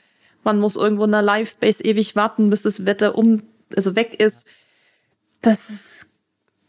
[0.49, 3.43] Man muss irgendwo in der Live-Base ewig warten, bis das Wetter um,
[3.77, 4.49] also weg ist.
[5.43, 6.07] Das ist,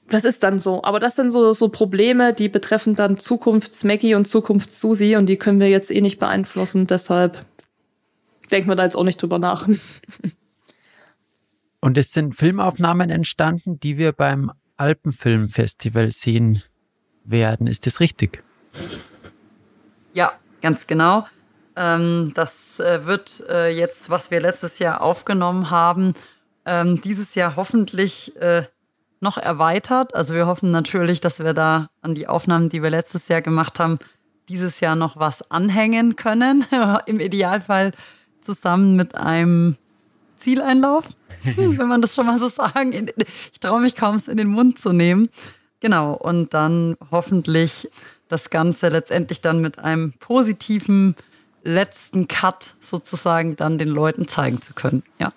[0.10, 0.84] das ist dann so.
[0.84, 5.62] Aber das sind so, so Probleme, die betreffen dann Zukunfts-Maggie und Zukunfts-Susi und die können
[5.62, 6.88] wir jetzt eh nicht beeinflussen.
[6.88, 7.46] Deshalb
[8.52, 9.70] denken wir da jetzt auch nicht drüber nach.
[11.80, 16.62] Und es sind Filmaufnahmen entstanden, die wir beim Alpenfilmfestival sehen
[17.24, 17.68] werden.
[17.68, 18.44] Ist das richtig?
[20.14, 21.26] Ja, ganz genau.
[21.80, 26.14] Ähm, das äh, wird äh, jetzt, was wir letztes Jahr aufgenommen haben,
[26.66, 28.64] ähm, dieses Jahr hoffentlich äh,
[29.22, 30.14] noch erweitert.
[30.14, 33.80] Also wir hoffen natürlich, dass wir da an die Aufnahmen, die wir letztes Jahr gemacht
[33.80, 33.96] haben,
[34.50, 36.66] dieses Jahr noch was anhängen können.
[37.06, 37.94] Im Idealfall
[38.42, 39.78] zusammen mit einem
[40.38, 41.06] Zieleinlauf,
[41.44, 43.10] wenn man das schon mal so sagen.
[43.54, 45.30] Ich traue mich kaum, es in den Mund zu nehmen.
[45.80, 47.90] Genau, und dann hoffentlich
[48.28, 51.16] das Ganze letztendlich dann mit einem positiven
[51.64, 55.04] letzten Cut sozusagen dann den Leuten zeigen zu können.
[55.20, 55.34] Ja.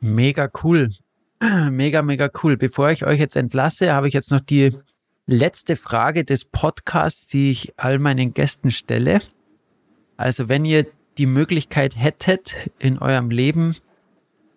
[0.00, 0.90] Mega cool.
[1.70, 2.58] Mega, mega cool.
[2.58, 4.76] Bevor ich euch jetzt entlasse, habe ich jetzt noch die
[5.26, 9.22] letzte Frage des Podcasts, die ich all meinen Gästen stelle.
[10.18, 10.86] Also wenn ihr
[11.16, 13.76] die Möglichkeit hättet in eurem Leben,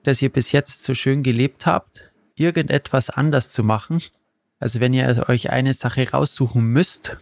[0.03, 4.01] das ihr bis jetzt so schön gelebt habt, irgendetwas anders zu machen,
[4.59, 7.17] also wenn ihr euch eine Sache raussuchen müsst,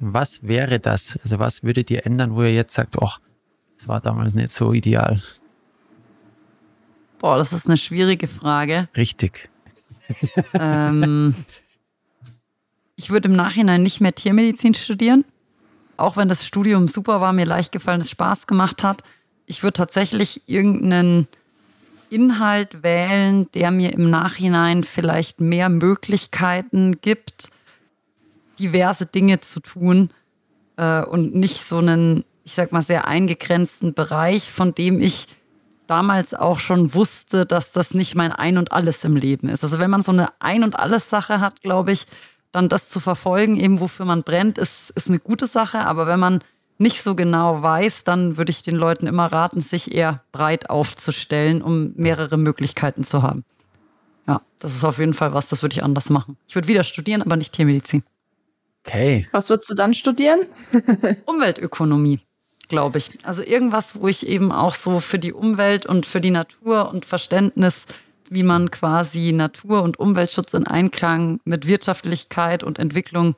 [0.00, 1.18] was wäre das?
[1.22, 3.10] Also was würdet ihr ändern, wo ihr jetzt sagt, oh,
[3.78, 5.22] das war damals nicht so ideal?
[7.18, 8.88] Boah, das ist eine schwierige Frage.
[8.96, 9.48] Richtig.
[10.54, 11.34] ähm,
[12.96, 15.24] ich würde im Nachhinein nicht mehr Tiermedizin studieren
[15.96, 19.02] auch wenn das Studium super war, mir leicht gefallen, es Spaß gemacht hat,
[19.46, 21.28] ich würde tatsächlich irgendeinen
[22.10, 27.50] Inhalt wählen, der mir im Nachhinein vielleicht mehr Möglichkeiten gibt,
[28.58, 30.10] diverse Dinge zu tun
[30.76, 35.28] äh, und nicht so einen, ich sag mal, sehr eingegrenzten Bereich, von dem ich
[35.86, 39.62] damals auch schon wusste, dass das nicht mein Ein und alles im Leben ist.
[39.64, 42.06] Also wenn man so eine Ein und alles Sache hat, glaube ich,
[42.52, 45.80] dann das zu verfolgen, eben wofür man brennt, ist, ist eine gute Sache.
[45.80, 46.40] Aber wenn man
[46.78, 51.62] nicht so genau weiß, dann würde ich den Leuten immer raten, sich eher breit aufzustellen,
[51.62, 53.44] um mehrere Möglichkeiten zu haben.
[54.26, 56.36] Ja, das ist auf jeden Fall was, das würde ich anders machen.
[56.48, 58.02] Ich würde wieder studieren, aber nicht Tiermedizin.
[58.86, 59.26] Okay.
[59.32, 60.40] Was würdest du dann studieren?
[61.26, 62.20] Umweltökonomie,
[62.68, 63.10] glaube ich.
[63.24, 67.04] Also irgendwas, wo ich eben auch so für die Umwelt und für die Natur und
[67.04, 67.86] Verständnis
[68.30, 73.36] wie man quasi Natur- und Umweltschutz in Einklang mit Wirtschaftlichkeit und Entwicklung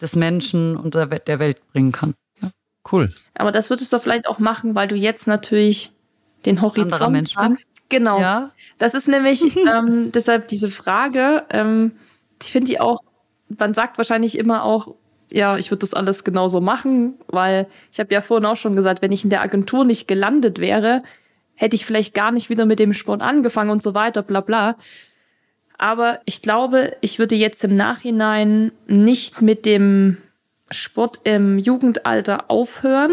[0.00, 2.14] des Menschen und der, Welt bringen kann.
[2.42, 2.50] Ja.
[2.90, 3.12] Cool.
[3.34, 5.92] Aber das würdest du vielleicht auch machen, weil du jetzt natürlich
[6.44, 7.66] den Horizont Mensch hast.
[7.88, 8.20] Genau.
[8.20, 8.50] Ja.
[8.78, 11.44] Das ist nämlich ähm, deshalb diese Frage.
[11.50, 11.92] Ähm,
[12.42, 13.00] ich finde die auch,
[13.48, 14.94] man sagt wahrscheinlich immer auch,
[15.30, 19.02] ja, ich würde das alles genauso machen, weil ich habe ja vorhin auch schon gesagt,
[19.02, 21.02] wenn ich in der Agentur nicht gelandet wäre,
[21.54, 24.76] hätte ich vielleicht gar nicht wieder mit dem Sport angefangen und so weiter, bla bla.
[25.78, 30.18] Aber ich glaube, ich würde jetzt im Nachhinein nicht mit dem
[30.70, 33.12] Sport im Jugendalter aufhören.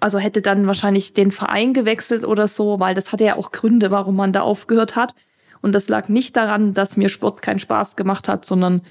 [0.00, 3.90] Also hätte dann wahrscheinlich den Verein gewechselt oder so, weil das hatte ja auch Gründe,
[3.90, 5.14] warum man da aufgehört hat.
[5.62, 8.82] Und das lag nicht daran, dass mir Sport keinen Spaß gemacht hat, sondern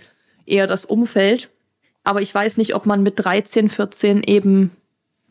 [0.46, 1.50] eher das Umfeld.
[2.04, 4.72] Aber ich weiß nicht, ob man mit 13, 14 eben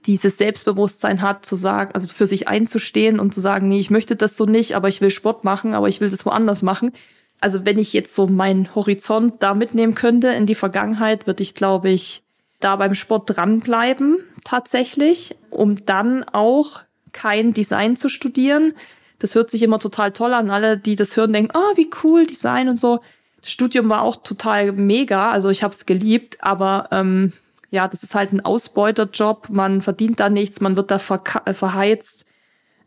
[0.06, 4.16] dieses Selbstbewusstsein hat, zu sagen, also für sich einzustehen und zu sagen, nee, ich möchte
[4.16, 6.92] das so nicht, aber ich will Sport machen, aber ich will das woanders machen.
[7.40, 11.54] Also wenn ich jetzt so meinen Horizont da mitnehmen könnte in die Vergangenheit, würde ich,
[11.54, 12.22] glaube ich,
[12.60, 16.82] da beim Sport dranbleiben, tatsächlich, um dann auch
[17.12, 18.74] kein Design zu studieren.
[19.18, 20.50] Das hört sich immer total toll an.
[20.50, 23.00] Alle, die das hören, denken, oh, wie cool, Design und so.
[23.42, 27.32] Studium war auch total mega, also ich habe es geliebt, aber ähm,
[27.70, 31.00] ja, das ist halt ein Ausbeuterjob, man verdient da nichts, man wird da
[31.44, 32.26] äh, verheizt.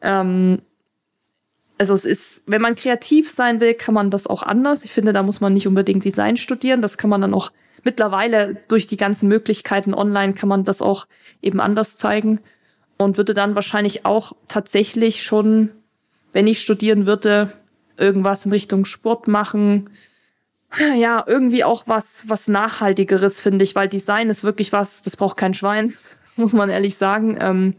[0.01, 0.61] Ähm,
[1.77, 4.85] also es ist, wenn man kreativ sein will, kann man das auch anders.
[4.85, 6.81] Ich finde, da muss man nicht unbedingt Design studieren.
[6.81, 7.51] Das kann man dann auch
[7.83, 11.07] mittlerweile durch die ganzen Möglichkeiten online kann man das auch
[11.41, 12.39] eben anders zeigen.
[12.97, 15.69] und würde dann wahrscheinlich auch tatsächlich schon,
[16.31, 17.51] wenn ich studieren würde,
[17.97, 19.89] irgendwas in Richtung Sport machen.
[20.97, 25.37] Ja, irgendwie auch was, was Nachhaltigeres, finde ich, weil Design ist wirklich was, das braucht
[25.37, 25.93] kein Schwein,
[26.35, 27.37] muss man ehrlich sagen.
[27.39, 27.75] Ähm,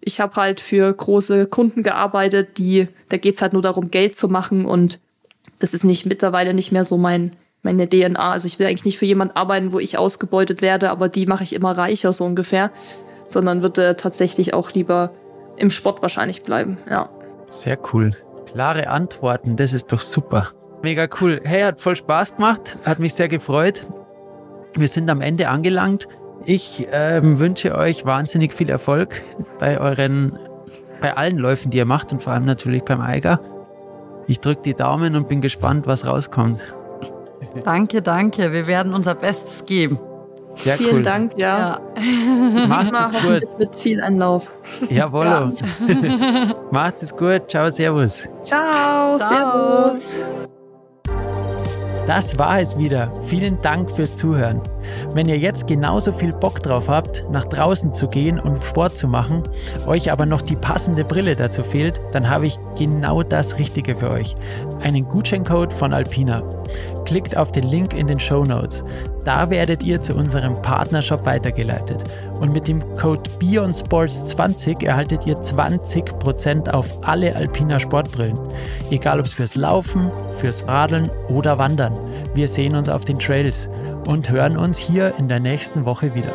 [0.00, 4.28] ich habe halt für große Kunden gearbeitet, die, da geht's halt nur darum, Geld zu
[4.28, 5.00] machen und
[5.58, 7.32] das ist nicht mittlerweile nicht mehr so mein,
[7.62, 8.32] meine DNA.
[8.32, 11.42] Also ich will eigentlich nicht für jemanden arbeiten, wo ich ausgebeutet werde, aber die mache
[11.44, 12.70] ich immer reicher, so ungefähr.
[13.28, 15.10] Sondern würde tatsächlich auch lieber
[15.56, 17.08] im Sport wahrscheinlich bleiben, ja.
[17.50, 18.12] Sehr cool.
[18.52, 20.52] Klare Antworten, das ist doch super.
[20.86, 21.40] Mega cool.
[21.42, 23.84] Hey, hat voll Spaß gemacht, hat mich sehr gefreut.
[24.76, 26.06] Wir sind am Ende angelangt.
[26.44, 29.20] Ich ähm, wünsche euch wahnsinnig viel Erfolg
[29.58, 30.38] bei euren,
[31.00, 33.40] bei allen Läufen, die ihr macht und vor allem natürlich beim Eiger.
[34.28, 36.72] Ich drücke die Daumen und bin gespannt, was rauskommt.
[37.64, 38.52] Danke, danke.
[38.52, 39.98] Wir werden unser Bestes geben.
[40.54, 41.02] Sehr Vielen cool.
[41.02, 41.80] Dank, ja.
[41.96, 42.66] ja.
[42.68, 43.22] Macht Diesmal es gut.
[43.24, 44.54] hoffentlich mit Zielanlauf.
[44.88, 45.52] Jawollo.
[45.88, 46.54] Ja.
[46.70, 47.50] Macht es gut.
[47.50, 48.28] Ciao, Servus.
[48.44, 49.90] Ciao, Ciao.
[49.90, 50.20] Servus.
[52.06, 53.12] Das war es wieder.
[53.26, 54.60] Vielen Dank fürs Zuhören.
[55.12, 59.08] Wenn ihr jetzt genauso viel Bock drauf habt, nach draußen zu gehen und Sport zu
[59.08, 59.42] machen,
[59.86, 64.10] euch aber noch die passende Brille dazu fehlt, dann habe ich genau das Richtige für
[64.10, 64.34] euch.
[64.82, 66.42] Einen Gutscheincode von Alpina.
[67.04, 68.84] Klickt auf den Link in den Show Notes.
[69.24, 72.04] Da werdet ihr zu unserem Partnershop weitergeleitet.
[72.40, 78.38] Und mit dem Code BeyondSports20 erhaltet ihr 20% auf alle Alpina Sportbrillen.
[78.90, 81.94] Egal ob es fürs Laufen, fürs Radeln oder Wandern.
[82.34, 83.68] Wir sehen uns auf den Trails
[84.06, 86.32] und hören uns hier in der nächsten Woche wieder.